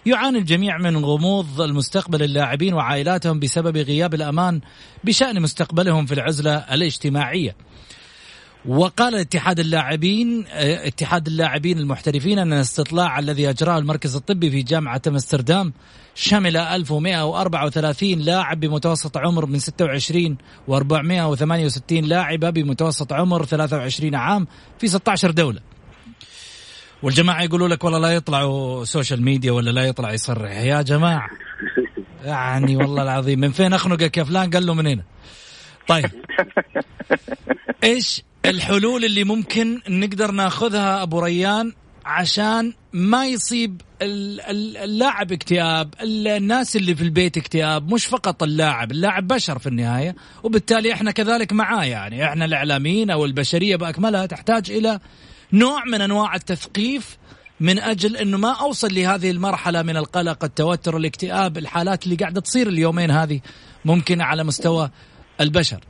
يعاني 0.07 0.39
الجميع 0.39 0.79
من 0.79 1.05
غموض 1.05 1.61
المستقبل 1.61 2.23
اللاعبين 2.23 2.75
وعائلاتهم 2.75 3.41
بسبب 3.41 3.77
غياب 3.77 4.15
الأمان 4.15 4.61
بشأن 5.05 5.43
مستقبلهم 5.43 6.07
في 6.07 6.15
العزلة 6.15 6.57
الاجتماعية. 6.57 7.57
وقال 8.67 9.15
اتحاد 9.15 9.59
اللاعبين 9.59 10.45
اتحاد 10.53 11.27
اللاعبين 11.27 11.79
المحترفين 11.79 12.39
أن 12.39 12.53
الاستطلاع 12.53 13.19
الذي 13.19 13.51
أجراه 13.51 13.79
المركز 13.79 14.17
الطبي 14.17 14.51
في 14.51 14.63
جامعة 14.63 15.03
أمستردام 15.07 15.73
شمل 16.15 16.57
1134 16.57 18.19
لاعب 18.19 18.61
بمتوسط 18.61 19.17
عمر 19.17 19.47
من 19.47 19.59
26 19.59 20.37
و468 20.71 21.93
لاعبة 21.93 22.51
بمتوسط 22.51 23.13
عمر 23.13 23.45
23 23.45 24.15
عام 24.15 24.47
في 24.79 24.89
16 24.89 25.31
دولة. 25.31 25.61
والجماعة 27.03 27.43
يقولوا 27.43 27.69
لك 27.69 27.85
والله 27.85 27.99
لا 27.99 28.09
يطلعوا 28.09 28.85
social 28.85 29.23
media 29.23 29.53
ولا 29.53 29.71
لا 29.71 29.85
يطلع 29.85 30.13
يصرح 30.13 30.51
يا 30.51 30.83
جماعة 30.83 31.31
يعني 32.25 32.77
والله 32.77 33.03
العظيم 33.03 33.41
من 33.41 33.51
فين 33.51 33.73
أخنقك 33.73 34.17
يا 34.17 34.25
فلان 34.25 34.51
قال 34.51 34.67
له 34.67 34.75
من 34.75 34.87
هنا. 34.87 35.03
طيب 35.89 36.11
إيش 37.85 38.23
الحلول 38.51 39.05
اللي 39.05 39.25
ممكن 39.25 39.81
نقدر 39.89 40.31
ناخذها 40.31 41.03
أبو 41.03 41.21
ريان 41.21 41.73
عشان 42.05 42.73
ما 42.93 43.27
يصيب 43.27 43.83
اللاعب 44.03 45.33
اكتئاب 45.33 45.95
الناس 46.03 46.77
اللي 46.77 46.95
في 46.95 47.03
البيت 47.03 47.37
اكتئاب 47.37 47.95
مش 47.95 48.07
فقط 48.07 48.43
اللاعب 48.43 48.91
اللاعب 48.91 49.29
بشر 49.29 49.59
في 49.59 49.67
النهاية 49.67 50.17
وبالتالي 50.43 50.93
إحنا 50.93 51.11
كذلك 51.11 51.53
معاه 51.53 51.85
يعني 51.85 52.25
إحنا 52.25 52.45
الإعلاميين 52.45 53.11
أو 53.11 53.25
البشرية 53.25 53.77
باكملها 53.77 54.27
تحتاج 54.27 54.71
إلى 54.71 55.01
نوع 55.53 55.85
من 55.85 56.01
أنواع 56.01 56.35
التثقيف 56.35 57.19
من 57.61 57.79
أجل 57.79 58.17
إنه 58.17 58.39
ما 58.39 58.53
أوصل 58.53 58.95
لهذه 58.95 59.31
المرحلة 59.31 59.83
من 59.83 59.97
القلق 59.97 60.45
التوتر 60.45 60.97
الاكتئاب 60.97 61.59
الحالات 61.59 62.05
اللي 62.05 62.17
قاعدة 62.17 62.41
تصير 62.41 62.69
اليومين 62.69 63.11
هذه 63.11 63.41
ممكن 63.85 64.21
على 64.21 64.45
مستوى 64.45 64.91
البشر. 65.41 65.81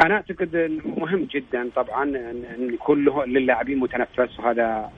أنا 0.00 0.14
أعتقد 0.14 0.80
مهم 0.84 1.24
جدا 1.24 1.70
طبعا 1.76 2.02
ان 2.04 2.70
يكون 2.74 3.24
للاعبين 3.26 3.78
متنفس 3.78 4.38
وهذا 4.40 4.90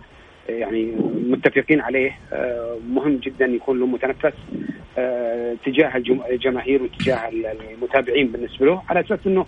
يعني 0.49 0.93
متفقين 1.29 1.81
عليه. 1.81 2.19
آه، 2.33 2.79
مهم 2.89 3.17
جدا 3.17 3.47
يكون 3.47 3.81
له 3.81 3.87
متنفس 3.87 4.35
آه، 4.99 5.57
تجاه 5.65 5.97
الجماهير 6.31 6.83
وتجاه 6.83 7.29
المتابعين 7.29 8.27
بالنسبة 8.27 8.67
له 8.67 8.83
على 8.89 9.01
أساس 9.01 9.19
إنه 9.27 9.47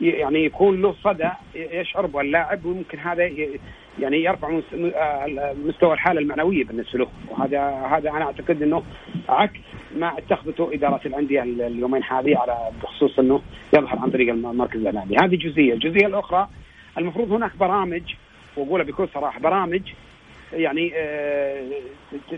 يعني 0.00 0.44
يكون 0.44 0.82
له 0.82 0.94
صدى 1.04 1.30
يشعر 1.54 2.06
به 2.06 2.20
اللاعب 2.20 2.64
وممكن 2.64 2.98
هذا 2.98 3.30
يعني 3.98 4.24
يرفع 4.24 4.60
آه، 4.74 5.54
مستوى 5.64 5.92
الحالة 5.92 6.20
المعنوية 6.20 6.64
بالنسبة 6.64 6.98
له. 6.98 7.08
وهذا 7.30 7.60
هذا 7.70 8.10
أنا 8.10 8.24
أعتقد 8.24 8.62
إنه 8.62 8.82
عكس 9.28 9.60
ما 9.96 10.18
اتخذته 10.18 10.74
إدارة 10.74 11.00
الأندية 11.06 11.42
اليومين 11.42 12.02
هذه 12.02 12.38
على 12.38 12.70
بخصوص 12.82 13.18
إنه 13.18 13.42
يظهر 13.76 13.98
عن 13.98 14.10
طريق 14.10 14.32
المركز 14.32 14.80
الاعلامي 14.80 15.16
هذه 15.22 15.36
جزئية. 15.36 15.72
الجزئية 15.72 16.06
الأخرى 16.06 16.48
المفروض 16.98 17.32
هناك 17.32 17.56
برامج 17.56 18.02
واقولها 18.56 18.84
بكل 18.84 19.08
صراحة 19.14 19.40
برامج 19.40 19.82
يعني 20.52 20.92
آه، 20.96 21.62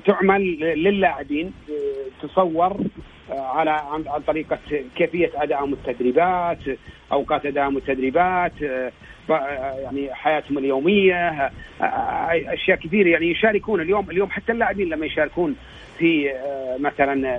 تعمل 0.07 0.61
للاعبين 0.61 1.53
آه، 1.71 2.27
تصور 2.27 2.77
آه، 3.31 3.41
على 3.41 3.71
عن 3.71 4.21
طريقه 4.27 4.59
كيفية 4.97 5.31
ادائهم 5.35 5.73
التدريبات 5.73 6.59
اوقات 7.12 7.47
ادائهم 7.47 7.77
التدريبات 7.77 8.53
يعني 9.79 10.15
حياتهم 10.15 10.59
اليومية 10.59 11.51
أشياء 11.81 12.79
كثيرة. 12.79 13.09
يعني 13.09 13.31
يشاركون 13.31 13.81
اليوم 13.81 14.11
اليوم 14.11 14.31
حتى 14.31 14.53
اللاعبين 14.53 14.89
لما 14.89 15.07
يشاركون 15.07 15.57
في 15.99 16.33
مثلا 16.79 17.39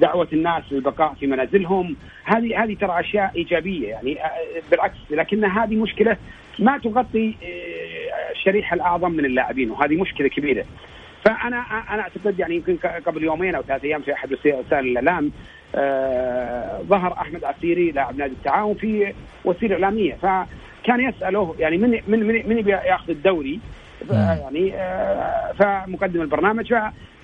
دعوة 0.00 0.28
الناس 0.32 0.62
للبقاء 0.70 1.14
في 1.20 1.26
منازلهم 1.26 1.96
هذه 2.24 2.64
هذه 2.64 2.74
ترى 2.74 3.00
أشياء 3.00 3.32
إيجابية. 3.36 3.88
يعني 3.88 4.18
بالعكس 4.70 4.96
لكن 5.10 5.44
هذه 5.44 5.76
مشكلة 5.76 6.16
ما 6.58 6.78
تغطي 6.78 7.34
آه، 7.42 8.32
الشريحة 8.32 8.74
الأعظم 8.74 9.10
من 9.10 9.24
اللاعبين 9.24 9.70
وهذه 9.70 10.00
مشكلة 10.00 10.28
كبيرة. 10.28 10.64
فأنا 11.24 11.56
أنا 11.90 12.02
أعتقد 12.02 12.38
يعني 12.38 12.54
يمكن 12.54 12.76
قبل 13.06 13.24
يومين 13.24 13.54
أو 13.54 13.62
ثلاث 13.62 13.84
أيام 13.84 14.02
في 14.02 14.12
أحد 14.12 14.32
وسائل 14.32 14.86
الإعلام 14.86 15.32
آه، 15.74 16.80
ظهر 16.82 17.12
أحمد 17.12 17.44
عسيري 17.44 17.90
لاعب 17.90 18.16
نادي 18.16 18.32
التعاون 18.32 18.74
في 18.74 19.12
وسيلة 19.44 19.74
إعلامية. 19.74 20.14
فكان 20.14 21.00
يسأله 21.00 21.54
يعني 21.58 21.76
من 21.78 21.90
من 22.08 22.26
من, 22.26 22.48
من 22.48 22.68
ياخذ 22.68 23.10
الدوري؟ 23.10 23.60
يعني 24.10 24.74
آه، 24.74 25.52
فمقدم 25.52 26.20
البرنامج 26.20 26.74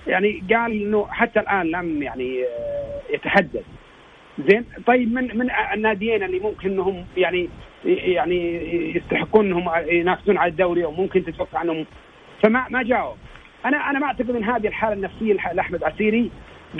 يعني 0.07 0.43
قال 0.53 0.71
إنه 0.71 1.07
حتى 1.09 1.39
الآن 1.39 1.67
لم 1.67 2.03
يعني 2.03 2.43
آه، 2.43 3.13
يتحدث. 3.13 3.63
زين؟ 4.49 4.65
طيب 4.87 5.13
من 5.13 5.37
من 5.37 5.49
الناديين 5.73 6.23
اللي 6.23 6.39
ممكن 6.39 6.71
إنهم 6.71 7.05
يعني 7.17 7.49
يعني 7.85 8.55
يستحقون 8.95 9.45
إنهم 9.45 9.71
ينافسون 9.85 10.37
على 10.37 10.51
الدوري 10.51 10.85
أو 10.85 10.91
ممكن 10.91 11.25
تتوقع 11.25 11.61
انهم 11.61 11.85
فما 12.43 12.65
ما 12.69 12.83
جاوب 12.83 13.15
أنا 13.65 13.77
أنا 13.89 13.99
ما 13.99 14.05
أعتقد 14.05 14.29
ان 14.29 14.43
هذه 14.43 14.67
الحالة 14.67 14.93
النفسية 14.93 15.33
لأحمد 15.53 15.83
عسيري 15.83 16.31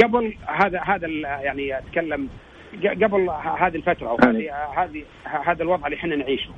قبل 0.04 0.34
هذا 0.48 0.82
هذا 0.82 1.08
يعني 1.44 1.78
أتكلم 1.78 2.30
قبل 2.84 3.30
هذه 3.60 3.76
الفترة 3.76 4.10
أو 4.10 4.18
هذه 4.24 4.54
هذه 4.78 5.04
هذا 5.24 5.64
الوضع 5.64 5.86
اللي 5.86 5.98
إحنا 5.98 6.16
نعيشه. 6.16 6.52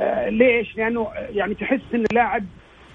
آه، 0.00 0.28
ليش؟ 0.28 0.76
لأنه 0.76 1.08
يعني 1.30 1.54
تحس 1.54 1.80
إن 1.94 2.04
اللاعب 2.10 2.44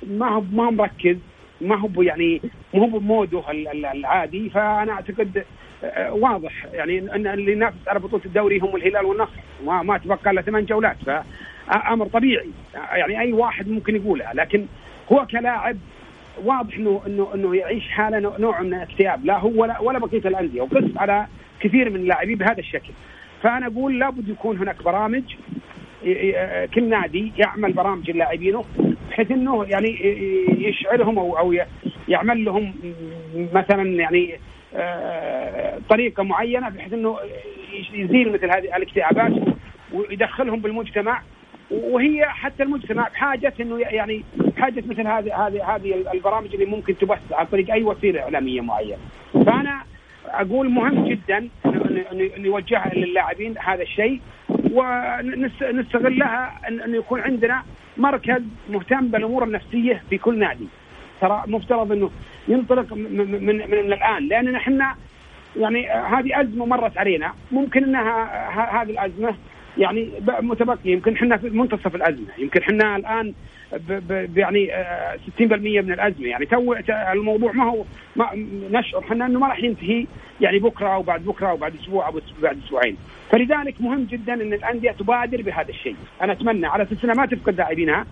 ما 0.07 0.29
هو 0.29 0.41
ما 0.41 0.65
هو 0.65 0.71
مركز 0.71 1.17
ما 1.61 1.75
هو 1.75 2.01
يعني 2.01 2.41
ما 2.73 2.81
هو 2.81 2.99
بموده 2.99 3.43
العادي 3.51 4.49
فأنا 4.49 4.91
أعتقد 4.91 5.43
واضح. 6.09 6.65
يعني 6.73 6.99
ان 6.99 7.27
اللي 7.27 7.51
ينافس 7.51 7.88
على 7.88 7.99
بطولة 7.99 8.25
الدوري 8.25 8.59
هم 8.59 8.75
الهلال 8.75 9.05
والنصر. 9.05 9.39
ما 9.65 9.84
ما 9.84 9.97
تبقى 9.97 10.32
إلا 10.32 10.41
ثمان 10.41 10.65
جولات. 10.65 10.97
فأمر 11.05 12.07
طبيعي. 12.07 12.49
يعني 12.73 13.19
أي 13.19 13.34
واحد 13.34 13.69
ممكن 13.69 13.95
يقولها 13.95 14.34
لكن 14.34 14.65
هو 15.11 15.25
كلاعب 15.25 15.77
واضح 16.43 16.75
انه 16.75 17.01
انه 17.07 17.27
إنه 17.34 17.55
يعيش 17.55 17.89
حالة 17.89 18.38
نوع 18.39 18.61
من 18.61 18.73
الاكتئاب. 18.73 19.25
لا 19.25 19.38
هو 19.38 19.61
ولا 19.61 19.80
ولا 19.80 19.99
بقية 19.99 20.27
الأندية. 20.27 20.61
وقص 20.61 20.97
على 20.97 21.27
كثير 21.59 21.89
من 21.89 21.95
اللاعبين 21.95 22.38
بهذا 22.38 22.59
الشكل. 22.59 22.93
فأنا 23.43 23.67
أقول 23.67 23.99
لابد 23.99 24.30
يكون 24.30 24.57
هناك 24.57 24.84
برامج 24.84 25.23
كل 26.75 26.89
نادي 26.89 27.32
يعمل 27.38 27.73
برامج 27.73 28.11
للاعبينه 28.11 28.63
بحيث 29.09 29.32
إنه 29.32 29.65
يعني 29.65 29.89
يشعرهم 30.59 31.19
أو 31.19 31.38
أو 31.38 31.55
يعمل 32.07 32.45
لهم 32.45 32.73
مثلا 33.53 33.84
يعني 33.84 34.34
آه، 34.34 34.39
طريقة 35.89 36.24
معينة 36.24 36.70
بحيث 36.70 36.93
إنه 36.93 37.17
يزيل 37.93 38.32
مثل 38.32 38.45
هذه 38.45 38.76
الاكتئابات 38.76 39.32
ويدخلهم 39.93 40.59
بالمجتمع 40.59 41.22
وهي 41.72 42.26
حتى 42.26 42.63
المجتمع 42.63 43.07
بحاجة 43.07 43.53
إنه 43.59 43.80
يعني 43.80 44.24
بحاجة 44.36 44.84
مثل 44.88 45.07
هذه 45.07 45.47
هذه 45.47 45.76
هذه 45.76 46.11
البرامج 46.13 46.53
اللي 46.53 46.65
ممكن 46.65 46.97
تبث 46.97 47.20
عن 47.32 47.45
طريق 47.45 47.72
أي 47.72 47.84
وسيلة 47.84 48.22
إعلامية 48.22 48.61
معينة. 48.61 48.97
فأنا 49.34 49.82
أقول 50.26 50.70
مهم 50.70 51.05
جدا 51.05 51.49
انه 51.65 52.30
نوجهها 52.38 52.93
للاعبين 52.95 53.55
هذا 53.57 53.82
الشيء 53.82 54.20
ونستغلها 54.72 56.59
إنه 56.67 56.97
يكون 56.97 57.22
عندنا 57.22 57.63
مركز 57.97 58.41
مهتم 58.70 59.07
بالأمور 59.07 59.43
النفسية 59.43 60.03
في 60.09 60.17
كل 60.17 60.39
نادي. 60.39 60.67
ترى 61.22 61.43
مفترض 61.47 61.91
إنه 61.91 62.09
ينطلق 62.47 62.93
من 62.93 63.45
من, 63.45 63.55
من 63.55 63.93
الآن. 63.93 64.28
لأن 64.28 64.55
إحنا 64.55 64.95
يعني 65.57 65.89
هذه 65.89 66.41
أزمة 66.41 66.65
مرت 66.65 66.97
علينا. 66.97 67.34
ممكن 67.51 67.84
إنها 67.84 68.82
هذه 68.82 68.89
الأزمة 68.89 69.36
يعني 69.78 70.09
متبقي 70.26 70.89
يمكن 70.91 71.13
إحنا 71.13 71.38
في 71.38 71.49
منتصف 71.49 71.95
الأزمة. 71.95 72.28
يمكن 72.38 72.61
إحنا 72.61 72.95
الآن 72.95 73.34
ب 73.74 74.13
ب 74.34 74.38
يعني 74.38 74.67
60% 75.38 75.41
آه، 75.41 75.82
من 75.82 75.91
الأزمة. 75.91 76.28
يعني 76.28 76.45
تو 76.45 76.76
الموضوع 77.11 77.51
ما 77.51 77.63
هو 77.63 77.84
ما 78.15 78.30
نشعر 78.72 79.03
إحنا 79.03 79.26
إنه 79.26 79.39
ما 79.39 79.47
راح 79.47 79.63
ينتهي 79.63 80.05
يعني 80.41 80.59
بكرة 80.59 80.88
أو 80.88 81.01
بعد 81.01 81.26
بكرة 81.26 81.47
أو 81.47 81.57
بعد 81.57 81.76
أسبوع 81.76 82.07
أو 82.07 82.22
بعد 82.41 82.57
أسبوعين. 82.65 82.97
فلذلك 83.32 83.82
مهم 83.82 84.03
جدا 84.03 84.34
إن 84.34 84.53
الأندية 84.53 84.91
تبادر 84.91 85.41
بهذا 85.41 85.70
الشيء. 85.70 85.95
أنا 86.22 86.32
أتمنى 86.34 86.67
على 86.67 86.84
أساس 86.84 87.03
إنها 87.03 87.15
ما 87.15 87.26
تفقد 87.26 87.57
لاعبينها 87.57 88.05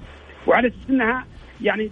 وعلى 0.48 0.68
أساس 0.68 0.90
إنها 0.90 1.26
يعني 1.62 1.90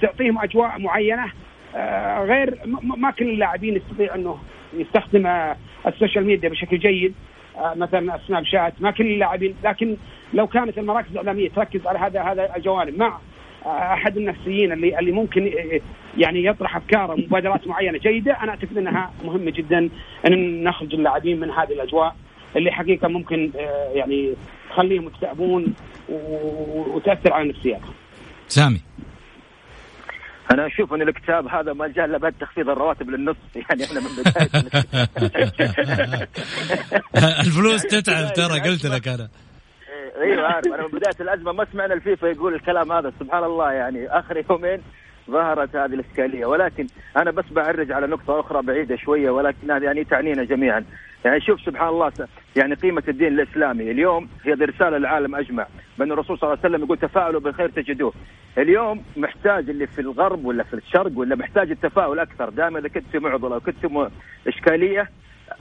تعطيهم 0.00 0.38
أجواء 0.38 0.78
معينة 0.78 1.32
آه، 1.76 2.24
غير 2.24 2.58
ما 2.82 3.10
كل 3.10 3.28
اللاعبين 3.28 3.76
يستطيع 3.76 4.14
أنه 4.14 4.38
يستخدم 4.74 5.54
ال 5.86 5.92
social 5.92 6.26
media 6.26 6.48
بشكل 6.48 6.78
جيد 6.78 7.14
آه، 7.56 7.74
مثلا 7.74 8.18
سناب 8.28 8.44
شات 8.44 8.82
ما 8.82 8.90
كل 8.90 9.06
اللاعبين 9.06 9.54
لكن 9.64 9.96
لو 10.34 10.46
كانت 10.46 10.78
المراكز 10.78 11.10
الإعلامية 11.10 11.48
تركز 11.48 11.86
على 11.86 11.98
هذا 11.98 12.22
هذا 12.22 12.56
الجوانب 12.56 12.98
مع 12.98 13.18
آه، 13.66 13.68
أحد 13.68 14.16
النفسيين 14.16 14.72
اللي 14.72 14.98
اللي 14.98 15.12
ممكن 15.12 15.52
يعني 16.16 16.44
يطرح 16.44 16.76
أفكار 16.76 17.10
ومبادرات 17.10 17.66
معينة 17.68 17.98
جيدة 17.98 18.32
أنا 18.42 18.50
أعتقد 18.50 18.78
أنها 18.78 19.12
مهمة 19.24 19.50
جدا 19.50 19.88
أن 20.26 20.64
نخرج 20.64 20.94
اللاعبين 20.94 21.40
من 21.40 21.50
هذه 21.50 21.72
الأجواء 21.72 22.16
اللي 22.56 22.70
حقيقة 22.70 23.08
ممكن 23.08 23.50
يعني 23.94 24.34
تخليهم 24.70 25.06
يكتئبون 25.06 25.74
وتأثر 26.94 27.32
على 27.32 27.48
نفسياتهم. 27.48 27.94
سامي. 28.48 28.80
أنا 30.50 30.66
أشوف 30.66 30.94
أن 30.94 31.02
الكتاب 31.02 31.48
هذا 31.48 31.72
ما 31.72 31.88
جاء 31.88 32.04
إلا 32.04 32.18
بعد 32.18 32.34
تخفيض 32.40 32.68
الرواتب 32.68 33.10
للنص. 33.10 33.36
يعني 33.70 33.84
إحنا 33.84 34.00
من 34.00 34.08
بداية. 34.16 34.48
الفلوس 37.46 37.82
تتعب 37.82 38.32
ترى 38.32 38.60
قلت 38.60 38.86
لك 38.86 39.08
أنا. 39.08 39.28
أيوه 40.22 40.46
عارف. 40.46 40.66
أنا 40.66 40.82
من 40.82 40.98
بداية 40.98 41.16
الأزمة 41.20 41.52
ما 41.52 41.66
سمعنا 41.72 41.94
الفيفا 41.94 42.26
يقول 42.26 42.54
الكلام 42.54 42.92
هذا 42.92 43.12
سبحان 43.20 43.44
الله. 43.44 43.72
يعني 43.72 44.08
آخر 44.08 44.44
يومين 44.50 44.82
ظهرت 45.30 45.76
هذه 45.76 45.94
الإشكالية. 45.94 46.46
ولكن 46.46 46.86
أنا 47.16 47.30
بس 47.30 47.44
بعرج 47.50 47.92
على 47.92 48.06
نقطة 48.06 48.40
أخرى 48.40 48.62
بعيدة 48.62 48.96
شوية 48.96 49.30
ولكن 49.30 49.68
يعني 49.68 50.04
تعنينا 50.04 50.44
جميعا. 50.44 50.84
يعني 51.26 51.40
شوف 51.40 51.60
سبحان 51.60 51.88
الله 51.88 52.12
يعني 52.56 52.74
قيمة 52.74 53.02
الدين 53.08 53.40
الإسلامي. 53.40 53.90
اليوم 53.90 54.28
هي 54.44 54.52
رسالة 54.52 54.98
للعالم 54.98 55.34
أجمع 55.34 55.66
بأن 55.98 56.12
الرسول 56.12 56.38
صلى 56.38 56.48
الله 56.48 56.58
عليه 56.64 56.74
وسلم 56.74 56.84
يقول 56.84 56.98
تفاءلوا 56.98 57.40
بالخير 57.40 57.68
تجدوه. 57.68 58.12
اليوم 58.58 59.04
محتاج 59.16 59.70
اللي 59.70 59.86
في 59.86 60.00
الغرب 60.00 60.44
ولا 60.44 60.62
في 60.62 60.74
الشرق 60.74 61.12
ولا 61.14 61.36
محتاج 61.36 61.70
التفاؤل 61.70 62.18
أكثر. 62.18 62.50
دائما 62.50 62.78
إذا 62.78 62.88
كنت 62.88 63.04
في 63.12 63.18
معضلة 63.18 63.54
أو 63.54 63.60
كنت 63.60 63.86
في 63.86 64.10
إشكالية 64.48 65.10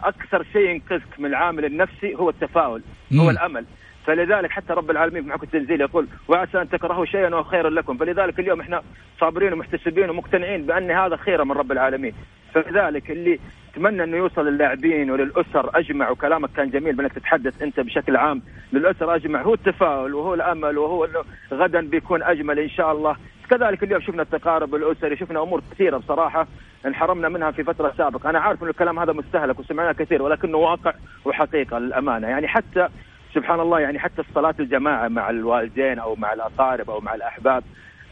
أكثر 0.03 0.43
شيء 0.53 0.69
ينقذك 0.69 1.19
من 1.19 1.25
العامل 1.25 1.65
النفسي 1.65 2.15
هو 2.15 2.29
التفاؤل 2.29 2.81
هو 3.13 3.29
الأمل. 3.29 3.65
فلذلك 4.05 4.51
حتى 4.51 4.73
رب 4.73 4.91
العالمين 4.91 5.23
في 5.23 5.29
محكم 5.29 5.43
التنزيل 5.43 5.81
يقول 5.81 6.07
وعسى 6.27 6.61
أن 6.61 6.69
تكرهوا 6.69 7.05
شيئا 7.05 7.35
وهو 7.35 7.43
خير 7.43 7.69
لكم. 7.69 7.97
فلذلك 7.97 8.39
اليوم 8.39 8.61
إحنا 8.61 8.81
صابرين 9.19 9.53
ومحتسبين 9.53 10.09
ومقتنعين 10.09 10.65
بأن 10.65 10.91
هذا 10.91 11.15
خير 11.15 11.43
من 11.43 11.51
رب 11.51 11.71
العالمين. 11.71 12.13
فلذلك 12.55 13.11
اللي 13.11 13.39
اتمنى 13.73 14.03
إنه 14.03 14.17
يوصل 14.17 14.47
للاعبين 14.47 15.11
وللأسر 15.11 15.69
أجمع 15.75 16.09
وكلامك 16.09 16.49
كان 16.51 16.69
جميل 16.69 16.95
بأنك 16.95 17.13
تتحدث 17.13 17.61
أنت 17.61 17.79
بشكل 17.79 18.15
عام 18.17 18.41
للأسر 18.73 19.15
أجمع. 19.15 19.41
هو 19.41 19.53
التفاؤل 19.53 20.13
وهو 20.13 20.33
الأمل 20.33 20.77
وهو 20.77 21.05
إنه 21.05 21.23
غدا 21.53 21.81
بيكون 21.81 22.23
أجمل 22.23 22.59
إن 22.59 22.69
شاء 22.69 22.91
الله. 22.91 23.15
كذلك 23.49 23.83
اليوم 23.83 24.01
شفنا 24.01 24.21
التقارب 24.21 24.75
الأسري 24.75 25.17
شفنا 25.17 25.43
أمور 25.43 25.61
كثيرة 25.71 25.97
بصراحة 25.97 26.47
انحرمنا 26.85 27.29
منها 27.29 27.51
في 27.51 27.63
فترة 27.63 27.93
سابقة. 27.97 28.29
أنا 28.29 28.39
عارف 28.39 28.63
ان 28.63 28.69
الكلام 28.69 28.99
هذا 28.99 29.13
مستهلك 29.13 29.59
وسمعناه 29.59 29.91
كثير 29.91 30.21
ولكنه 30.21 30.57
واقع 30.57 30.93
وحقيقة 31.25 31.79
للأمانة. 31.79 32.27
يعني 32.27 32.47
حتى 32.47 32.87
سبحان 33.33 33.59
الله 33.59 33.79
يعني 33.79 33.99
حتى 33.99 34.21
الصلاة 34.21 34.55
الجماعة 34.59 35.07
مع 35.07 35.29
الوالدين 35.29 35.99
أو 35.99 36.15
مع 36.15 36.33
الأقارب 36.33 36.89
أو 36.89 36.99
مع 36.99 37.15
الأحباب 37.15 37.63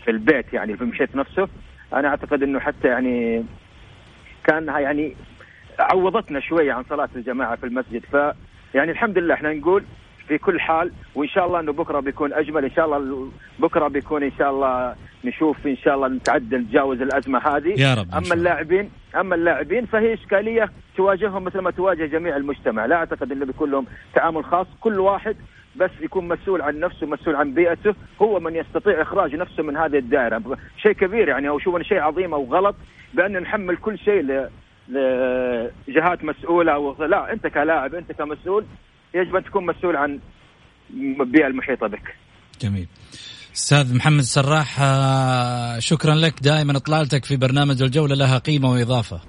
في 0.05 0.11
البيت 0.11 0.53
يعني 0.53 0.77
في 0.77 0.81
المشيت 0.81 1.15
نفسه 1.15 1.47
أنا 1.93 2.07
أعتقد 2.07 2.43
أنه 2.43 2.59
حتى 2.59 2.87
يعني 2.87 3.45
كانها 4.43 4.79
يعني 4.79 5.15
عوضتنا 5.79 6.39
شوية 6.39 6.73
عن 6.73 6.83
صلاة 6.89 7.09
الجماعة 7.15 7.55
في 7.55 7.65
المسجد. 7.65 8.05
ف 8.11 8.17
يعني 8.73 8.91
الحمد 8.91 9.17
لله 9.17 9.33
إحنا 9.33 9.53
نقول 9.53 9.83
في 10.27 10.37
كل 10.37 10.59
حال 10.59 10.91
وإن 11.15 11.27
شاء 11.27 11.45
الله 11.47 11.59
إنه 11.59 11.73
بكرة 11.73 11.99
بيكون 11.99 12.33
أجمل 12.33 12.63
إن 12.65 12.71
شاء 12.71 12.85
الله 12.85 13.31
بكرة 13.59 13.87
بيكون 13.87 14.23
إن 14.23 14.31
شاء 14.37 14.51
الله 14.51 14.95
نشوف 15.25 15.67
إن 15.67 15.77
شاء 15.77 15.95
الله 15.95 16.07
نتعدى 16.07 16.55
نتجاوز 16.55 17.01
الأزمة 17.01 17.39
هذه. 17.39 17.81
يا 17.81 17.93
رب 17.93 18.07
أما 18.13 18.33
اللاعبين 18.33 18.91
أما 19.15 19.35
اللاعبين 19.35 19.85
فهي 19.85 20.13
إشكالية 20.13 20.71
تواجههم 20.97 21.43
مثل 21.43 21.59
ما 21.59 21.71
تواجه 21.71 22.05
جميع 22.05 22.35
المجتمع. 22.37 22.85
لا 22.85 22.95
أعتقد 22.95 23.31
إنه 23.31 23.45
بيكون 23.45 23.71
لهم 23.71 23.85
تعامل 24.15 24.45
خاص. 24.45 24.67
كل 24.81 24.99
واحد 24.99 25.35
بس 25.75 25.91
يكون 26.01 26.27
مسؤول 26.27 26.61
عن 26.61 26.79
نفسه 26.79 27.07
مسؤول 27.07 27.35
عن 27.35 27.53
بيئته 27.53 27.95
هو 28.21 28.39
من 28.39 28.55
يستطيع 28.55 29.01
إخراج 29.01 29.35
نفسه 29.35 29.63
من 29.63 29.77
هذه 29.77 29.97
الدائرة 29.97 30.57
شيء 30.77 30.91
كبير 30.91 31.27
يعني 31.27 31.49
أو 31.49 31.59
شوف 31.59 31.81
شيء 31.81 31.99
عظيم 31.99 32.33
أو 32.33 32.43
غلط 32.45 32.75
بان 33.13 33.41
نحمل 33.41 33.77
كل 33.77 33.99
شيء 33.99 34.49
لجهات 34.89 36.23
مسؤولة 36.23 36.77
و... 36.77 37.05
لا 37.05 37.33
أنت 37.33 37.47
كلاعب 37.47 37.95
أنت 37.95 38.11
كمسؤول 38.11 38.65
يجب 39.13 39.35
أن 39.35 39.43
تكون 39.43 39.65
مسؤول 39.65 39.95
عن 39.95 40.19
البيئة 40.93 41.47
المحيطة 41.47 41.87
بك. 41.87 42.15
جميل. 42.61 42.87
أستاذ 43.55 43.97
محمد 43.97 44.21
سراح 44.21 44.81
آه، 44.81 45.79
شكرا 45.79 46.15
لك 46.15 46.33
دائما 46.43 46.77
إطلالتك 46.77 47.25
في 47.25 47.37
برنامج 47.37 47.83
الجولة 47.83 48.15
لها 48.15 48.37
قيمة 48.37 48.71
وإضافة. 48.71 49.21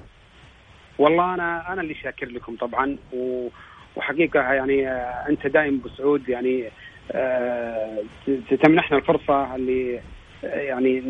والله 0.99 1.35
أنا 1.35 1.73
أنا 1.73 1.83
اللي 1.83 1.95
شاكر 1.95 2.27
لكم 2.27 2.57
طبعا 2.57 2.97
و... 3.13 3.49
وحقيقة 3.97 4.41
يعني 4.41 4.89
آه، 4.89 5.29
أنت 5.29 5.47
دائما 5.47 5.79
بسعود 5.85 6.29
يعني 6.29 6.65
آه، 7.13 7.99
تمنحنا 8.63 8.97
الفرصة 8.97 9.55
اللي 9.55 10.01
يعني 10.43 11.03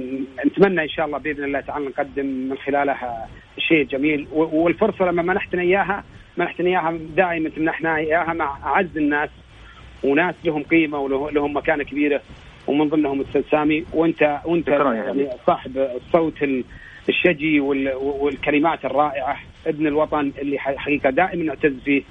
نتمنى 0.46 0.82
إن 0.82 0.88
شاء 0.88 1.06
الله 1.06 1.18
بإذن 1.18 1.44
الله 1.44 1.60
تعالى 1.60 1.86
نقدم 1.86 2.26
من 2.26 2.56
خلالها 2.58 3.28
شيء 3.58 3.84
جميل. 3.84 4.26
والفرصة 4.32 5.04
لما 5.04 5.22
منحتنا 5.22 5.62
إياها 5.62 6.04
منحتني 6.36 6.70
إياها 6.70 6.98
دائما 7.16 7.48
تمنحنا 7.48 7.96
إياها 7.96 8.32
مع 8.32 8.58
أعز 8.64 8.96
الناس 8.96 9.30
وناس 10.04 10.34
لهم 10.44 10.62
قيمة 10.62 10.98
ولهم 10.98 11.56
مكانة 11.56 11.84
كبيرة 11.84 12.20
ومن 12.66 12.88
ضمنهم 12.88 13.20
الاستاذ 13.20 13.42
سامي. 13.50 13.84
وأنت 13.92 14.40
وأنت 14.44 14.68
يعني 14.68 15.28
صاحب 15.46 15.78
الصوت 15.78 16.42
الشجي 17.08 17.60
والكلمات 17.60 18.84
الرائعة 18.84 19.36
ابن 19.66 19.86
الوطن 19.86 20.32
اللي 20.38 20.58
حقيقة 20.58 21.10
دائما 21.10 21.44
نعتز 21.44 21.80
فيه. 21.84 22.02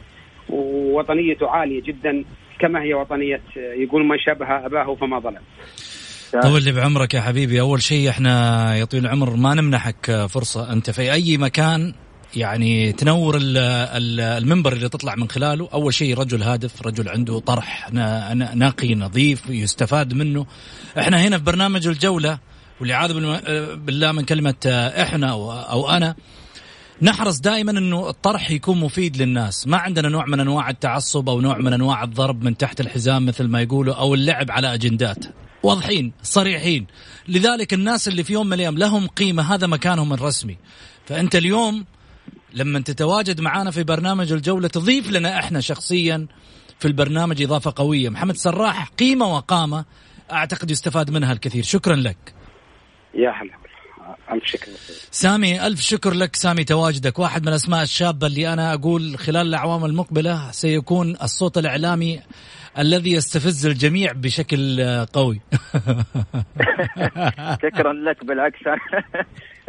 ووطنيته 0.49 1.49
عالية 1.49 1.81
جدا 1.81 2.25
كما 2.59 2.81
هي 2.81 2.93
وطنية 2.93 3.41
يقول 3.55 4.05
من 4.05 4.17
شبه 4.19 4.65
أباه 4.65 4.95
فما 4.95 5.19
ظلم. 5.19 5.41
طول 6.41 6.63
لي 6.63 6.71
بعمرك 6.71 7.13
يا 7.13 7.21
حبيبي. 7.21 7.59
أول 7.59 7.81
شيء 7.81 8.09
إحنا 8.09 8.75
يا 8.75 8.85
طويل 8.85 9.05
العمر 9.05 9.35
ما 9.35 9.53
نمنحك 9.53 10.25
فرصة. 10.29 10.73
أنت 10.73 10.89
في 10.89 11.13
أي 11.13 11.37
مكان 11.37 11.93
يعني 12.35 12.91
تنور 12.91 13.37
المنبر 13.41 14.73
اللي 14.73 14.89
تطلع 14.89 15.15
من 15.15 15.29
خلاله. 15.29 15.69
أول 15.73 15.93
شيء 15.93 16.17
رجل 16.17 16.43
هادف 16.43 16.87
رجل 16.87 17.09
عنده 17.09 17.39
طرح 17.39 17.89
نقي 18.55 18.95
نظيف 18.95 19.49
يستفاد 19.49 20.13
منه. 20.13 20.45
إحنا 20.99 21.27
هنا 21.27 21.37
في 21.37 21.43
برنامج 21.43 21.87
الجولة 21.87 22.39
والعياذ 22.81 23.13
بالله 23.75 24.11
من 24.11 24.25
كلمة 24.25 24.91
إحنا 24.97 25.29
أو 25.71 25.89
أنا. 25.89 26.15
نحرص 27.01 27.39
دائما 27.39 27.71
إنه 27.71 28.09
الطرح 28.09 28.51
يكون 28.51 28.79
مفيد 28.79 29.17
للناس، 29.17 29.67
ما 29.67 29.77
عندنا 29.77 30.09
نوع 30.09 30.25
من 30.25 30.39
أنواع 30.39 30.69
التعصب 30.69 31.29
أو 31.29 31.41
نوع 31.41 31.57
من 31.57 31.73
أنواع 31.73 32.03
الضرب 32.03 32.43
من 32.43 32.57
تحت 32.57 32.81
الحزام 32.81 33.25
مثل 33.25 33.47
ما 33.47 33.61
يقولوا 33.61 33.95
أو 33.95 34.13
اللعب 34.13 34.51
على 34.51 34.73
أجندات، 34.73 35.25
واضحين 35.63 36.13
صريحين، 36.23 36.87
لذلك 37.27 37.73
الناس 37.73 38.07
اللي 38.07 38.23
في 38.23 38.33
يوم 38.33 38.47
من 38.47 38.53
الأيام 38.53 38.77
لهم 38.77 39.07
قيمة 39.07 39.53
هذا 39.53 39.67
مكانهم 39.67 40.13
الرسمي، 40.13 40.57
فأنت 41.05 41.35
اليوم 41.35 41.85
لما 42.53 42.79
تتواجد 42.79 43.41
معنا 43.41 43.71
في 43.71 43.83
برنامج 43.83 44.31
الجولة 44.31 44.67
تضيف 44.67 45.11
لنا 45.11 45.39
إحنا 45.39 45.59
شخصيا 45.59 46.27
في 46.79 46.87
البرنامج 46.87 47.41
إضافة 47.41 47.73
قوية، 47.75 48.09
محمد 48.09 48.35
سراح 48.35 48.87
قيمة 48.87 49.35
وقامة. 49.35 49.85
أعتقد 50.31 50.71
يستفاد 50.71 51.11
منها 51.11 51.33
الكثير، 51.33 51.63
شكرا 51.63 51.95
لك. 51.95 52.33
يا 53.13 53.29
هلا. 53.29 53.62
ألف 54.31 54.45
شكر. 54.45 54.67
سامي 55.11 55.67
ألف 55.67 55.81
شكر 55.81 56.13
لك 56.13 56.35
سامي 56.35 56.63
تواجدك. 56.63 57.19
واحد 57.19 57.41
من 57.41 57.47
الأسماء 57.47 57.83
الشابة 57.83 58.27
اللي 58.27 58.53
أنا 58.53 58.73
أقول 58.73 59.17
خلال 59.17 59.47
الأعوام 59.47 59.85
المقبلة 59.85 60.51
سيكون 60.51 61.15
الصوت 61.23 61.57
الإعلامي 61.57 62.19
الذي 62.77 63.11
يستفز 63.11 63.65
الجميع 63.65 64.11
بشكل 64.11 64.81
قوي. 65.13 65.41
شكرا 67.63 67.93
لك 67.93 68.25
بالعكس. 68.25 68.59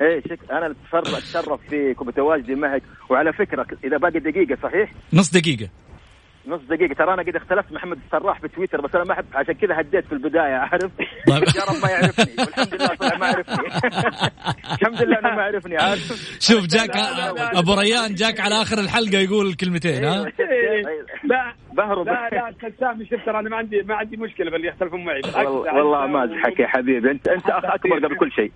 إيه 0.00 0.20
شك... 0.20 0.38
أنا 0.50 0.74
اتشرف 0.92 1.60
فيك 1.70 2.00
وبتواجدي 2.00 2.54
معك. 2.54 2.82
وعلى 3.10 3.32
فكرة 3.32 3.66
إذا 3.84 3.96
باقي 3.96 4.18
دقيقة 4.18 4.56
صحيح؟ 4.62 4.92
نص 5.12 5.30
دقيقة. 5.30 5.68
نص 6.46 6.60
دقيقة. 6.70 6.94
ترى 6.94 7.14
أنا 7.14 7.22
قد 7.22 7.36
اختلفت 7.36 7.72
محمد 7.72 7.98
السراح 8.06 8.40
في 8.40 8.48
تويتر 8.48 8.80
بس 8.80 8.94
أنا 8.94 9.04
ما 9.04 9.12
أحب 9.12 9.24
عشان 9.34 9.54
كذا 9.54 9.80
هديت 9.80 10.06
في 10.06 10.12
البداية 10.12 10.54
عارف؟ 10.54 10.90
طيب. 11.28 11.42
يا 11.58 11.64
رب 11.70 11.82
ما 11.82 11.90
يعرفني 11.90 12.34
والحمد 12.38 12.74
لله 12.74 12.94
طلع 12.94 13.16
ما 13.18 13.26
عرفني. 13.26 13.66
الحمد 14.80 15.02
لله 15.02 15.18
أنه 15.18 15.30
ما 15.36 15.42
عرفني 15.42 15.76
عارف؟ 15.76 16.38
شوف 16.48 16.66
جاك 16.66 16.96
أبو 17.54 17.74
ريان 17.74 18.14
جاك 18.14 18.40
على 18.40 18.62
آخر 18.62 18.78
الحلقة 18.78 19.18
يقول 19.18 19.46
الكلمتين 19.46 20.04
ها؟ 20.04 20.24
لا 21.24 21.54
بهرب. 21.72 22.06
لا 22.06 22.28
لا 22.32 22.72
سامي 22.80 23.06
شوف 23.06 23.24
ترى 23.26 23.38
أنا 23.38 23.50
ما 23.50 23.56
عندي 23.56 23.82
ما 23.82 23.94
عندي 23.94 24.16
مشكلة 24.16 24.50
باللي 24.50 24.68
يختلفون 24.68 25.04
معي. 25.04 25.20
والله 25.46 26.06
ما 26.06 26.24
أزحك 26.24 26.60
يا 26.60 26.66
حبيبي. 26.66 27.10
أنت 27.10 27.28
أنت 27.28 27.50
أخ 27.50 27.64
أكبر 27.64 27.98
قبل 28.06 28.16
كل 28.16 28.32
شيء. 28.32 28.52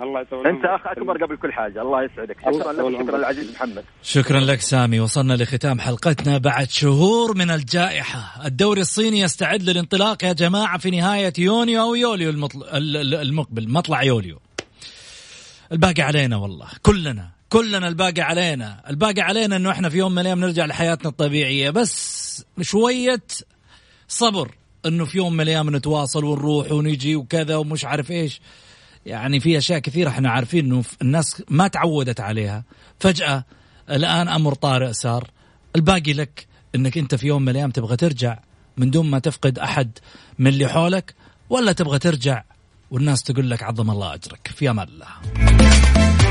الله 0.00 0.20
يطول 0.20 0.46
أنت 0.46 0.64
اخ 0.64 0.86
أكبر 0.86 1.24
قبل 1.24 1.36
كل 1.36 1.52
حاجة. 1.52 1.82
الله 1.82 2.04
يسعدك. 2.04 2.36
شكرا 2.40 2.72
لك 2.72 3.00
شكرا 3.00 3.16
العزيز 3.16 3.52
محمد. 3.52 3.84
شكرا 4.02 4.40
لك 4.40 4.60
سامي. 4.60 5.00
وصلنا 5.00 5.34
لختام 5.34 5.80
حلقتنا 5.80 6.38
بعد 6.38 6.70
شهور 6.70 7.36
من 7.36 7.50
الجائحة. 7.50 8.46
الدوري 8.46 8.80
الصيني 8.80 9.20
يستعد 9.20 9.62
للانطلاق 9.62 10.24
يا 10.24 10.32
جماعة 10.32 10.78
في 10.78 10.90
نهاية 10.90 11.32
يونيو 11.38 11.82
أو 11.82 11.94
يوليو 11.94 12.30
المطل... 12.30 12.64
المقبل. 13.14 13.68
مطلع 13.68 14.02
يوليو. 14.02 14.40
الباقي 15.72 16.02
علينا 16.02 16.36
والله. 16.36 16.66
كلنا. 16.82 17.30
كلنا 17.48 17.88
الباقي 17.88 18.22
علينا. 18.22 18.82
الباقي 18.90 19.20
علينا 19.20 19.56
إنه 19.56 19.70
إحنا 19.70 19.88
في 19.88 19.98
يوم 19.98 20.12
من 20.12 20.18
الأيام 20.18 20.40
نرجع 20.40 20.66
لحياتنا 20.66 21.10
الطبيعية. 21.10 21.70
بس 21.70 22.44
شوية 22.60 23.22
صبر 24.08 24.50
إنه 24.86 25.04
في 25.04 25.18
يوم 25.18 25.32
من 25.32 25.40
الأيام 25.40 25.76
نتواصل 25.76 26.24
ونروح 26.24 26.72
ونجي 26.72 27.16
وكذا 27.16 27.56
ومش 27.56 27.84
عارف 27.84 28.10
إيش. 28.10 28.40
يعني 29.06 29.40
في 29.40 29.58
أشياء 29.58 29.78
كثيرة 29.78 30.08
إحنا 30.08 30.30
عارفين 30.30 30.64
إنه 30.64 30.84
الناس 31.02 31.42
ما 31.48 31.68
تعودت 31.68 32.20
عليها. 32.20 32.64
فجأة 33.00 33.44
الآن 33.90 34.28
أمر 34.28 34.54
طارئ 34.54 34.92
صار. 34.92 35.30
الباقي 35.76 36.12
لك 36.12 36.46
إنك 36.74 36.98
أنت 36.98 37.14
في 37.14 37.26
يوم 37.26 37.42
من 37.42 37.48
الأيام 37.48 37.70
تبغى 37.70 37.96
ترجع 37.96 38.38
من 38.76 38.90
دون 38.90 39.10
ما 39.10 39.18
تفقد 39.18 39.58
أحد 39.58 39.98
من 40.38 40.46
اللي 40.46 40.68
حولك 40.68 41.14
ولا 41.50 41.72
تبغى 41.72 41.98
ترجع 41.98 42.42
والناس 42.90 43.22
تقول 43.22 43.50
لك 43.50 43.62
عظم 43.62 43.90
الله 43.90 44.14
أجرك. 44.14 44.50
في 44.54 44.70
أمان 44.70 44.88
الله. 44.88 46.23